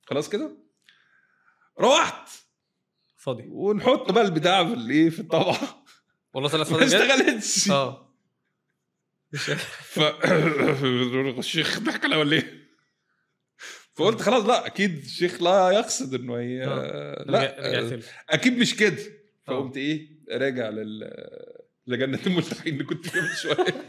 [0.06, 0.56] خلاص كده؟
[1.80, 2.28] روحت!
[3.16, 3.44] فاضي.
[3.48, 5.84] ونحط بقى البتاع في الايه في الطبعه
[6.34, 7.70] والله طلع ما فاضي بجد؟ اشتغلتش.
[7.70, 8.14] آه.
[9.32, 10.00] ف
[11.38, 12.63] الشيخ ضحك ولا إيه؟
[13.94, 18.02] فقلت خلاص لا أكيد الشيخ لا يقصد إنه هي رجع- لا له.
[18.30, 18.96] أكيد مش كده.
[19.02, 19.46] آه.
[19.46, 21.10] فقمت إيه راجع لل
[21.86, 23.54] لجنة الملتحين اللي كنت فيها من شوية.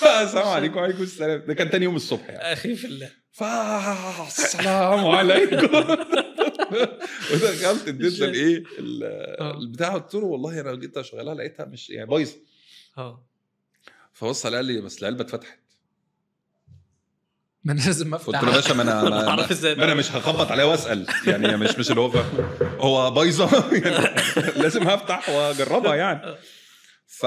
[0.00, 1.42] فالسلام عليكم وعليكم السلام.
[1.46, 2.52] ده كان تاني يوم الصبح يعني.
[2.52, 3.10] أخي في الله.
[3.32, 5.56] فالسلام عليكم.
[7.32, 8.22] ودخلت اديت.
[8.22, 9.00] الايه ال-
[9.40, 9.58] آه.
[9.58, 9.94] البتاع.
[9.94, 12.36] قلت له والله أنا جيت أشغلها لقيتها مش يعني بايظة.
[12.98, 13.26] آه.
[14.12, 15.58] فبص قال لي بس العلبة اتفتحت.
[17.64, 19.94] ما أنا لازم قلت له افتح يا باشا ما أنا ما, بعرف إزاي ما أنا
[19.94, 21.06] مش هخبط عليه وأسأل.
[21.26, 22.12] يعني مش مش اللي هو.
[22.78, 23.64] هو بايظة.
[23.84, 24.06] يعني
[24.56, 26.36] لازم هفتح وأجربها يعني.
[27.06, 27.26] ف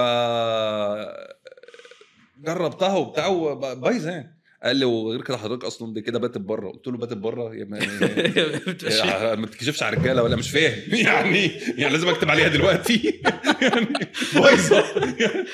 [2.38, 4.40] جربتها وبتاع وب- بايظة يعني.
[4.64, 6.70] قال لي وغير كده حضرتك أصلا دي كده باتت بره.
[6.70, 7.78] قلت له باتت بره؟ يا ما-
[9.40, 10.94] ما تكشفش على الرجالة ولا مش فاهم.
[11.06, 13.20] يعني يعني لازم أكتب عليها دلوقتي.
[13.62, 13.86] يعني
[14.34, 14.98] بايظة.
[15.20, 15.44] يعني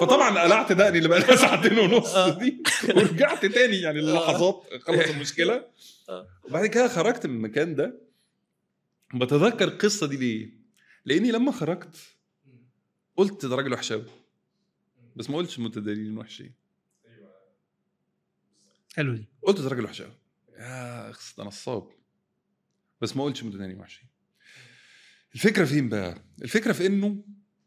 [0.00, 2.62] فطبعا قلعت دقني اللي بقى لها ساعتين ونص دي.
[2.96, 3.76] ورجعت تاني.
[3.76, 5.64] يعني اللحظات خلص المشكلة.
[6.08, 6.28] آه.
[6.44, 8.00] وبعد كده خرجت من المكان ده.
[9.14, 10.50] بتذكر القصة دي ليه؟
[11.04, 11.96] لأني لما خرجت
[13.16, 14.04] قلت ده راجل وحش قوي
[15.16, 16.57] بس ما قلتش متدينين وحشين.
[18.96, 19.28] حلو دي.
[19.42, 20.12] قلت راجل وحش قوي
[20.58, 21.88] يا اخس ده نصاب
[23.00, 24.08] بس ما قلتش متدينين وحشين
[25.34, 27.24] الفكرة فين بقى؟ الفكرة في إنه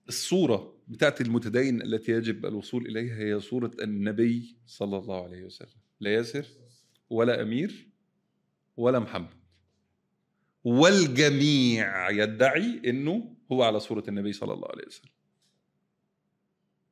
[0.08, 5.80] الصورة بتاعت المتدين التي يجب الوصول إليها هي صورة النبي صلى الله عليه وسلم.
[6.00, 6.46] لا ياسر
[7.10, 7.90] ولا أمير
[8.78, 9.42] ولا محمد.
[10.64, 15.12] والجميع يدعي إنه هو على صورة النبي صلى الله عليه وسلم.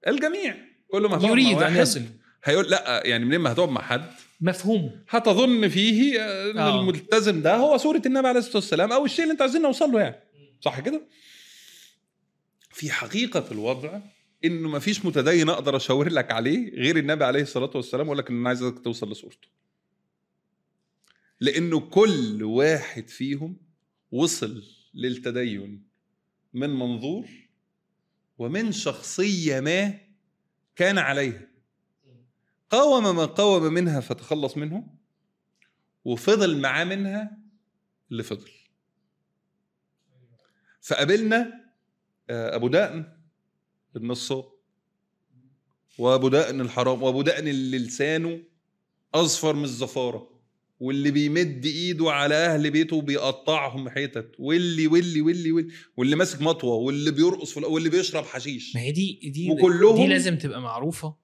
[0.08, 0.58] الجميع.
[0.88, 2.02] كل ما يريد أن يصل.
[2.44, 4.12] هيقول لا يعني منين ما هتقعد مع حد
[4.42, 6.20] مفهوم هتظن فيه
[6.52, 6.80] إن آه.
[6.80, 10.02] الملتزم ده هو صورة النبي عليه الصلاة والسلام أو الشيء اللي أنت عايزين نوصل له
[10.02, 10.16] يعني
[10.62, 11.02] صح كده؟
[12.72, 14.00] في حقيقة الوضع
[14.46, 18.30] إنه ما فيش متدين أقدر أشاور لك عليه غير النبي عليه الصلاة والسلام واقول لك
[18.30, 19.48] إن أنا عايزك توصل لصورته.
[21.40, 23.58] لأنه كل واحد فيهم
[24.12, 24.64] وصل
[24.94, 25.84] للتدين
[26.54, 27.26] من منظور
[28.38, 29.94] ومن شخصية ما
[30.76, 31.49] كان عليها.
[32.70, 34.88] قاوم ما قاوم منها فتخلص منه
[36.06, 37.38] وفضل معاه منها
[38.12, 38.50] اللي فضل
[40.82, 41.54] فقابلنا
[42.30, 43.06] آه، أبو دقن
[43.96, 44.46] النصاب
[45.98, 48.40] وأبو دقن الحرام وأبو دقن اللي لسانه
[49.14, 50.40] أصفر من الزفارة
[50.80, 56.76] واللي بيمد إيده على أهل بيته وبيقطعهم حتت واللي واللي واللي واللي واللي ماسك مطوة
[56.76, 58.76] واللي بيرقص واللي بيشرب حشيش.
[58.76, 61.16] ما هي دي دي وكلهم- دي لازم تبقى معروفة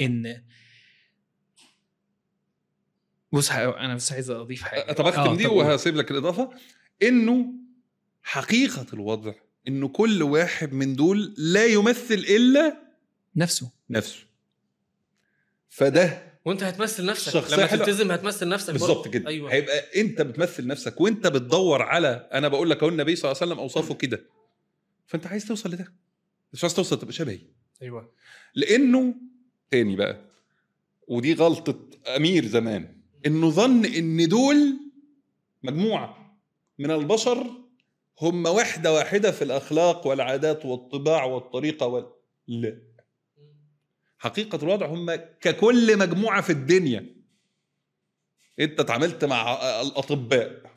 [0.00, 0.42] إن
[3.36, 4.92] بص أنا بس عايز أضيف حاجة.
[4.92, 5.46] طب أختم آه، دي.
[5.46, 6.50] وهسيب لك الإضافة.
[7.02, 7.46] إنه
[8.22, 9.32] حقيقة الوضع
[9.68, 12.76] إنه كل واحد من دول لا يمثل إلا
[13.36, 13.70] نفسه.
[13.90, 14.18] نفسه.
[15.68, 17.52] فده وأنت هتمثل نفسك.
[17.52, 17.66] لما.
[17.66, 19.08] تلتزم هتمثل نفسك بالظبط.
[19.08, 19.28] كده.
[19.28, 19.52] أيوه.
[19.52, 23.52] هيبقى أنت بتمثل نفسك وأنت بتدور على أنا بقول لك أهو النبي صلى الله عليه
[23.52, 24.24] وسلم أوصافه كده.
[25.06, 25.92] فأنت عايز توصل لده.
[26.52, 27.38] مش عايز توصل تبقى شبهي.
[27.82, 28.12] أيوه.
[28.54, 29.14] لأنه
[29.70, 30.20] تاني بقى
[31.08, 31.80] ودي غلطة
[32.16, 32.96] أمير زمان.
[33.26, 34.76] إنه ظن إن دول
[35.62, 36.38] مجموعة
[36.78, 37.46] من البشر
[38.20, 42.06] هم وحدة واحدة في الأخلاق والعادات والطباع والطريقة وال...
[42.48, 42.78] لا.
[44.18, 47.16] حقيقة الوضع هم ككل مجموعة في الدنيا.
[48.60, 49.52] أنت اتعاملت مع
[49.82, 50.76] الأطباء.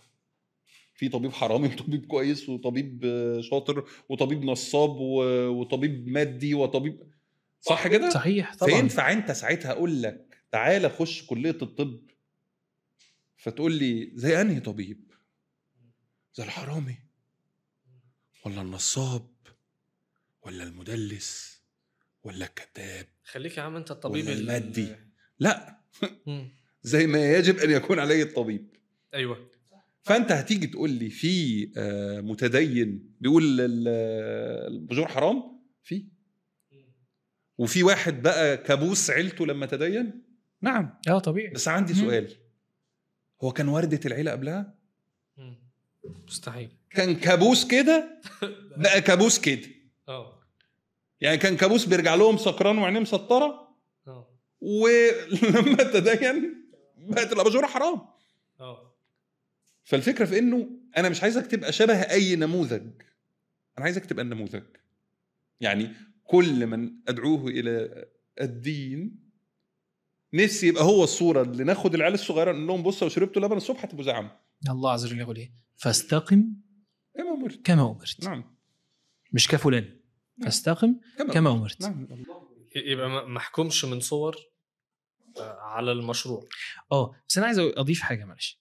[0.96, 3.06] في طبيب حرامي وطبيب كويس وطبيب
[3.42, 7.04] شاطر وطبيب نصاب وطبيب مادي وطبيب
[7.62, 8.72] صح كده؟ صحيح طبعا.
[8.72, 12.00] فينفع انت ساعتها أقول لك تعالى خش كلية الطب.
[13.40, 15.12] فتقول لي زي أنهي طبيب؟
[16.36, 16.96] زي الحرامي.
[18.46, 19.28] ولا النصاب؟
[20.42, 21.62] ولا المدلس؟
[22.24, 24.96] ولا الكذاب خليك يا عم أنت الطبيب ولا ال- المادي.
[25.40, 25.80] لا.
[26.84, 28.76] زي ما يجب أن يكون عليه الطبيب.
[29.14, 29.50] أيوه.
[30.04, 35.44] فأنت هتيجي تقول لي في آه، متدين بيقول ال- آه، البجور حرام؟
[35.84, 36.06] في.
[37.58, 40.24] وفي واحد بقى كابوس عيلته لما تدين؟
[40.62, 41.00] نعم.
[41.10, 41.54] آه طبيعي.
[41.54, 42.00] بس عندي مم.
[42.00, 42.36] سؤال.
[43.42, 44.76] هو كان وردة العيلة قبلها.
[46.28, 46.70] مستحيل.
[46.90, 48.22] كان كابوس كده؟
[48.84, 49.68] بقى كابوس كده.
[50.08, 50.40] آه.
[51.22, 53.76] يعني كان كابوس بيرجع لهم سكران وعينيه مسطرة؟
[54.08, 54.30] آه.
[54.62, 58.02] ولما تدين بقت الاباجوره حرام.
[58.60, 58.96] آه.
[59.84, 62.82] فالفكرة في إنه أنا مش عايزك تبقى شبه أي نموذج.
[63.78, 64.64] أنا عايزك تبقى النموذج.
[65.62, 65.94] يعني
[66.24, 68.06] كل من أدعوه إلى
[68.42, 69.29] الدين
[70.34, 73.84] نفسي يبقى هو الصورة اللي ناخد العيال الصغيرة نقول لهم بصوا لو شربتوا لبن الصبح
[73.84, 74.30] هتبقوا زي عم
[74.70, 76.46] الله عز وجل يقول إيه؟ فاستقم
[77.18, 77.62] كما أمرت.
[77.66, 78.24] كما أمرت.
[78.24, 78.58] نعم.
[79.34, 80.00] مش كفلان
[80.44, 80.96] فاستقم
[81.34, 81.82] كما أمرت.
[81.82, 82.08] نعم.
[82.76, 84.36] يبقى ما أحكمش من صور
[85.40, 86.48] آه، على المشروع.
[86.92, 88.60] آه بس أنا عايز أضيف حاجة معلش.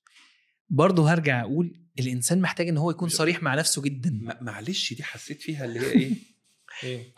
[0.70, 4.10] برضه هرجع أقول الإنسان محتاج إن هو يكون صريح مع نفسه جدا.
[4.22, 6.10] ما- معلش دي حسيت فيها اللي هي إيه؟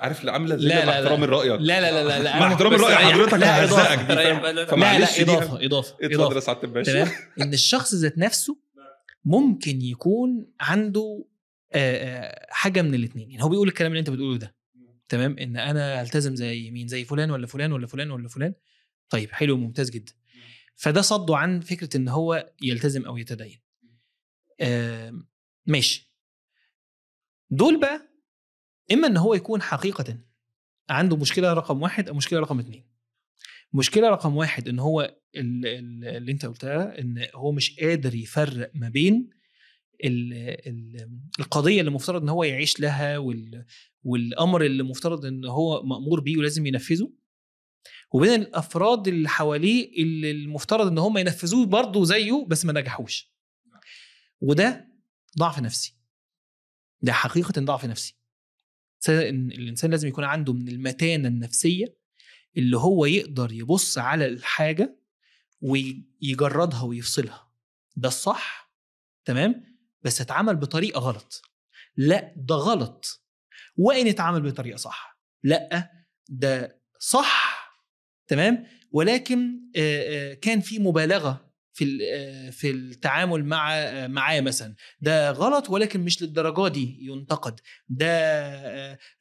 [0.01, 1.03] عارف اللي عاملة لا، زي لا، مع لا.
[1.05, 3.67] احترامي رايك لا لا لا لا, لا مع أنا احترامي بس راي ريح- حضرتك لا،؟
[3.67, 4.57] بالك.
[4.57, 7.09] لا فمعلش لا إضافة إضافة اتفضل يا اضافه سعاده الباشا تمام؟
[7.41, 8.59] إن الشخص ذات نفسه
[9.25, 11.25] ممكن يكون عنده
[11.73, 14.55] آه، آه، حاجة من الاثنين يعني هو بيقول الكلام اللي أنت بتقوله ده.
[15.09, 18.55] تمام؟ إن أنا ألتزم زي مين؟ زي فلان ولا فلان ولا فلان ولا فلان.
[19.11, 20.13] طيب حلو ممتاز جدا.
[20.77, 23.61] فده صده عن فكرة إن هو يلتزم أو يتدين.
[24.61, 25.29] آم،
[25.67, 26.11] ماشي.
[27.51, 28.10] دول بقى
[28.93, 30.19] إما إن هو يكون حقيقة
[30.91, 32.91] عنده مشكلة رقم واحد أو مشكلة رقم اثنين
[33.73, 35.01] مشكلة رقم واحد إن هو
[35.37, 39.31] ال- ال- اللي أنت قلتها إن هو مش قادر يفرق ما بين
[40.05, 40.33] ال
[40.69, 41.11] ال
[41.41, 43.65] القضية اللي مفترض إن هو يعيش لها وال
[44.03, 47.13] والأمر اللي مفترض إن هو مأمور بيه ولازم ينفذه.
[48.13, 53.33] وبين الأفراد اللي حواليه اللي المفترض إن هم ينفذوه برضه زيه بس ما نجحوش.
[54.41, 54.89] وده
[55.39, 55.97] ضعف نفسي.
[57.03, 58.20] ده حقيقة ضعف نفسي.
[59.09, 61.97] الانسان لازم يكون عنده من المتانة النفسية
[62.57, 65.01] اللي هو يقدر يبص على الحاجة
[65.61, 67.53] ويجردها ويفصلها.
[67.97, 68.73] ده الصح
[69.25, 69.65] تمام؟
[70.03, 71.43] بس اتعمل بطريقة غلط.
[71.97, 73.27] لا ده غلط.
[73.77, 75.21] وإن اتعمل بطريقة صح.
[75.43, 75.91] لا
[76.29, 77.61] ده صح
[78.27, 79.61] تمام؟ ولكن
[80.43, 81.50] كان في مبالغة
[81.81, 84.75] في آه، في التعامل مع آه، معاه مثلا.
[85.01, 87.61] ده غلط ولكن مش للدرجة دي ينتقد.
[87.89, 88.07] ده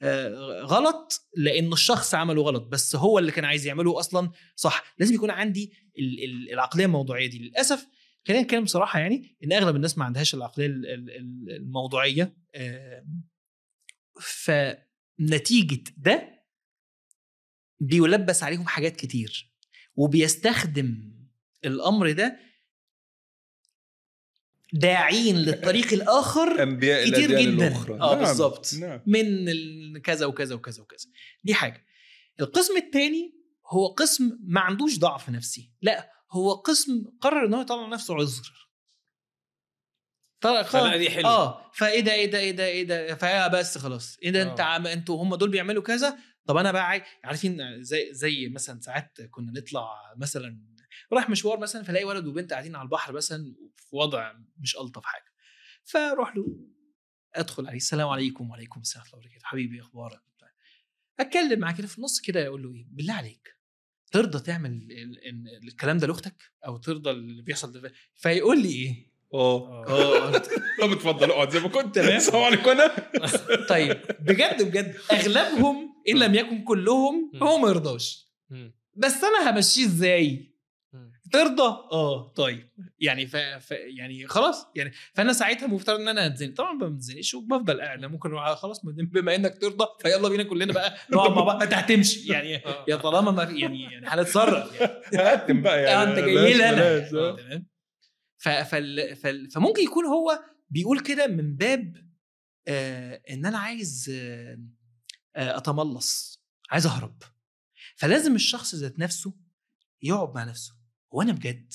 [0.02, 4.84] آه، غلط لأن الشخص عمله غلط بس هو اللي كان عايز يعمله أصلا صح.
[5.00, 7.40] لازم يكون عندي ال- ال- العقلية الموضوعية دي.
[7.40, 7.88] للأسف
[8.28, 12.36] خلينا نتكلم بصراحة يعني إن أغلب الناس ما عندهاش العقلية ال- ال- ال- الموضوعية
[14.22, 16.40] فنتيجة ده
[17.82, 19.52] بيلبس عليهم حاجات كتير
[19.96, 21.12] وبيستخدم
[21.66, 22.40] الأمر ده
[24.74, 27.68] داعين للطريق الآخر أنبياء كتير جدا.
[27.68, 27.94] الأخرى.
[27.94, 28.74] آه، نعم، بالظبط.
[28.74, 31.08] نعم من كذا وكذا وكذا وكذا
[31.44, 31.86] دي حاجة
[32.40, 33.34] القسم الثاني
[33.68, 38.70] هو قسم ما عندوش ضعف نفسي لا هو قسم قرر إن هو يطلع نفسه عذر
[40.42, 43.78] طلع فلا دي حلوة آه فإيه ده إيه ده إيه ده إيه ده فا بس
[43.78, 44.64] خلاص إيه ده أنت آه.
[44.64, 49.52] عم أنتوا هم دول بيعملوا كذا طب أنا بقى عارفين زي زي مثلا ساعات كنا
[49.52, 50.60] نطلع مثلا
[51.14, 55.26] رايح مشوار مثلا فلاقي ولد وبنت قاعدين على البحر مثلا في وضع مش ألطف حاجة.
[55.84, 56.58] فأروح له
[57.36, 59.48] أدخل عليه السلام عليكم وعليكم السلام ورحمة الله وبركاته.
[59.48, 60.50] حبيبي أخبارك؟ بتاع.
[61.20, 63.56] أتكلم معاه كده في النص كده أقول له إيه؟ بالله عليك
[64.12, 66.36] ترضى تعمل ال- ال- الكلام ده لأختك؟
[66.66, 69.86] أو ترضى اللي بيحصل ده؟ فيقول لي إيه؟ آه.
[69.88, 70.32] آه
[70.82, 71.98] طب اتفضل اقعد زي ما كنت.
[71.98, 72.88] السلام عليكم أنا.
[73.70, 74.96] طيب بجد بجد.
[75.12, 78.28] أغلبهم إن لم يكن كلهم هو ما يرضاش.
[78.96, 80.49] بس أنا همشيه إزاي.
[81.32, 82.70] ترضى؟ آه طيب.
[83.00, 83.36] يعني ف...
[83.36, 83.72] ف...
[83.72, 84.68] يعني خلاص.
[84.76, 86.56] يعني فأنا ساعتها مفترض إن أنا هتزنق.
[86.56, 91.32] طبعا ما بتزنقش وبفضل قاعد ممكن خلاص بما إنك ترضى فيلا بينا كلنا بقى نقعد
[91.32, 91.64] مع بعض.
[91.64, 92.86] انت هتمشي يعني آه.
[92.88, 94.82] يا طالما ما في يعني يعني هنتصرف.
[95.14, 96.98] يعني هقدم بقى آه، يعني أنت جاي لي أنا.
[96.98, 97.36] آه.
[97.36, 97.68] تمام.
[98.38, 98.50] ف...
[98.50, 99.16] فال...
[99.16, 99.52] فال...
[99.52, 100.40] فممكن يكون هو
[100.70, 102.10] بيقول كده من باب
[102.68, 104.60] آه إن أنا عايز آه
[105.36, 106.40] آه أتملص
[106.72, 107.24] عايز أهرب.
[107.96, 109.34] فلازم الشخص ذات نفسه
[110.02, 110.79] يقعد مع نفسه.
[111.14, 111.74] هو أنا بجد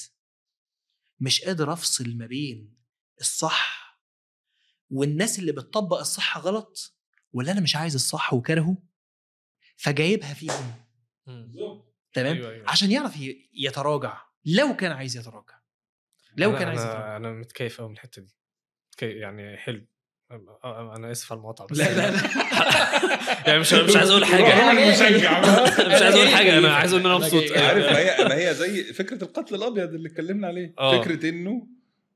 [1.21, 2.77] مش قادر أفصل ما بين
[3.21, 3.85] الصح
[4.91, 6.97] والناس اللي بتطبق الصح غلط
[7.33, 8.77] ولا أنا مش عايز الصح وكرهه
[9.77, 10.75] فجايبها فيهم.
[12.13, 12.71] تمام؟ أيوة أيوة.
[12.71, 13.15] عشان يعرف
[13.53, 14.23] يتراجع.
[14.45, 15.61] لو كان عايز يتراجع.
[16.37, 17.17] لو أنا كان عايز يتراجع.
[17.17, 18.35] أنا متكيف قوي من الحتة دي.
[19.03, 19.87] يعني حلو.
[20.31, 22.21] أنا آسف على المقاطعة بس لا لا لا.
[23.47, 24.43] يعني مش مش عايز أقول حاجة.
[24.43, 24.75] بقى.
[25.95, 27.53] مش عايز أقول حاجة أنا عايز أقول إن أنا مبسوط.
[27.53, 30.75] عارف ما هي ما هي زي فكرة القتل الأبيض اللي اتكلمنا عليه.
[30.79, 31.03] آه.
[31.03, 31.67] فكرة إنه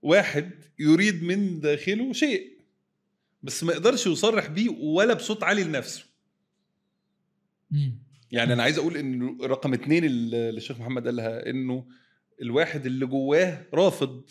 [0.02, 2.58] واحد يريد من داخله شيء
[3.42, 6.04] بس ما يقدرش يصرح بيه ولا بصوت عالي لنفسه.
[8.30, 11.86] يعني أنا عايز أقول انه رقم اتنين اللي الشيخ محمد قالها إنه
[12.42, 14.22] الواحد اللي جواه رافض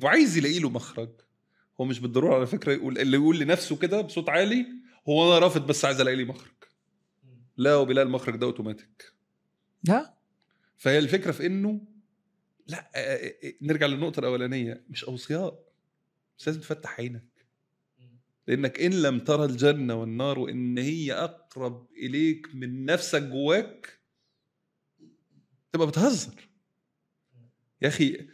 [0.00, 1.10] وعايز يلاقي له مخرج.
[1.82, 4.66] هو مش بالضرورة على فكرة يقول اللي يقول لنفسه كده بصوت عالي
[5.08, 6.52] هو أنا رافض بس عايز ألاقي لي مخرج.
[7.56, 9.12] لا وبلا المخرج ده أوتوماتيك.
[9.84, 10.14] لا.
[10.76, 11.80] فهي الفكرة في إنه
[12.66, 15.64] لا آه، آه، آه، نرجع للنقطة الأولانية مش أوصياء.
[16.38, 17.24] بس لازم تفتح عينك.
[18.46, 23.98] لأنك إن لم ترى الجنة والنار وإن هي أقرب إليك من نفسك جواك
[25.72, 26.48] تبقى بتهزر.
[27.82, 28.28] يا أخي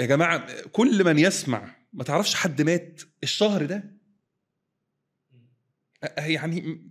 [0.00, 3.98] يا جماعة كل من يسمع ما تعرفش حد مات الشهر ده؟
[6.18, 6.82] يعني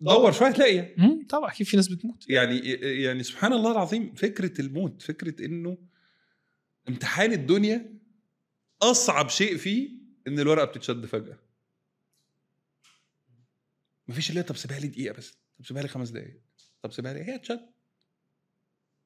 [0.00, 1.26] دور شوية هتلاقي مم.
[1.26, 2.30] طبعا أكيد في ناس بتموت.
[2.30, 2.58] يعني
[3.02, 5.78] يعني سبحان الله العظيم فكرة الموت فكرة إنه
[6.88, 7.98] امتحان الدنيا
[8.82, 9.90] أصعب شيء فيه
[10.26, 11.38] إن الورقة بتتشد فجأة.
[14.08, 16.40] مفيش اللي هي طب سيبها لي دقيقة بس طب سيبها لي خمس دقائق
[16.82, 17.70] طب سيبها لي هي تشد.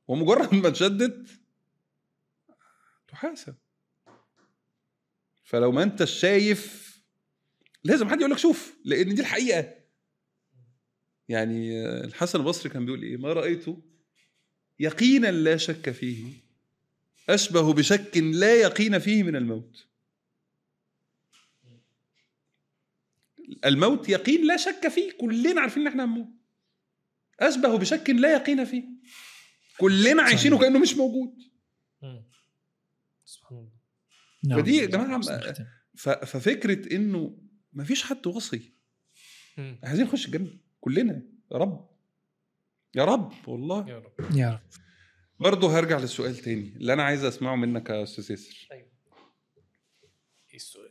[0.09, 1.41] ومجرد ما اتشدت
[3.09, 3.55] تحاسب.
[5.47, 6.87] فلو ما انت شايف
[7.85, 9.75] لازم حد يقول لك شوف لأن دي الحقيقة.
[11.29, 13.83] يعني الحسن البصري كان بيقول إيه؟ ما رايته
[14.79, 16.33] يقينا لا شك فيه
[17.29, 19.87] أشبه بشك لا يقين فيه من الموت.
[23.65, 26.29] الموت يقين لا شك فيه كلنا عارفين إن إحنا هنموت.
[27.41, 28.85] أشبه بشك لا يقين فيه
[29.79, 31.56] كلنا عايشينه كانه مش موجود.
[34.47, 34.61] نعم.
[34.61, 35.41] فدي يا صح.
[35.97, 37.39] ف- ففكرة إنه
[37.73, 38.75] ما فيش حد وصي.
[39.59, 41.23] عايزين نخش الجنة كلنا.
[41.53, 41.91] يا رب.
[42.95, 43.89] يا رب والله.
[43.89, 44.37] يا رب.
[44.37, 44.61] يا رب.
[45.41, 48.69] برضه هرجع للسؤال تاني اللي أنا عايز أسمعه منك يا أستاذ ياسر.
[48.73, 48.87] إيه
[50.55, 50.91] السؤال؟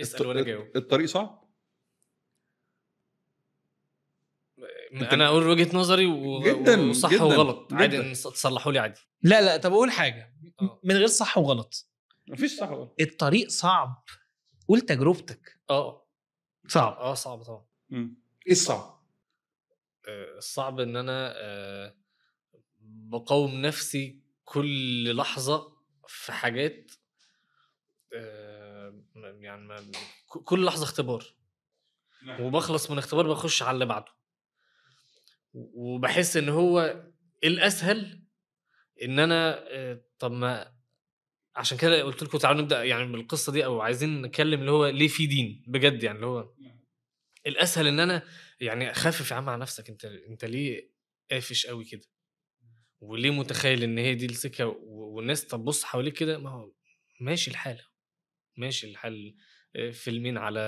[0.00, 0.66] اسأل وأنا جاوب.
[0.76, 1.46] الطريق صعب؟
[4.92, 6.42] أنا أقول وجهة نظري و...
[6.42, 7.66] جداً، وصح جداً، وغلط.
[7.66, 7.76] جداً.
[7.76, 9.00] عادي تصلحوا لي عادي.
[9.22, 9.56] لا لا.
[9.56, 10.34] طب أقول حاجة.
[10.60, 10.80] آه.
[10.84, 11.85] من غير صح وغلط.
[12.28, 14.04] مفيش صح ولا؟ الطريق صعب.
[14.68, 15.60] قول تجربتك.
[15.70, 16.06] آه.
[16.68, 16.92] صعب.
[16.92, 17.66] آه صعب طبعا.
[18.46, 19.02] إيه الصعب؟
[20.08, 21.94] آه، الصعب إن أنا آه،
[22.80, 25.76] بقاوم نفسي كل لحظة
[26.08, 26.90] في حاجات
[28.14, 29.92] آه، يعني
[30.28, 31.24] كل لحظة اختبار.
[32.40, 34.12] وبخلص من اختبار بخش على اللي بعده.
[35.54, 37.04] وبحس إن هو
[37.44, 38.22] الأسهل
[39.02, 39.64] إن أنا
[40.18, 40.75] طب ما
[41.56, 45.08] عشان كده قلت لكم تعالوا نبدأ يعني بالقصة دي أو عايزين نتكلم اللي هو ليه
[45.08, 46.52] في دين بجد يعني اللي هو
[47.46, 48.22] الأسهل إن أنا
[48.60, 50.90] يعني خفف يا عم على نفسك أنت أنت ليه
[51.30, 52.02] قافش قوي كده
[53.00, 56.72] وليه متخيل إن هي دي السكة والناس طب بص حواليك كده ما هو
[57.20, 57.80] ماشي الحال
[58.56, 59.36] ماشي الحال
[59.76, 60.60] آه، فيلمين على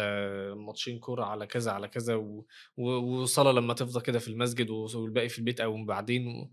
[0.56, 2.44] ماتشين كورة على كذا على كذا.
[2.76, 6.52] وصلاة لما تفضى كده في المسجد والباقي في البيت أو من بعدين و...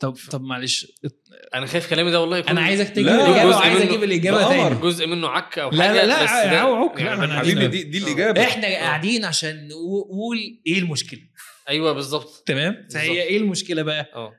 [0.00, 0.92] طب طب معلش
[1.54, 4.04] أنا خايف كلامي ده والله يكون أنا عايزك تجيب لا، الإجابة جزء وعايز منه- أجيب
[4.04, 4.74] الإجابة تاني.
[4.80, 8.02] جزء منه عك أو لا، حاجة لا، لا، بس لا، يعني عايزين- دي دي آه.
[8.06, 8.42] الإجابة.
[8.42, 11.20] إحنا قاعدين عشان نقول إيه المشكلة.
[11.68, 12.42] أيوه بالظبط.
[12.46, 12.88] تمام.
[12.94, 14.32] فهي إيه المشكلة بقى؟ أه.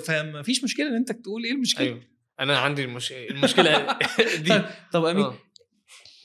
[0.00, 1.86] فما فيش مشكلة إن أنت تقول إيه المشكلة.
[1.86, 2.00] أيوه.
[2.40, 3.12] أنا عندي المش...
[3.12, 3.96] المشكلة
[4.44, 4.62] دي.
[4.92, 5.34] طب أمين آه.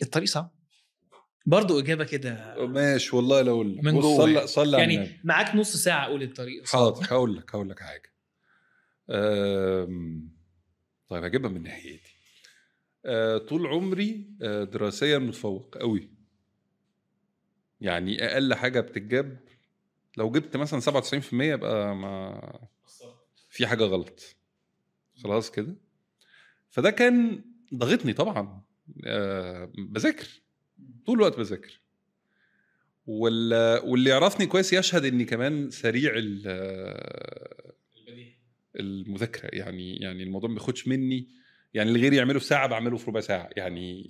[0.01, 0.57] الطريق صعب.
[1.45, 4.47] برضه إجابة كده ماشي والله لو من جوه صلى.
[4.47, 5.03] صلى على النبي.
[5.05, 6.65] يعني معاك نص ساعة أقول الطريق.
[6.65, 8.16] صعب حاضر هقول لك هقول لك حاجة.
[11.09, 12.13] طيب هجيبها من ناحيتي.
[13.05, 16.09] أه طول عمري أه دراسيا متفوق قوي
[17.81, 19.39] يعني أقل حاجة بتتجاب
[20.17, 22.41] لو جبت مثلا 97% يبقى ما
[23.49, 24.35] في حاجة غلط.
[25.23, 25.75] خلاص كده.
[26.69, 27.43] فده كان
[27.73, 28.61] ضغطني طبعا.
[29.05, 30.27] أه بذاكر.
[31.05, 31.81] طول الوقت بذاكر.
[33.07, 36.41] وال- واللي يعرفني كويس يشهد إني كمان سريع ال-
[38.75, 39.49] المذاكرة.
[39.53, 41.27] يعني يعني الموضوع ما بياخدش مني.
[41.73, 43.49] يعني اللي غيري يعمله في ساعة بعمله في ربع ساعة.
[43.57, 44.09] يعني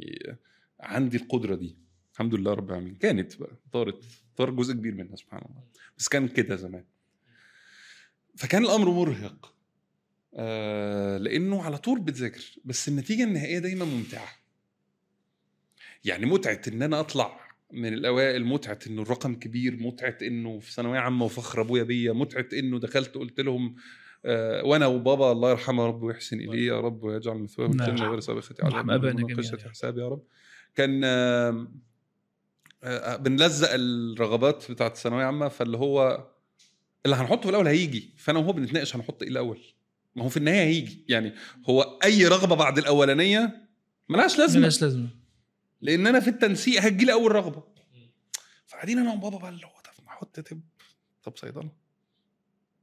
[0.80, 1.78] عندي القدرة دي.
[2.14, 2.96] الحمد لله رب العالمين.
[2.96, 4.04] كانت بقى طارت
[4.38, 5.64] طار جزء كبير منها سبحان الله.
[5.98, 6.84] بس كان كده زمان.
[8.36, 9.54] فكان الأمر مرهق.
[10.36, 12.56] آه لأنه على طول بتذاكر.
[12.66, 14.28] بس النتيجة النهائية دايما ممتعة.
[16.06, 21.00] يعني متعة إن أنا أطلع من الأوائل متعة إنه الرقم كبير متعة إنه في ثانوية
[21.00, 23.76] عامة وفخر أبويا بيا متعة إنه دخلت قلت لهم
[24.28, 27.90] آه وأنا وبابا الله يرحمه رب ويحسن إليه يا رب ويجعل مثواه نعم.
[27.90, 29.70] الجنة غير سابقة قصة يا رب.
[29.70, 30.24] حساب يا رب.
[30.76, 31.68] كان آه
[32.84, 36.28] آه بنلزق الرغبات بتاعت الثانوية عامة فاللي هو
[37.06, 39.62] اللي هنحطه في الأول هيجي فأنا وهو بنتناقش هنحط إيه الأول؟
[40.16, 41.06] ما هو في النهاية هيجي.
[41.10, 41.34] يعني
[41.70, 43.68] هو أي رغبة بعد الأولانية
[44.10, 44.60] ملهاش لازمة.
[44.60, 45.10] ملهاش لازمة.
[45.82, 47.64] لأن أنا في التنسيق هتجي لي أول رغبة.
[48.68, 50.62] فقاعدين أنا وبابا بقى اللي هو طب ما أحط طب
[51.24, 51.70] طب صيدلة.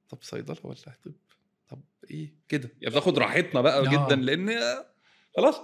[0.08, 1.14] طب صيدلة ولا طب؟
[2.10, 2.70] إيه كده.
[2.80, 3.90] يعني بناخد راحتنا بقى آه.
[3.90, 4.50] جدا لأن
[5.36, 5.56] خلاص.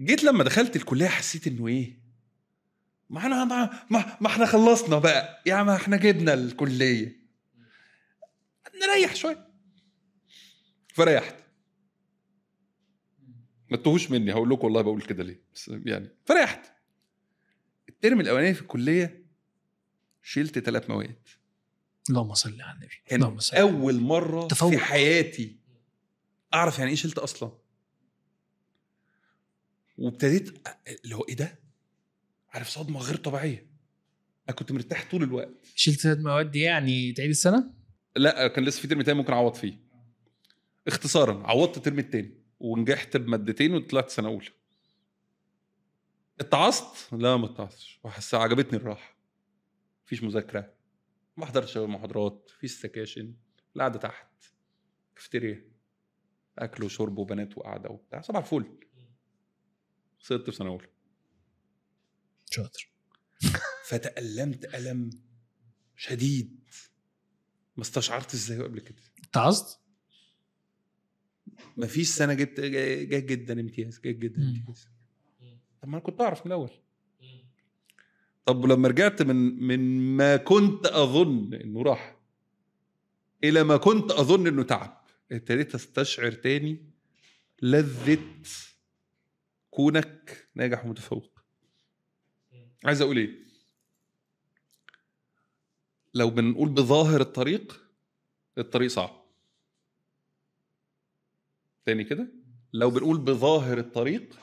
[0.00, 2.02] جيت لما دخلت الكلية حسيت إنه إيه؟
[3.10, 5.42] ما إحنا ما, ما, ما إحنا خلصنا بقى.
[5.46, 7.22] يا ما إحنا جبنا الكلية.
[8.82, 9.48] نريح شوية.
[10.94, 11.34] فريحت.
[13.70, 14.32] ما تتوهوش مني.
[14.32, 15.42] هقول لكم والله بقول كده ليه.
[15.54, 16.66] بس يعني فريحت.
[17.88, 19.26] الترم الأولاني في الكلية
[20.22, 21.28] شلت ثلاث مواد.
[22.10, 22.94] اللهم صل على النبي.
[23.12, 23.56] اللهم صل.
[23.56, 24.70] أول مرة تفوق.
[24.70, 25.56] في حياتي
[26.54, 27.52] أعرف يعني إيه شلت أصلا.
[29.98, 30.68] وابتديت
[31.04, 31.58] اللي هو إيه ده؟
[32.48, 33.66] عارف صدمة غير طبيعية.
[34.48, 35.66] أنا كنت مرتاح طول الوقت.
[35.74, 37.74] شلت ثلاث مواد يعني تعيد السنة؟
[38.16, 39.78] لا كان لسه في ترم تاني ممكن أعوض فيه.
[40.86, 44.48] اختصارا عوضت الترم التاني ونجحت بمادتين وطلعت سنة أولى.
[46.40, 48.00] اتعصت؟ لا ما اتعصتش.
[48.04, 49.16] وحس عجبتني الراحة.
[50.06, 50.81] مفيش مذاكرة.
[51.36, 53.34] ما حضرتش محاضرات مفيش سكاشن
[53.76, 54.44] القعده تحت
[55.16, 55.72] كافتيريا
[56.58, 58.78] أكل وشرب وبنات وقعده وبتاع صباح الفل.
[60.20, 60.88] سقطت في سنه اولى
[62.50, 62.92] شاطر.
[63.88, 65.10] فتألمت ألم
[65.96, 66.60] شديد.
[67.76, 69.02] ما استشعرت إزاي قبل كده.
[69.24, 69.80] اتعظت؟
[71.76, 74.42] ما فيش سنة جبت جيد جدا امتياز جيد جدا.
[74.42, 74.88] امتياز.
[75.82, 76.70] طب ما أنا كنت أعرف من الأول.
[78.46, 82.16] طب ولما رجعت من من ما كنت أظن إنه راح
[83.44, 86.90] إلى ما كنت أظن إنه تعب ابتديت استشعر تاني
[87.62, 88.18] لذة
[89.70, 91.40] كونك ناجح ومتفوق.
[92.84, 93.42] عايز أقول إيه؟
[96.14, 97.80] لو بنقول بظاهر الطريق
[98.58, 99.22] الطريق صعب.
[101.84, 102.32] تاني كده؟
[102.72, 104.38] لو بنقول بظاهر الطريق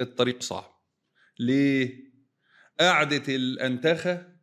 [0.00, 0.80] الطريق صعب.
[1.38, 2.05] ليه؟
[2.80, 4.36] قعدة الأنتخة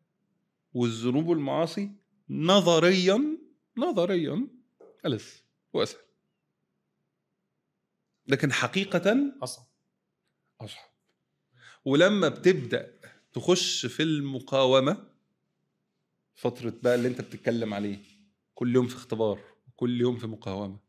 [0.73, 1.91] والذنوب والمعاصي
[2.30, 3.38] نظريا
[3.77, 4.47] نظريا
[5.05, 5.23] ألذ
[5.73, 5.99] وأسهل.
[8.27, 9.65] لكن حقيقة أصلا
[10.61, 10.89] أصعب.
[11.85, 12.99] ولما بتبدأ
[13.34, 15.07] تخش في المقاومة
[16.35, 17.99] فترة بقى اللي أنت بتتكلم عليه
[18.55, 19.39] كل يوم في اختبار
[19.76, 20.80] كل يوم في مقاومة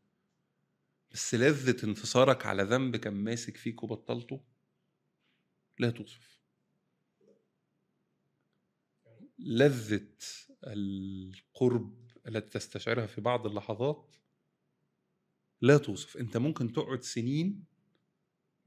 [1.11, 4.41] بس لذة انتصارك على ذنب كان ماسك فيك وبطلته
[5.79, 6.34] لا توصف.
[9.39, 10.07] لذة
[10.63, 14.15] القرب التي تستشعرها في بعض اللحظات
[15.61, 16.17] لا توصف.
[16.17, 17.65] انت ممكن تقعد سنين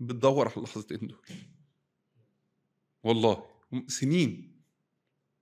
[0.00, 1.26] بتدور على اللحظتين دول.
[3.02, 3.50] والله
[3.86, 4.60] سنين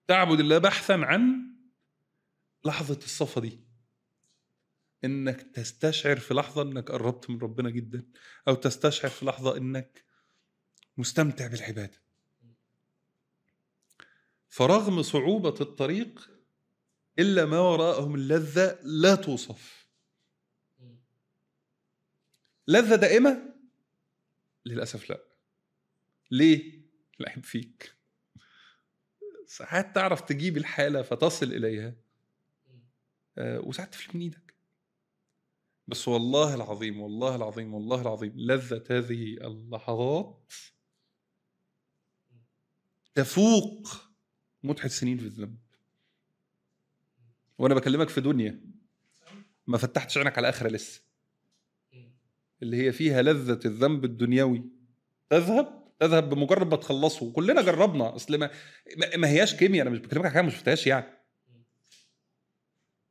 [0.06, 1.56] تعبد الله بحثا عن
[2.64, 3.60] لحظة الصفا دي.
[5.04, 8.06] إنك تستشعر في لحظة إنك قربت من ربنا جدا
[8.48, 10.04] أو تستشعر في لحظة إنك
[10.96, 12.05] مستمتع بالعبادة.
[14.56, 16.30] فرغم صعوبة الطريق
[17.18, 19.88] إلا ما وراءهم اللذة لا توصف.
[22.68, 23.54] لذة دائمة؟
[24.66, 25.24] للأسف لا.
[26.30, 26.80] ليه؟
[27.20, 27.96] لعب فيك.
[29.46, 31.94] ساعات تعرف تجيب الحالة فتصل إليها.
[33.38, 34.54] آه، وساعات تفلت من إيدك.
[35.88, 40.52] بس والله العظيم والله العظيم والله العظيم لذة هذه اللحظات
[43.14, 44.05] تفوق
[44.62, 45.58] متعة سنين في الذنب.
[47.58, 48.60] وأنا بكلمك في دنيا.
[49.66, 51.02] ما فتحتش عينك على آخرة لسه.
[52.62, 54.64] اللي هي فيها لذة الذنب الدنيوي.
[55.30, 57.32] تذهب؟ تذهب بمجرد ما تخلصه.
[57.32, 58.14] كلنا جربنا.
[58.14, 58.50] أصل ما
[59.16, 59.82] ما- هياش كيمياء.
[59.82, 61.06] أنا مش بكلمك على حاجة ما شفتهاش يعني.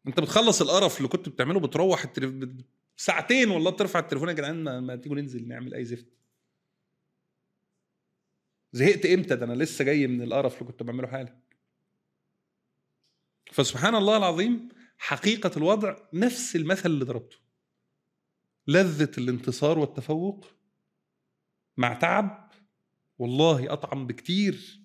[0.08, 2.50] أنت بتخلص القرف اللي كنت بتعمله بتروح التليف...
[2.98, 4.30] ساعتين والله بترفع التليفون.
[4.30, 6.06] يا جدعان ما, ما تيجوا ننزل نعمل أي زفت.
[8.76, 11.40] زهقت إمتى؟ ده أنا لسه جاي من القرف اللي كنت بعمله حالا.
[13.52, 17.38] فسبحان الله العظيم حقيقة الوضع نفس المثل اللي ضربته.
[18.68, 20.46] لذة الانتصار والتفوق
[21.78, 22.52] مع تعب
[23.18, 24.82] والله أطعم بكتير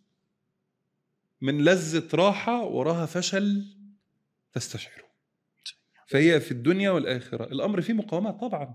[1.40, 3.76] من لذة راحة وراها فشل
[4.52, 5.10] تستشعره.
[6.06, 7.44] فهي في الدنيا والآخرة.
[7.44, 8.74] الأمر فيه مقاومات طبعا.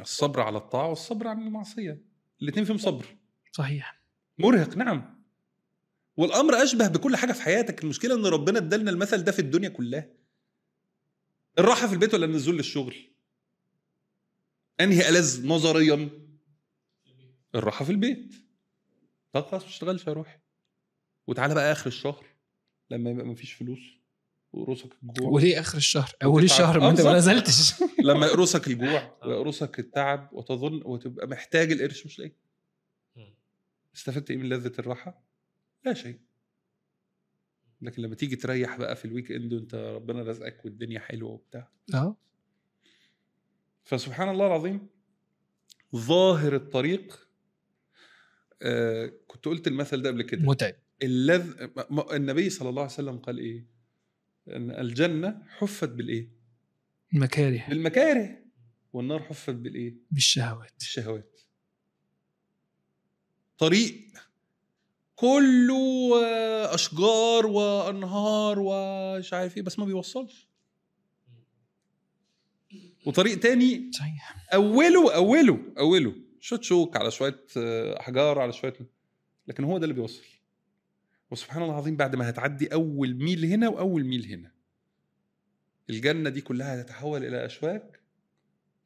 [0.00, 2.02] الصبر على الطاعة والصبر عن المعصية.
[2.42, 3.19] الاثنين فيهم صبر.
[3.52, 4.00] صحيح.
[4.38, 5.20] مرهق نعم.
[6.16, 7.82] والأمر أشبه بكل حاجة في حياتك.
[7.84, 10.08] المشكلة إن ربنا ادالنا المثل ده في الدنيا كلها.
[11.58, 12.94] الراحة في البيت ولا النزول للشغل؟
[14.80, 16.08] أنهي ألذ نظريا؟
[17.54, 18.34] الراحة في البيت.
[19.32, 20.38] طب خلاص ما تشتغلش يا روحي
[21.26, 22.24] وتعالى بقى آخر الشهر
[22.90, 23.80] لما يبقى مفيش فلوس
[24.52, 25.28] وقروسك الجوع.
[25.30, 26.60] وليه آخر الشهر؟ أول وتتعب.
[26.60, 27.32] الشهر ما آه أنت ما بالظبط.
[27.34, 27.82] نزلتش.
[28.04, 32.40] لما يقرصك الجوع ويقرصك التعب وتظن وتبقى محتاج القرش مش لاقيه مم.
[33.96, 35.24] استفدت إيه من لذة الراحة؟
[35.84, 36.20] لا شيء.
[37.82, 41.72] لكن لما تيجي تريح بقى في ال weekend وأنت ربنا رزقك والدنيا حلوة وبتاع.
[41.94, 42.16] آه
[43.84, 44.86] فسبحان الله العظيم
[45.96, 47.28] ظاهر الطريق
[48.62, 50.42] آه كنت قلت المثل ده قبل كده.
[50.42, 50.74] متعب.
[51.02, 51.68] اللذ
[52.12, 53.66] النبي صلى الله عليه وسلم قال إيه؟
[54.48, 56.30] إن الجنة حفت بالإيه؟
[57.12, 58.38] مكاره بالمكاره.
[58.92, 60.72] والنار حفت بالإيه؟ بالشهوات.
[60.78, 61.39] بالشهوات.
[63.60, 64.00] طريق
[65.16, 66.10] كله
[66.74, 70.48] أشجار وأنهار ومش عارف إيه بس ما بيوصلش.
[73.06, 74.46] وطريق تاني صحيح.
[74.54, 76.14] أوله أوله أوله.
[76.40, 78.74] شوية شوك على شوية آه، أحجار على شوية
[79.46, 80.24] لكن هو ده اللي بيوصل.
[81.30, 84.52] وسبحان الله العظيم بعد ما هتعدي أول ميل هنا وأول ميل هنا.
[85.90, 88.00] الجنة دي كلها هتتحول إلى أشواك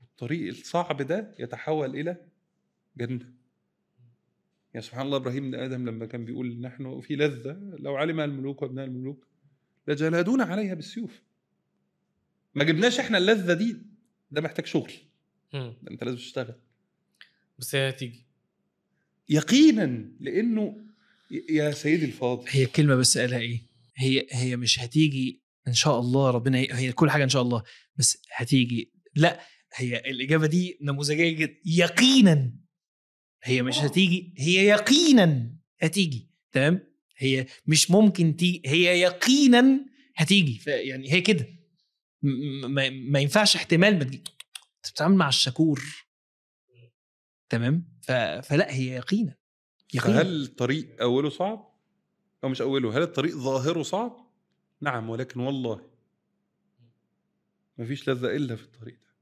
[0.03, 2.17] الطريق الصعب ده يتحول إلى
[2.97, 3.44] جنة.
[4.75, 8.63] يا سبحان الله إبراهيم بن آدم لما كان بيقول نحن في لذة لو علم الملوك
[8.63, 9.27] وابناء الملوك
[9.89, 11.23] لجلادونا عليها بالسيوف.
[12.55, 13.77] ما جبناش إحنا اللذة دي
[14.31, 14.93] ده محتاج شغل.
[15.53, 16.55] ده أنت لازم تشتغل.
[17.59, 18.27] بس هي هتيجي.
[19.29, 20.85] يقينا لأنه
[21.51, 22.45] يا سيدي الفاضل.
[22.49, 23.61] هي كلمة بس قالها إيه؟
[23.97, 27.63] هي هي مش هتيجي إن شاء الله ربنا هي كل حاجة إن شاء الله
[27.97, 28.93] بس هتيجي.
[29.15, 29.41] لا
[29.75, 31.57] هي الإجابة دي نموذجية جدا.
[31.67, 32.64] يقينا.
[33.45, 41.13] هي مش هتيجي هي يقينا هتيجي تمام؟ هي مش ممكن تيجي هي يقينا هتيجي يعني
[41.13, 41.49] هي كده.
[42.23, 44.23] ما, ما ينفعش احتمال ما تجي
[44.83, 45.83] بتتعامل مع الشكور
[47.49, 48.13] تمام؟ ف...
[48.49, 49.37] فلا هي يقينا
[49.95, 50.23] يقينا.
[50.23, 51.75] فهل الطريق أوله صعب؟
[52.45, 54.33] أو مش أوله هل الطريق ظاهره صعب؟
[54.81, 55.91] نعم ولكن والله
[57.79, 59.15] ما فيش لذة إلا في الطريق ده.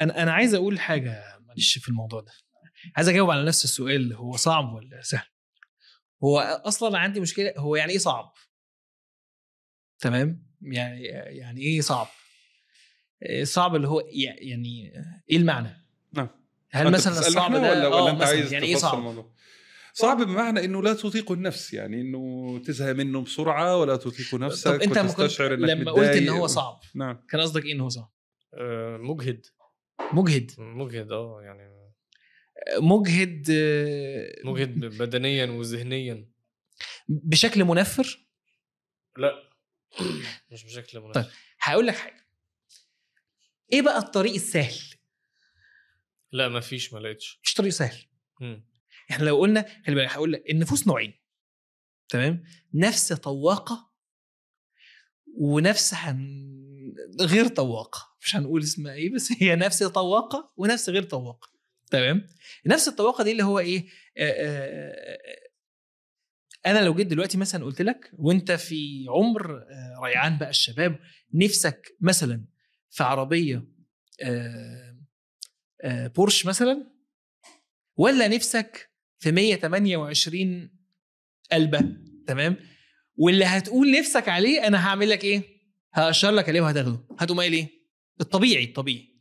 [0.00, 2.32] أنا أنا عايز أقول حاجة معلش في الموضوع ده.
[2.96, 5.26] عايز أجاوب على نفس السؤال هو صعب ولا سهل؟
[6.24, 8.32] هو أصلا عندي مشكلة هو يعني إيه صعب؟
[9.98, 11.02] تمام؟ يعني
[11.38, 12.06] يعني إيه صعب؟
[13.22, 14.92] إيه صعب اللي هو يع- يعني
[15.30, 16.28] إيه المعنى؟ نعم.
[16.70, 19.32] هل مثلا الصعب ده ولا, ولا آه أنت عايز يعني إيه صعب؟ الموضوع؟
[19.92, 24.80] صعب بمعنى إنه لا تطيق النفس يعني إنه تزهق منه بسرعة ولا تطيق نفسك طب
[24.80, 26.28] انت وتستشعر إنك لما قلت إن.
[26.28, 27.24] هو صعب نعم.
[27.30, 28.12] كان قصدك إيه ان هو صعب؟
[28.54, 29.46] آه، مجهد.
[30.12, 30.50] مجهد.
[30.58, 31.75] مجهد آه يعني
[32.78, 33.50] مجهد
[34.44, 36.28] مجهد بدنيا وذهنيا.
[37.08, 38.26] بشكل منفر؟
[39.16, 39.32] لا.
[40.52, 41.32] مش بشكل مناسب طيب.
[41.60, 42.26] هقول لك حاجة.
[43.72, 44.74] إيه بقى الطريق السهل؟
[46.32, 47.40] لا ما فيش ما لقيتش.
[47.44, 47.96] مش طريق سهل.
[48.40, 48.66] مم.
[49.10, 51.14] إحنا لو قلنا خلي بالك هقول لك النفوس نوعين.
[52.08, 52.44] تمام؟
[52.74, 53.92] نفس طواقة
[55.38, 56.56] ونفس هن...
[57.20, 58.16] غير طواقة.
[58.20, 61.55] مش هنقول اسمها إيه بس هي نفس طواقة ونفس غير طواقة.
[61.90, 62.26] تمام؟
[62.66, 63.86] نفس الطواقه دي اللي هو إيه
[66.66, 69.64] أنا لو جيت دلوقتي مثلا قلت لك وأنت في عمر
[70.04, 70.98] ريعان بقى الشباب
[71.34, 72.44] نفسك مثلا
[72.90, 73.64] في عربية
[76.16, 76.92] بورش مثلا؟
[77.96, 80.70] ولا نفسك في 128
[81.52, 81.80] قلبة؟
[82.26, 82.56] تمام؟
[83.16, 85.42] واللي هتقول نفسك عليه أنا هعمل لك إيه؟
[85.94, 87.68] هأشر لك عليه وهتاخده هتقوم قايل إيه؟
[88.20, 89.16] الطبيعي الطبيعي.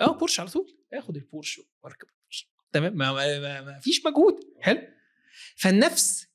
[0.00, 0.77] آه بورش على طول.
[0.92, 2.48] اخد البورش واركب البورش.
[2.72, 4.34] تمام؟ ما, ما, ما, فيش مجهود.
[4.60, 4.80] حلو.
[5.56, 6.26] فالنفس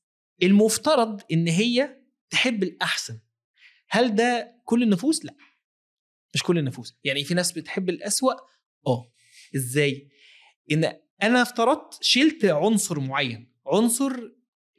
[0.43, 1.97] المفترض إن هي
[2.29, 3.19] تحب الأحسن.
[3.89, 5.35] هل ده كل النفوس؟ لا.
[6.33, 6.95] مش كل النفوس.
[7.03, 8.33] يعني في ناس بتحب الأسوأ؟
[8.87, 9.11] آه.
[9.55, 10.09] إزاي؟
[10.71, 13.53] إن أنا افترضت شلت عنصر معين.
[13.67, 14.11] عنصر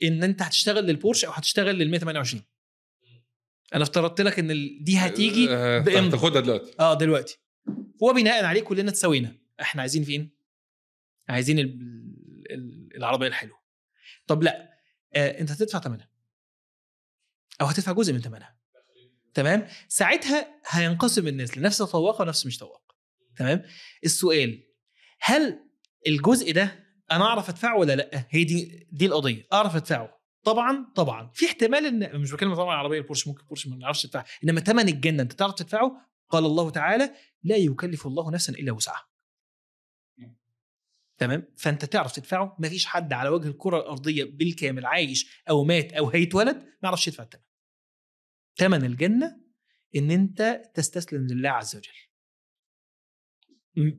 [0.03, 2.43] إن أنت هتشتغل للبورش أو هتشتغل لل 128
[3.75, 6.11] أنا افترضت لك إن دي هتيجي آه، بإمضاء.
[6.11, 6.75] تاخدها دلوقتي.
[6.81, 7.39] آه دلوقتي.
[8.01, 10.37] وبناء عليه كلنا تساوينا إحنا عايزين فين؟
[11.29, 13.59] عايزين ال- ال- العربية الحلوة.
[14.27, 14.71] طب لأ
[15.15, 16.11] آه أنت هتدفع ثمنها
[17.61, 18.57] أو هتدفع جزء من ثمنها
[19.35, 22.95] تمام؟ ساعتها هينقسم الناس لنفس طواقه ونفس مش طواقه
[23.37, 23.63] تمام؟
[24.05, 24.63] السؤال
[25.21, 25.61] هل
[26.07, 29.47] الجزء ده أنا أعرف أدفعه ولا لأ؟ هي دي دي القضية.
[29.53, 30.21] أعرف أدفعه.
[30.45, 31.31] طبعا طبعا.
[31.35, 34.89] في احتمال إن مش بتكلم طبعا العربية البورش ممكن البورش ما نعرفش تدفع إنما ثمن
[34.89, 35.93] الجنة أنت تعرف تدفعه؟
[36.29, 37.11] قال الله تعالى
[37.43, 39.07] لا يكلف الله نفسا إلا وسعها.
[41.19, 46.11] تمام؟ فأنت تعرف تدفعه مفيش حد على وجه الكرة الأرضية بالكامل عايش أو مات أو
[46.11, 47.43] هيتولد ما يعرفش يدفع الثمن
[48.57, 49.41] ثمن الجنة
[49.97, 51.93] إن أنت تستسلم لله عز وجل.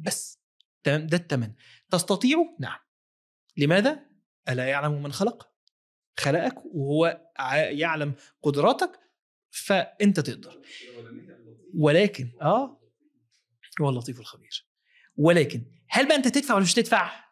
[0.01, 0.41] بس.
[0.83, 1.53] تمام؟ ده الثمن
[1.91, 2.79] تستطيعه؟ نعم.
[3.57, 4.05] لماذا؟
[4.49, 5.51] ألا يعلم من خلق؟
[6.17, 7.31] خلقك وهو
[7.69, 8.99] يعلم قدراتك
[9.49, 10.61] فأنت تقدر.
[11.73, 12.81] ولكن آه
[13.81, 14.67] هو اللطيف الخبير.
[15.15, 17.23] ولكن هل بقى انت تدفع ولا مش تدفع؟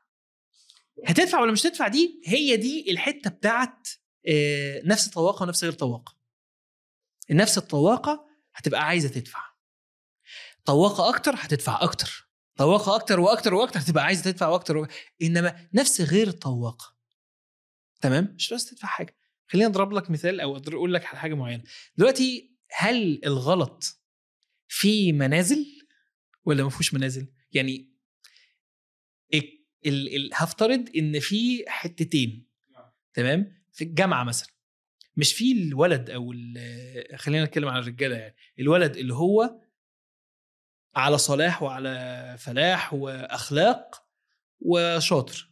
[1.05, 3.87] هتدفع ولا مش تدفع دي هي دي الحتة بتاعت
[4.27, 6.15] آه، نفس طواقه ونفس غير طواقه.
[7.31, 9.39] النفس الطواقة هتبقى عايزة تدفع.
[10.65, 12.29] طواقة أكتر هتدفع أكتر.
[12.55, 14.95] طواقة أكتر وأكتر وأكتر هتبقى عايزة تدفع وأكتر وأكتر.
[15.21, 16.95] إنما نفس غير الطواقة
[18.01, 19.15] تمام مش بس تدفع حاجة
[19.47, 21.63] خلينا أضرب لك مثال أو أقول لك على حاجة معينة
[21.97, 23.99] دلوقتي هل الغلط
[24.67, 25.65] في منازل
[26.45, 27.92] ولا ما فيهوش منازل يعني
[29.33, 32.47] ال- ال- هفترض إن في حتتين
[33.13, 34.49] تمام؟ في الجامعة مثلا
[35.17, 36.33] مش في الولد أو
[37.15, 39.59] خلينا نتكلم عن الرجالة يعني الولد اللي هو
[40.95, 44.07] على صلاح وعلى فلاح وأخلاق
[44.59, 45.49] وشاطر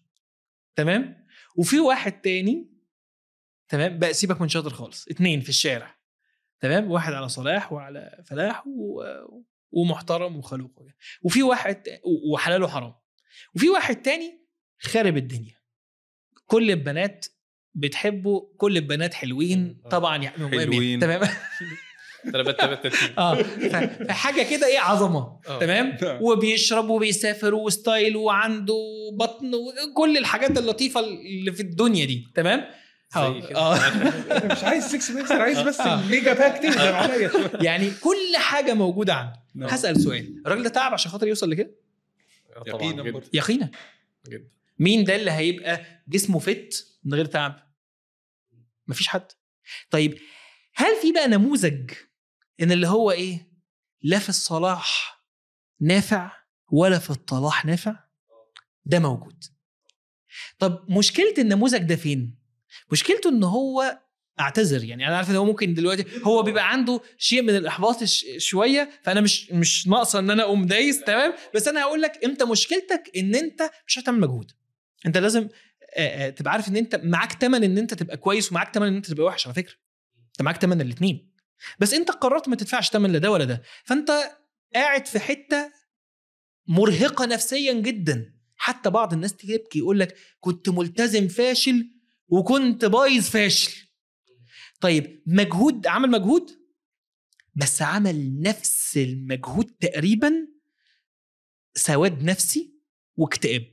[0.76, 2.72] تمام؟ وفي واحد تاني
[3.69, 5.98] تمام؟ بقى سيبك من شاطر خالص اتنين في الشارع
[6.60, 9.03] تمام؟ واحد على صلاح وعلى فلاح و...
[9.72, 10.85] ومحترم وخلوق
[11.23, 11.84] وفي واحد
[12.34, 12.93] وحلال وحرام.
[13.55, 14.41] وفي واحد تاني
[14.79, 15.55] خارب الدنيا.
[16.45, 17.25] كل البنات
[17.73, 19.81] بتحبه كل البنات حلوين.
[19.85, 19.89] آه.
[19.89, 20.99] طبعا يعني حلوين.
[20.99, 21.21] تمام.
[23.17, 23.35] آه.
[24.07, 25.39] فحاجة كده إيه عظمة.
[25.47, 25.59] آه.
[25.59, 28.75] تمام؟ وبيشرب وبيسافر و style وعنده
[29.13, 32.27] بطن وكل الحاجات اللطيفة اللي في الدنيا دي.
[32.35, 32.65] تمام.
[33.15, 33.75] آه.
[33.77, 36.01] أنا مش عايز 6 packs أنا عايز بس آه.
[36.01, 37.31] ال mega pack تنزل عليا
[37.61, 39.33] يعني كل حاجة موجودة عنده.
[39.55, 39.69] نعم.
[39.69, 40.41] هسأل سؤال.
[40.45, 41.80] الراجل ده تعب عشان خاطر يوصل لكده؟ آه،
[42.67, 43.29] يقينا برضه.
[43.33, 43.71] يقينا.
[44.27, 44.49] جدا
[44.79, 47.71] مين ده اللي هيبقى جسمه fit من غير تعب؟
[48.87, 49.31] مفيش حد.
[49.89, 50.17] طيب
[50.75, 51.91] هل في بقى نموذج
[52.61, 53.51] إن اللي هو إيه؟
[54.01, 55.21] لا في الصلاح
[55.79, 56.31] نافع
[56.71, 57.99] ولا في الطلاح نافع؟
[58.85, 59.43] ده موجود.
[60.59, 62.39] طب مشكلة النموذج ده فين؟
[62.91, 63.99] مشكلته إن هو
[64.41, 65.07] أعتذر يعني.
[65.07, 68.03] أنا عارف إن هو ممكن دلوقتي هو بيبقى عنده شيء من الإحباط
[68.38, 72.43] شوية فأنا مش مش ناقصة إن أنا أقوم دايس تمام؟ بس أنا هقول لك أنت
[72.43, 74.51] مشكلتك إن أنت مش هتعمل مجهود.
[75.05, 75.47] أنت لازم
[76.35, 79.26] تبقى عارف إن أنت معاك تمن إن أنت تبقى كويس ومعاك تمن إن أنت تبقى
[79.26, 79.73] وحش على فكرة.
[80.31, 81.31] أنت معاك تمن الاثنين
[81.80, 83.61] بس أنت قررت ما تدفعش تمن لا ده ولا ده.
[83.84, 84.11] فأنت
[84.76, 85.72] قاعد في حتة
[86.68, 88.34] مرهقة نفسيا جدا.
[88.55, 91.91] حتى بعض الناس تبكي يقول لك كنت ملتزم فاشل
[92.27, 93.72] وكنت بايظ فاشل.
[94.81, 96.49] طيب مجهود عمل مجهود؟
[97.55, 100.31] بس عمل نفس المجهود تقريبا
[101.75, 102.75] سواد نفسي
[103.15, 103.71] واكتئاب.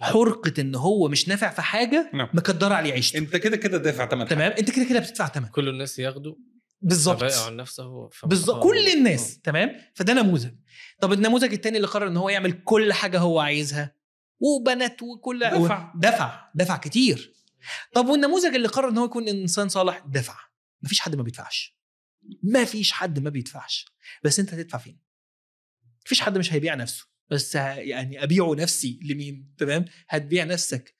[0.00, 2.28] حرقة إن هو مش نافع في حاجة نعم.
[2.34, 3.18] مكدرة عليه عيشته.
[3.18, 6.34] أنت كده كده دافع ثمن تمام؟ أنت كده كده بتدفع ثمن كل الناس ياخدوا
[6.82, 7.22] بالظبط.
[7.22, 8.10] عن نفسه.
[8.24, 8.62] بالظبط.
[8.62, 9.40] كل الناس.
[9.40, 10.52] تمام؟ فده نموذج.
[11.00, 13.94] طب النموذج التاني اللي قرر إن هو يعمل كل حاجة هو عايزها
[14.40, 15.92] وبنات وكل دفع.
[15.96, 16.50] دفع.
[16.54, 17.34] دفع كتير.
[17.94, 20.38] طب والنموذج اللي قرر إن هو يكون إنسان صالح؟ دفع.
[20.82, 21.76] مفيش حد ما بيدفعش.
[22.42, 23.86] مفيش حد ما بيدفعش.
[24.24, 25.00] بس أنت هتدفع فين؟
[26.06, 27.06] مفيش حد مش هيبيع نفسه.
[27.30, 30.94] بس يعني أبيعه نفسي لمين؟ تمام؟ هتبيع نفسك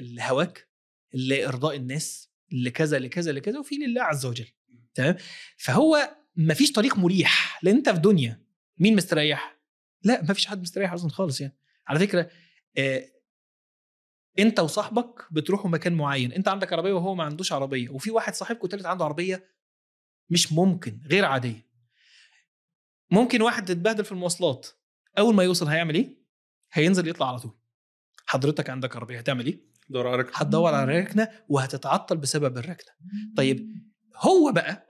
[0.00, 0.68] لهواك
[1.12, 4.48] لإرضاء الناس لكذا لكذا لكذا وفي لله عز وجل.
[4.94, 5.16] تمام؟
[5.56, 7.60] فهو مفيش طريق مريح.
[7.62, 8.42] لأن أنت في دنيا
[8.78, 9.58] مين مستريح؟
[10.02, 11.56] لا مفيش حد مستريح أصلا خالص يعني.
[11.86, 12.30] على فكرة
[12.78, 13.12] آه
[14.38, 18.68] انت وصاحبك بتروحوا مكان معين انت عندك عربية وهو ما عندوش عربية وفي واحد صاحبكم
[18.68, 19.44] تالت عنده عربية
[20.30, 21.66] مش ممكن غير عادية.
[23.10, 24.66] ممكن واحد يتبهدل في المواصلات
[25.18, 26.22] أول ما يوصل هيعمل إيه؟
[26.72, 27.58] هينزل يطلع على طول.
[28.26, 32.92] حضرتك عندك عربية هتعمل إيه؟ دور عليك هتدور على ركنة وهتتعطل بسبب الركنة.
[33.36, 33.68] طيب
[34.16, 34.86] هو بقى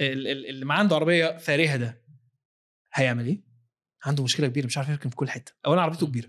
[0.00, 2.02] ال- ال- اللي ما عنده عربية فارهة ده
[2.92, 3.42] هيعمل إيه؟
[4.04, 5.52] عنده مشكلة كبيرة مش عارف يركن في كل حتة.
[5.66, 6.28] اولا عربيته كبيرة.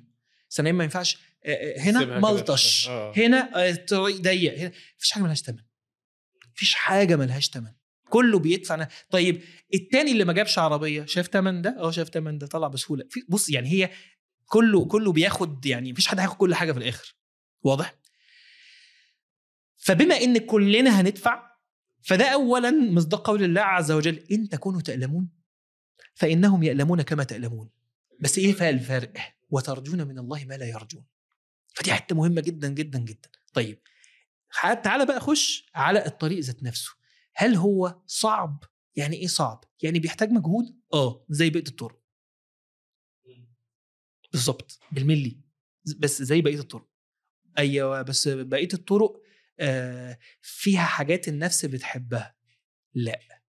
[0.52, 1.18] ثانيا ما ينفعش
[1.78, 2.20] هنا سيبها كده.
[2.20, 2.88] ملطش.
[2.88, 3.14] آه.
[3.18, 4.60] هنا آه، طريق ضيق.
[4.60, 5.64] هنا مفيش حاجة ملهاش ثمن
[6.54, 7.72] مفيش حاجة ملهاش ثمن
[8.10, 9.42] كله بيدفع طيب
[9.74, 12.48] التاني اللي ما جابش عربية شاف ثمن ده؟ آه شاف ثمن ده.
[12.48, 13.06] طلع بسهولة.
[13.10, 13.90] في بص يعني هي
[14.46, 17.16] كله كله بياخد يعني مفيش حد هياخد كل حاجة في الآخر.
[17.62, 17.96] واضح؟
[19.78, 21.48] فبما إن كلنا هندفع
[22.02, 25.30] فده اولا مصداق قول الله عز وجل إن تكونوا تألمون.
[26.14, 27.70] فإنهم يألمون كما تألمون.
[28.20, 29.14] بس إيه فعل الفارق
[29.50, 31.06] وترجون من الله ما لا يرجون.
[31.78, 33.30] فدي حتة مهمة جدا جدا جدا.
[33.54, 33.82] طيب
[34.64, 36.92] تعالى بقى خش على الطريق ذات نفسه.
[37.36, 38.64] هل هو صعب؟
[38.96, 42.02] يعني إيه صعب؟ يعني بيحتاج مجهود؟ آه زي بقية الطرق.
[44.32, 45.42] بالظبط بالملي.
[45.98, 46.90] بس زي بقية الطرق.
[47.58, 49.22] أيوه بس بقية الطرق
[49.60, 52.36] آه فيها حاجات النفس بتحبها.
[52.94, 53.42] لأ.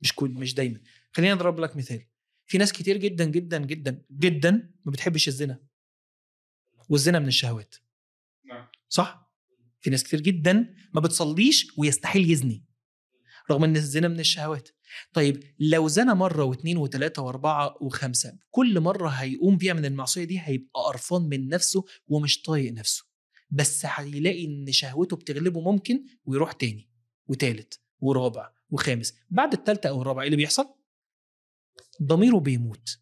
[0.00, 0.80] مش كل مش دايما.
[1.12, 2.06] خلينا نضرب لك مثال.
[2.46, 5.68] في ناس كتير جدا جدا جدا جدا ما بتحبش الزنا.
[6.88, 7.74] والزنا من الشهوات.
[8.44, 8.66] نعم.
[8.88, 9.32] صح؟
[9.80, 12.64] في ناس كتير جدا ما بتصليش ويستحيل يزني
[13.50, 14.68] رغم إن الزنا من الشهوات.
[15.12, 20.40] طيب لو زنى مرة واثنين وثلاثة وأربعة وخمسة كل مرة هيقوم بيها من المعصية دي
[20.40, 23.04] هيبقى قرفان من نفسه ومش طايق نفسه.
[23.50, 26.88] بس هيلاقي إن شهوته بتغلبه ممكن ويروح تاني
[27.26, 29.14] وتالت ورابع وخامس.
[29.30, 30.66] بعد التالتة أو الرابعه إيه اللي بيحصل؟
[32.02, 32.98] ضميره بيموت.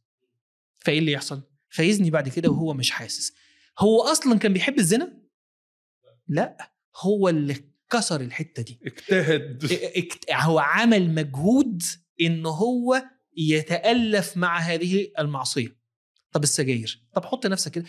[0.78, 3.32] فإيه اللي يحصل؟ فيزني بعد كده وهو مش حاسس.
[3.78, 5.22] هو أصلا كان بيحب الزنا؟
[6.28, 7.56] لا هو اللي
[7.90, 8.80] كسر الحتة دي.
[8.86, 9.64] اجتهد.
[9.72, 11.82] اكت- هو عمل مجهود
[12.20, 13.02] إن هو
[13.36, 15.76] يتألف مع هذه المعصية.
[16.32, 17.86] طب السجاير؟ طب حط نفسك كده.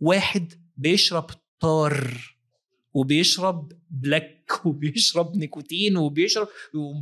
[0.00, 2.20] واحد بيشرب tar
[2.94, 7.00] وبيشرب black وبيشرب نيكوتين وبيشرب و-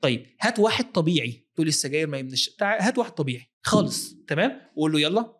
[0.00, 1.46] طيب هات واحد طبيعي.
[1.54, 2.50] تقول السجاير ما يمنش.
[2.62, 3.50] هات واحد طبيعي.
[3.62, 4.14] خالص.
[4.28, 5.32] تمام؟ وقول له يلا.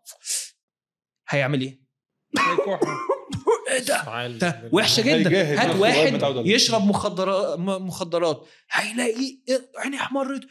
[1.34, 1.82] هيعمل إيه؟
[3.72, 5.42] إيه ده؟ ده وحشة جدا.
[5.62, 6.46] هات واحد.
[6.46, 8.48] يشرب مخدرات مخدرات.
[8.70, 10.46] هيلاقي إيه، عيني احمرت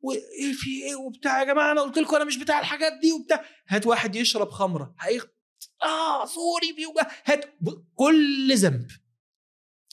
[0.00, 1.38] وايه في إيه وبتاع.
[1.40, 3.44] يا جماعة أنا قلت لكم أنا مش بتاع الحاجات دي وبتاع.
[3.68, 4.94] هات واحد يشرب خمرة.
[5.00, 5.20] هي
[5.82, 7.10] آه صوري بيوجع.
[7.24, 7.54] هات
[7.94, 8.90] كل ذنب.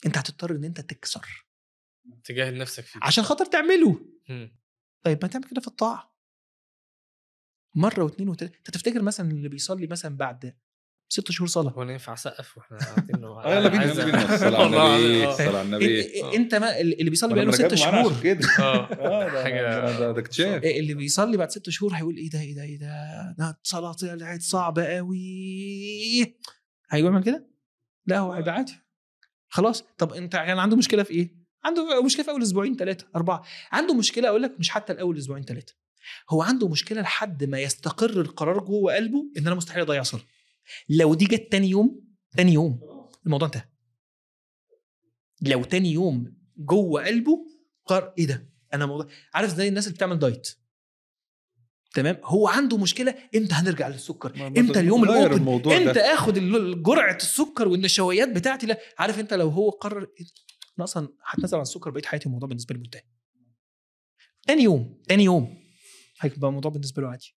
[0.06, 1.46] أنت هتضطر إن أنت تكسر.
[2.24, 3.00] تجاهل نفسك فيه.
[3.02, 4.00] عشان خاطر تعمله.
[5.04, 6.09] طيب ما تعمل كده في الطاعة.
[7.74, 10.54] مرة واثنين وثلاثه أنت تفتكر مثلا اللي بيصلي مثلا بعد
[11.12, 13.84] ست شهور صلاة؟ هو أنا ينفع اسقف وإحنا قاعدين آه يلا بينا
[14.34, 15.28] الصلاة على النبي.
[15.28, 16.02] الصلاة على النبي.
[16.04, 18.14] إن- أنت ما اللي بيصلي بقاله ست شهور.
[18.22, 18.48] كده.
[18.58, 18.92] آه.
[18.92, 23.34] آه ده- اكتشاف اللي بيصلي بعد ست شهور هيقول إيه ده إيه ده إيه ده
[23.38, 26.36] ده صلاة طلعت صعبة قوي
[26.90, 27.50] هيعمل كده؟
[28.06, 28.72] لا هو هيبقى عادي.
[29.48, 29.84] خلاص.
[29.98, 33.42] طب أنت كان عنده مشكلة في إيه؟ عنده مشكلة في أول أسبوعين ثلاثة أربعة.
[33.72, 35.74] عنده مشكلة أقول لك مش حتى الأول أسبوعين ثلاثة
[36.30, 40.22] هو عنده مشكلة لحد ما يستقر القرار جوه قلبه إن أنا مستحيل أضيع صلاة.
[40.88, 42.04] لو دي جت تاني يوم
[42.36, 42.80] تاني يوم
[43.26, 43.64] الموضوع انتهى.
[45.42, 47.46] لو تاني يوم جوه قلبه
[47.86, 50.48] قرر إيه ده؟ أنا موضوع عارف زي الناس اللي بتعمل دايت؟
[51.94, 55.72] تمام؟ هو عنده مشكلة إمتى هنرجع للسكر؟ إمتى اليوم الأوبن.
[55.72, 56.34] إمتى آخد
[56.82, 58.78] جرعة السكر والنشويات بتاعتي؟ لا.
[58.98, 60.26] عارف أنت لو هو قرر إيه؟
[60.78, 63.02] أنا أصلا هتنزل عن السكر بقيت حياتي الموضوع بالنسبة لي منتهي.
[64.46, 65.69] تاني يوم تاني يوم.
[66.20, 67.36] هيبقى الموضوع بالنسبة له عادي.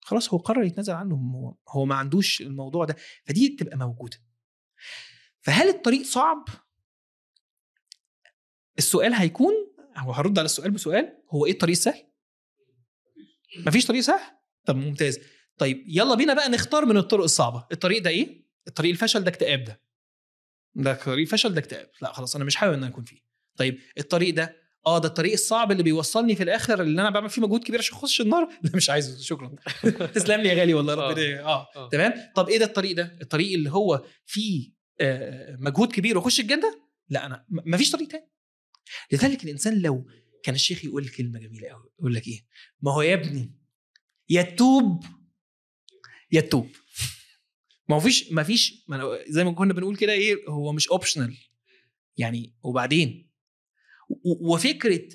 [0.00, 4.16] خلاص هو قرر يتنازل عنه هو, هو ما عندوش الموضوع ده فدي تبقى موجودة.
[5.40, 6.44] فهل الطريق صعب؟
[8.78, 9.54] السؤال هيكون
[9.96, 12.08] هو هرد على السؤال بسؤال هو إيه الطريق السهل؟
[13.66, 15.18] مفيش طريق سهل؟ طب ممتاز.
[15.58, 17.66] طيب يلا بينا بقى نختار من الطرق الصعبة.
[17.72, 19.82] الطريق ده إيه؟ الطريق الفشل ده اكتئاب ده.
[20.74, 21.90] ده طريق فشل ده اكتئاب.
[22.02, 23.20] لا خلاص أنا مش حابب إن أنا أكون فيه.
[23.56, 24.56] طيب الطريق ده
[24.86, 27.96] آه ده الطريق الصعب اللي بيوصلني في الآخر اللي أنا بعمل فيه مجهود كبير عشان
[27.96, 28.48] أخش النار.
[28.62, 29.54] لا مش عايزه شكرا.
[30.14, 31.10] تسلم لي يا غالي والله آه.
[31.10, 31.68] ربنا آه.
[31.76, 31.88] آه.
[31.88, 36.80] تمام؟ طب إيه ده الطريق ده؟ الطريق اللي هو فيه آه، مجهود كبير وأخش الجنة؟
[37.08, 38.28] لا أنا م- مفيش طريق تاني.
[39.12, 40.06] لذلك الإنسان لو
[40.42, 42.46] كان الشيخ يقول كلمة جميلة قوي يقول لك إيه؟
[42.80, 43.54] ما هو يا ابني
[44.28, 45.04] يا تتوب
[46.32, 46.68] يا تتوب.
[47.88, 51.36] ما هو فيش ما فيش ما زي ما كنا بنقول كده إيه هو مش اوبشنال
[52.16, 53.27] يعني وبعدين؟
[54.24, 55.08] وفكرة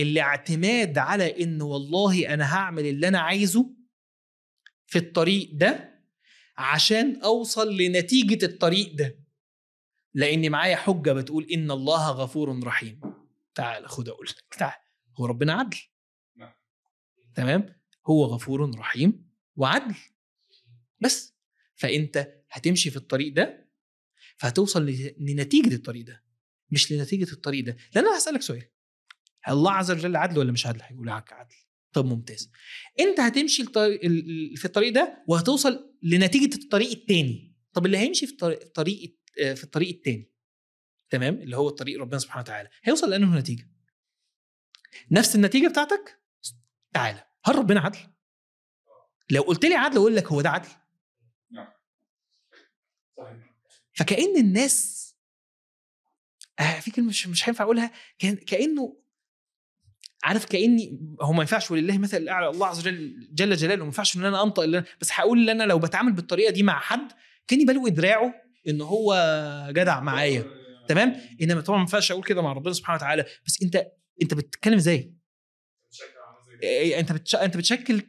[0.00, 3.74] الاعتماد على إن والله أنا هعمل اللي أنا عايزه
[4.86, 5.98] في الطريق ده
[6.56, 9.18] عشان أوصل لنتيجة الطريق ده.
[10.14, 13.00] لاني معايا حجة بتقول إن الله غفور رحيم.
[13.54, 14.54] تعال خد أقول لك.
[14.58, 14.80] تعال.
[15.16, 15.76] هو ربنا عدل.
[16.36, 16.52] نعم.
[17.34, 17.74] تمام؟
[18.06, 19.94] هو غفور رحيم وعدل.
[21.00, 21.34] بس.
[21.74, 23.68] فأنت هتمشي في الطريق ده
[24.36, 24.86] فهتوصل
[25.18, 26.24] لنتيجة الطريق ده.
[26.70, 27.76] مش لنتيجة الطريق ده.
[27.94, 28.68] لأن أنا هسألك سؤال.
[29.48, 31.54] الله عز وجل عدل ولا مش عدل؟ هيقول لك عدل.
[31.92, 32.52] طب ممتاز.
[33.00, 33.64] أنت هتمشي
[34.56, 37.56] في الطريق ده وهتوصل لنتيجة الطريق التاني.
[37.72, 40.32] طب اللي هيمشي في الطريق الطريق في الطريق التاني.
[41.10, 42.68] تمام؟ اللي هو الطريق ربنا سبحانه وتعالى.
[42.82, 43.70] هيوصل لأنه نتيجة.
[45.10, 46.22] نفس النتيجة بتاعتك؟
[46.94, 47.24] تعالى.
[47.44, 47.98] هل ربنا عدل؟
[49.30, 50.68] لو قلت لي عدل أقول لك هو ده عدل.
[53.92, 55.07] فكأن الناس
[56.60, 58.96] آه في كلمة مش مش هينفع أقولها كان كأنه
[60.24, 64.16] عارف كأني هو ما ينفعش ولله مثل الأعلى الله عز وجل جل جلاله ما ينفعش
[64.16, 67.12] إن أنا أنطق اللي بس هقول إن أنا لو بتعامل بالطريقة دي مع حد
[67.48, 68.34] كأني بلوي دراعه
[68.68, 69.14] إن هو
[69.70, 70.44] جدع معايا
[70.88, 73.24] تمام؟ إنما طبعا ما ينفعش أقول كده مع ربنا سبحانه وتعالى.
[73.46, 73.86] بس أنت
[74.22, 75.14] أنت بتتكلم إزاي؟
[76.62, 77.34] إيه، أنت بتش...
[77.34, 78.02] أنت بتشكل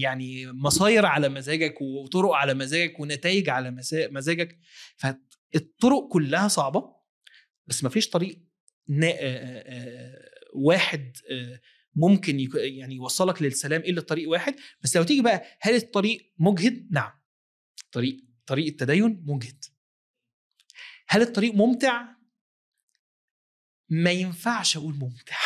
[0.00, 3.70] يعني مصاير على مزاجك وطرق على مزاجك ونتائج على
[4.10, 4.58] مزاجك.
[4.96, 7.01] فالطرق كلها صعبة.
[7.72, 8.38] بس ما فيش طريق
[10.54, 11.16] واحد
[11.94, 12.40] ممكن.
[12.54, 14.54] يعني يوصلك للسلام إلا طريق واحد.
[14.82, 17.12] بس لو تيجي بقى هل الطريق مجهد؟ نعم.
[17.92, 18.16] طريق
[18.46, 19.64] طريق التدين مجهد.
[21.08, 22.08] هل الطريق ممتع؟
[23.88, 25.36] ما ينفعش أقول ممتع.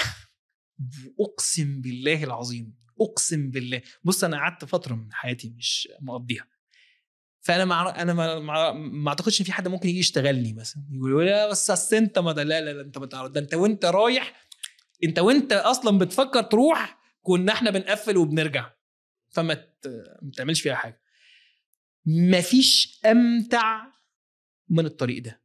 [1.21, 3.83] أقسم بالله العظيم أقسم بالله.
[4.05, 6.49] بص أنا قعدت فترة من حياتي مش مقضيها.
[7.47, 10.83] فأنا مع أنا ما, ما, ما أعتقدش إن في حد ممكن يجي يشتغلني مثلا.
[10.91, 13.85] يقول لا بس أصل أنت ما ده لا لا لا أنت ما ده أنت وأنت
[13.85, 14.47] رايح
[15.05, 18.71] أنت وأنت أصلا بتفكر تروح كنا إحنا بنقفل وبنرجع.
[19.29, 19.87] فما ت-
[20.23, 21.01] ما تعملش فيها حاجة.
[22.07, 23.87] مفيش أمتع
[24.69, 25.43] من الطريق ده.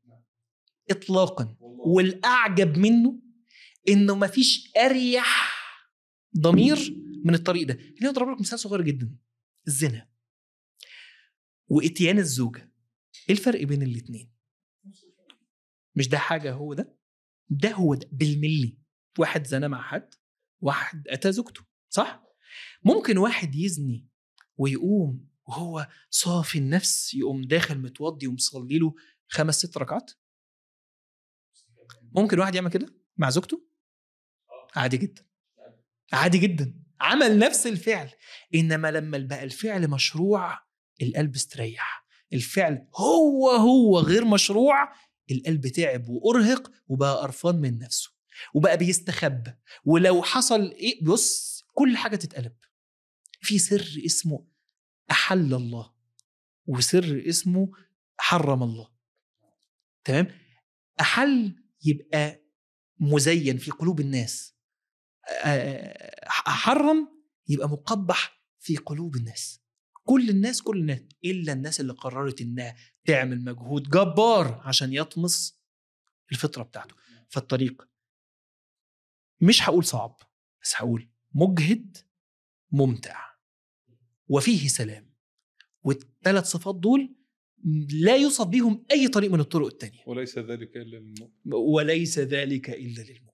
[0.92, 1.56] اطلاقا.
[1.60, 3.20] والأعجب منه
[3.90, 5.54] إنه مفيش أريح
[6.38, 6.96] ضمير
[7.26, 7.74] من الطريق ده.
[7.74, 9.16] خليني أضرب لك مثال صغير جدا.
[9.68, 10.11] الزنا.
[11.72, 12.72] وإتيان الزوجة.
[13.30, 14.32] إيه الفرق بين الاتنين؟
[15.96, 16.98] مش ده حاجة هو ده؟
[17.50, 18.78] ده هو ده بالملي.
[19.20, 20.14] واحد زنى مع حد
[20.62, 22.24] واحد أتى زوجته صح؟
[22.84, 24.08] ممكن واحد يزني
[24.58, 28.96] ويقوم وهو صافي النفس يقوم داخل متوضي ومصلي له
[29.28, 30.12] خمس ست ركعات؟
[32.02, 33.68] ممكن واحد يعمل كده مع زوجته؟
[34.76, 35.26] عادي جدا.
[36.14, 36.82] عادي جدا.
[37.02, 38.10] عمل نفس الفعل.
[38.56, 40.71] إنما لما بقى الفعل مشروع
[41.02, 42.06] القلب استريح.
[42.34, 44.94] الفعل هو هو غير مشروع
[45.32, 48.12] القلب تعب وأرهق وبقى قرفان من نفسه
[48.54, 49.54] وبقى بيستخبى.
[49.86, 52.56] ولو حصل إيه بص كل حاجة تتقلب.
[53.42, 54.48] في سر اسمه
[55.12, 55.94] أحل الله
[56.66, 57.72] وسر اسمه
[58.18, 58.90] حرم الله.
[60.04, 60.28] تمام؟
[61.02, 61.56] أحل
[61.86, 62.42] يبقى
[63.00, 64.56] مزين في قلوب الناس.
[65.46, 69.61] آه، حرم يبقى مقبح في قلوب الناس.
[70.04, 72.76] كل الناس كل الناس إلا الناس اللي قررت إنها
[73.06, 75.62] تعمل مجهود جبار عشان يطمس
[76.32, 76.96] الفطرة بتاعته.
[77.30, 77.88] فالطريق
[79.42, 80.18] مش هقول صعب
[80.64, 81.98] بس هقول مجهد
[82.72, 83.32] ممتع.
[84.28, 85.14] وفيه سلام.
[85.84, 87.16] والثلاث صفات دول
[87.94, 90.04] لا يوصف بيهم أي طريق من الطرق التانية.
[90.08, 91.32] وليس ذلك إلا للمؤمن.
[91.54, 93.32] وليس ذلك إلا للمؤمن.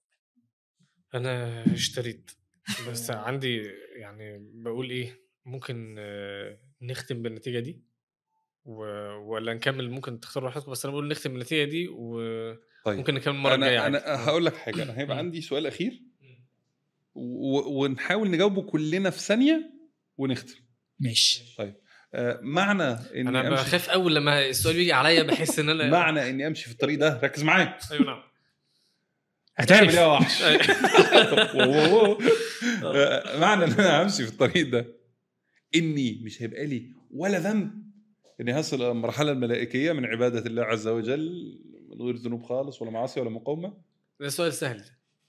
[1.14, 2.32] أنا اشتريت
[2.90, 3.62] بس عندي
[3.96, 5.96] يعني بقول إيه؟ ممكن
[6.82, 7.82] نختم بالنتيجة دي؟
[8.66, 8.82] و...
[9.18, 13.56] ولا نكمل؟ ممكن تختاروا راحتكم بس أنا بقول نختم بالنتيجة دي وممكن طيب نكمل المرة
[13.56, 14.14] الجاية أنا.
[14.14, 15.18] أنا هقول لك حاجة أنا هيبقى.
[15.18, 16.02] عندي سؤال أخير.
[17.16, 17.84] و...
[17.84, 19.74] ونحاول نجاوبه كلنا في ثانية
[20.18, 20.56] ونختم.
[21.00, 21.56] ماشي.
[22.14, 26.48] آه معنى إني أنا بخاف اول لما السؤال بيجي عليا بحس إن أنا معنى إني
[26.48, 27.78] أمشي في الطريق ده ركز معايا.
[27.92, 28.24] أيوه نعم.
[29.56, 30.42] هتعمل إيه؟ يا وحش.
[32.84, 34.97] آه، معنى إن أنا همشي في الطريق ده.
[35.76, 37.88] إني مش هيبقى لي ولا ذنب
[38.42, 41.58] اني هصل إلى المرحله الملائكية من عبادة الله عز وجل
[41.90, 43.74] من غير ذنوب خالص ولا معاصي ولا مقاومة
[44.20, 44.84] ده سؤال سهل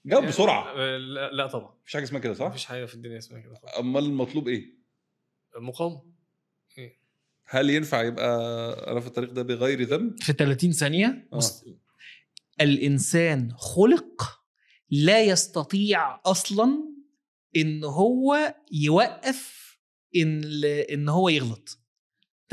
[0.05, 3.17] جاوب بسرعة آه، لا, لا طبعا مفيش حاجة اسمها كده صح؟ مفيش حاجة في الدنيا
[3.17, 3.73] اسمها كده خالص.
[3.77, 4.73] أمال المطلوب إيه؟
[5.57, 6.01] مقاومة
[7.51, 8.29] هل ينفع يبقى
[8.91, 11.37] أنا في الطريق ده بغير ذنب؟ في 30 ثانية آه.
[11.37, 11.65] بص
[12.61, 14.39] الإنسان خلق
[14.89, 16.83] لا يستطيع أصلا
[17.55, 19.58] إن هو يوقف
[20.15, 21.77] إن إن هو يغلط.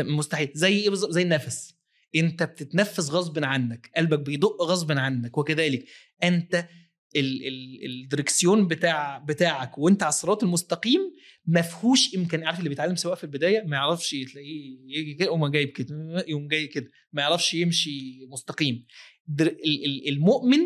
[0.00, 0.50] مستحيل.
[0.54, 1.74] زي إيه؟ زي النفس.
[2.16, 3.90] أنت بتتنفس غصب عنك.
[3.96, 5.84] قلبك بيدق غصب عنك وكذلك.
[6.24, 6.68] أنت
[7.16, 11.00] ال ال الدركسيون بتاع بتاعك وأنت على الصراط المستقيم
[11.46, 15.46] ما فيهوش امكان عارف اللي بيتعلم سواقه في البداية؟ ما يعرفش تلاقيه يجي كده يقوم
[15.46, 16.90] جايب كده يقوم جاي كده.
[17.12, 18.86] ما يعرفش يمشي مستقيم.
[20.08, 20.58] المؤمن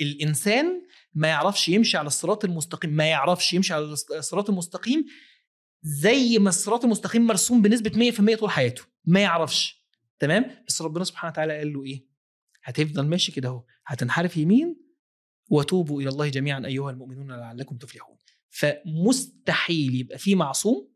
[0.00, 0.82] الإنسان
[1.14, 2.90] ما يعرفش يمشي على الصراط المستقيم.
[2.90, 5.04] ما يعرفش يمشي على الص- الصراط المستقيم
[5.82, 8.82] زي ما الصراط المستقيم مرسوم بنسبة 100% طول حياته.
[9.04, 9.84] ما يعرفش.
[10.18, 12.06] تمام؟ بس ربنا سبحانه وتعالى قال له إيه؟
[12.62, 13.64] هتفضل ماشي كده أهو.
[13.86, 14.80] هتنحرف يمين
[15.50, 18.16] وتوبوا إلى الله جميعا أيها المؤمنون لعلكم تفلحون.
[18.50, 20.92] فمستحيل يبقى في معصوم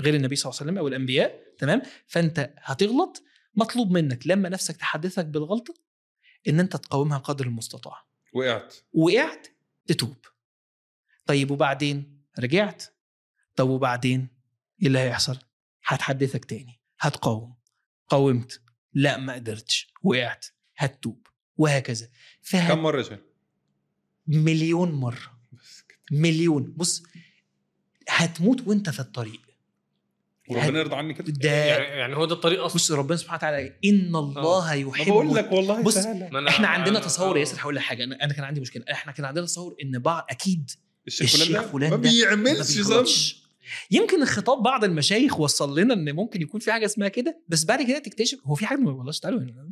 [0.00, 1.42] غير النبي صلى الله عليه وسلم أو الأنبياء.
[1.58, 3.22] تمام؟ فأنت هتغلط.
[3.54, 5.74] مطلوب منك لما نفسك تحدثك بالغلطة
[6.48, 8.04] إن أنت تقاومها قدر المستطاع.
[8.32, 8.74] وقعت.
[8.92, 9.46] وقعت
[9.86, 10.16] تتوب.
[11.26, 12.84] طيب وبعدين؟ رجعت.
[13.56, 14.28] طب وبعدين؟
[14.80, 15.38] إيه اللي هيحصل؟
[15.86, 17.54] هتحدثك تاني هتقاوم.
[18.08, 18.60] قاومت.
[18.94, 19.92] لا ما قدرتش.
[20.02, 20.46] وقعت.
[20.76, 21.26] هتتوب.
[21.56, 22.08] وهكذا.
[22.42, 22.68] فه...
[22.68, 23.18] كم مرة يا شيخ؟
[24.26, 25.40] مليون مرة.
[25.52, 25.98] بس كده.
[26.20, 26.72] مليون.
[26.76, 27.02] بص
[28.08, 29.40] هتموت وأنت في الطريق.
[30.48, 31.32] وربنا يرضى عني كده.
[31.32, 32.74] ده يعني, يعني هو ده الطريق أصلا.
[32.76, 37.00] بص ربنا سبحانه وتعالى إن الله ما يحب بقول لك والله بص، أنا- إحنا عندنا
[37.00, 37.40] أنا- تصور آه.
[37.40, 38.04] ياسر هقول لك حاجة.
[38.04, 38.84] أنا أنا كان عندي مشكلة.
[38.92, 40.70] إحنا كان عندنا تصور إن بعض أكيد
[41.06, 43.06] الشيخ, الشيخ فلان فلان ده ده ما بيعملش ما ذنب.
[43.90, 47.82] يمكن الخطاب بعض المشايخ وصل لنا إن ممكن يكون في حاجة اسمها كده بس بعد
[47.82, 49.68] كده تكتشف هو في حاجة ما تعالوا هنا.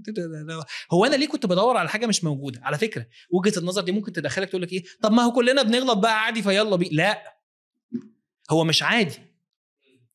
[0.93, 4.13] هو أنا ليه كنت بدور على حاجة مش موجودة؟ على فكرة وجهة النظر دي ممكن
[4.13, 7.41] تدخلك تقول لك إيه؟ طب ما هو كلنا بنغلط بقى عادي فيلا بي لا.
[8.51, 9.19] هو مش عادي.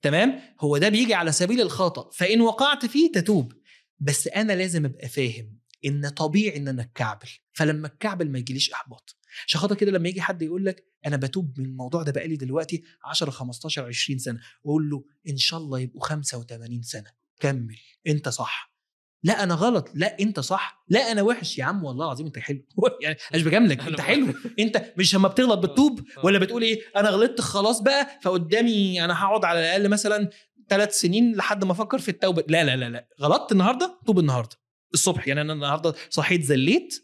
[0.02, 2.10] تمام؟ هو ده بيجي على سبيل الخطأ.
[2.12, 3.54] فإن وقعت فيه تتوب.
[4.00, 7.28] بس أنا لازم أبقى فاهم إن طبيعي إن أنا أتكعبل.
[7.54, 9.18] فلما اتكعبل ما يجيليش إحباط.
[9.48, 12.84] عشان خاطر كده لما يجي حد يقول لك أنا بتوب من الموضوع ده بقالي دلوقتي
[13.04, 17.12] 10 15 20 سنة وأقول له إن شاء الله يبقوا 85 سنة.
[17.40, 17.78] كمل.
[18.08, 18.76] أنت صح.
[19.24, 19.90] لا أنا غلط.
[19.94, 20.84] لا أنت صح.
[20.90, 21.58] لا أنا وحش.
[21.58, 22.62] يا عم والله العظيم أنت حلو.
[23.02, 24.34] يعني مش بجاملك أنت حلو.
[24.60, 29.46] أنت مش لما بتغلط بتتوب؟ ولا بتقول إيه؟ أنا غلطت خلاص بقى فقدامي أنا هقعد
[29.46, 30.30] على الأقل مثلا
[30.70, 32.44] ثلاث سنين لحد ما أفكر في التوبة.
[32.48, 33.08] لا لا لا لا.
[33.22, 34.56] غلطت النهارده؟ توب النهارده.
[34.94, 35.28] الصبح.
[35.28, 36.96] يعني أنا النهارده صحيت زليت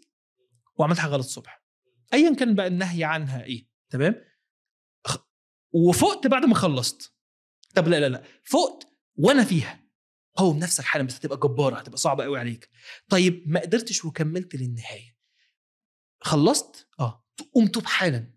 [0.75, 1.63] وعملت حاجة غلط الصبح.
[2.13, 4.15] ايا كان بقى النهي عنها إيه؟ تمام؟
[5.71, 7.13] وفقت بعد ما خلصت.
[7.75, 9.81] طب لا لا لا فقت وأنا فيها.
[10.35, 12.69] قوم نفسك حالا بس هتبقى جبارة هتبقى صعبة قوي عليك.
[13.09, 15.17] طيب ما قدرتش وكملت للنهاية.
[16.21, 17.25] خلصت؟ آه.
[17.53, 18.33] قوم توب حالا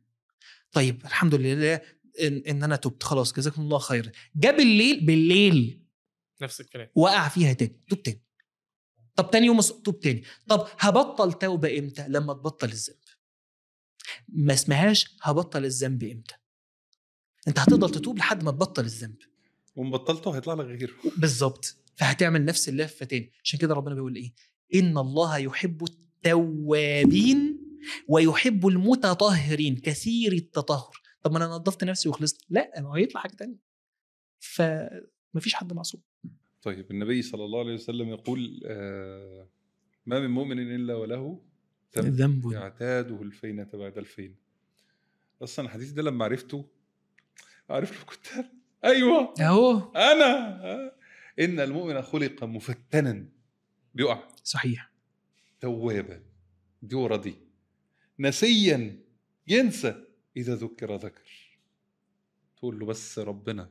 [0.72, 1.74] طيب الحمد لله
[2.20, 3.02] إن, إن أنا تبت.
[3.02, 4.12] خلاص جزاكم الله خيرا.
[4.36, 5.86] جه بالليل بالليل.
[6.42, 6.90] نفس الكلام.
[6.94, 7.84] وقع فيها تاني.
[7.88, 8.24] توب تاني.
[9.16, 10.24] طب تاني يوم توب تاني.
[10.48, 12.96] طب هبطل توبة إمتى؟ لما تبطل الذنب
[14.28, 16.34] ما اسمهاش هبطل الذنب إمتى؟
[17.48, 19.16] أنت هتفضل تتوب لحد ما تبطل الذنب.
[19.76, 20.92] وإن بطلته هيطلع لك غيره.
[21.20, 23.32] بالظبط فهتعمل نفس اللفه تاني.
[23.44, 24.32] عشان كده ربنا بيقول إيه؟
[24.74, 27.60] إن الله يحب التوابين
[28.08, 29.76] ويحب المتطهرين.
[29.76, 31.00] كثير التطهر.
[31.22, 32.40] طب ما أنا نظفت نفسي وخلصت.
[32.50, 33.58] لا ما هو يطلع حاجة تانية.
[34.38, 36.02] فمفيش حد معصوم.
[36.62, 39.48] طيب النبي صلى الله عليه وسلم يقول آه
[40.06, 41.40] ما من مؤمن إلا وله
[41.98, 44.36] ذنب الذنب يعتاده الفينة بعد الفين.
[45.42, 46.64] أصلا الحديث ده لما عرفته
[47.70, 48.50] عارف لو كنت أنا.
[48.84, 49.34] أيوه.
[49.40, 49.92] أهو.
[49.92, 50.92] أنا.
[51.38, 53.28] إن المؤمن خلق مفتنا.
[53.94, 54.28] بيقع.
[54.44, 54.92] صحيح.
[55.60, 56.22] توابا.
[56.82, 57.34] دي ورا دي.
[58.18, 59.00] نسيا.
[59.46, 60.04] ينسى.
[60.36, 61.58] إذا ذكر ذكر.
[62.56, 63.70] تقول له بس ربنا.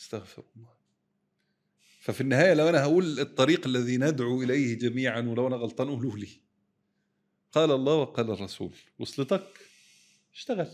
[0.00, 0.74] استغفر الله.
[2.00, 6.43] ففي النهاية لو أنا هقول الطريق الذي ندعو إليه جميعا ولو أنا غلطان قولوا لي.
[7.54, 9.46] قال الله وقال الرسول وصلتك؟
[10.34, 10.68] اشتغل.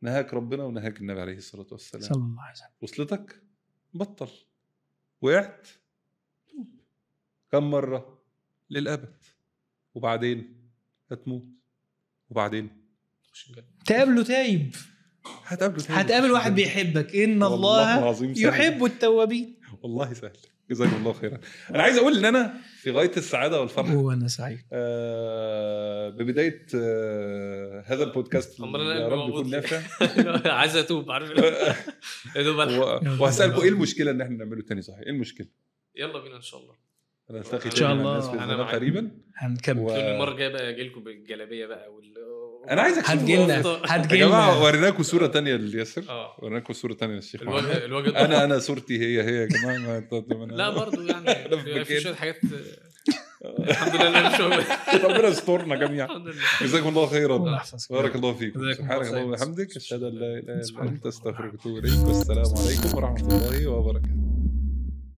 [0.00, 2.02] نهاك ربنا ونهاك النبي عليه الصلاة والسلام.
[2.04, 2.68] صلى الله عليه وسلم.
[2.80, 3.42] وصلتك؟
[3.94, 4.28] بطل.
[5.20, 5.68] وقعت؟
[6.50, 6.70] توب
[7.52, 8.22] كم مرة؟
[8.70, 9.16] للأبد.
[9.94, 10.70] وبعدين؟
[11.10, 11.44] هتموت.
[12.30, 12.86] وبعدين؟
[13.32, 13.66] خش الجنة.
[13.86, 14.76] تقابله تايب.
[15.44, 17.16] هتقابله تاني هتقابل واحد بيحبك.
[17.16, 18.44] إن والله الله العظيم سهل.
[18.44, 19.60] يحب التوابين.
[19.82, 20.38] والله سهل.
[20.72, 21.38] جزاكم الله خيرا.
[21.70, 23.90] أنا عايز أقول إن أنا في غاية السعادة والفرح.
[23.90, 24.58] وأنا سعيد.
[24.72, 29.80] آه ببداية آه هذا البودكاست يا قلبي رب يكون موجود نافع.
[30.60, 31.30] عايز أتوب عارف.
[32.36, 35.46] يا دوب وهسالكم إيه المشكلة إن إحنا نعمله تاني؟ صحيح إيه المشكلة؟
[35.96, 36.91] يلا بينا إن شاء الله.
[37.30, 38.34] أنا ألتقي إن شاء الله.
[38.56, 38.74] معاك.
[38.74, 39.10] قريبا.
[39.36, 39.78] هنكمل.
[39.78, 42.12] و- المرة الجايه بقى أجي لكم بالجلابية بقى وال
[42.70, 43.54] أنا عايزك هتجيلنا.
[43.54, 44.26] يا هتجيلنا.
[44.26, 46.36] جماعة وريناكم صورة تانية لياسر آه.
[46.42, 50.70] وريناكم صورة تانية للشيخ الوجه الوجه أنا أنا صورتي هي هي يا جماعة ما لا
[50.70, 52.00] برضه يعني أنا في.
[52.00, 52.36] شوية حاجات.
[53.58, 54.64] الحمد لله
[55.04, 56.06] ربنا يسترنا جميعا.
[56.06, 56.42] الحمد لله.
[56.62, 57.36] جزاكم الله خيرا.
[57.90, 58.72] بارك الله فيكم.
[58.72, 59.28] سبحانك الله اللهم.
[59.28, 62.06] وبحمدك أشهد أن لا إله إلا أنت أستغفرك وأتوب إليك.
[62.06, 64.21] والسلام عليكم ورحمة الله وبركاته.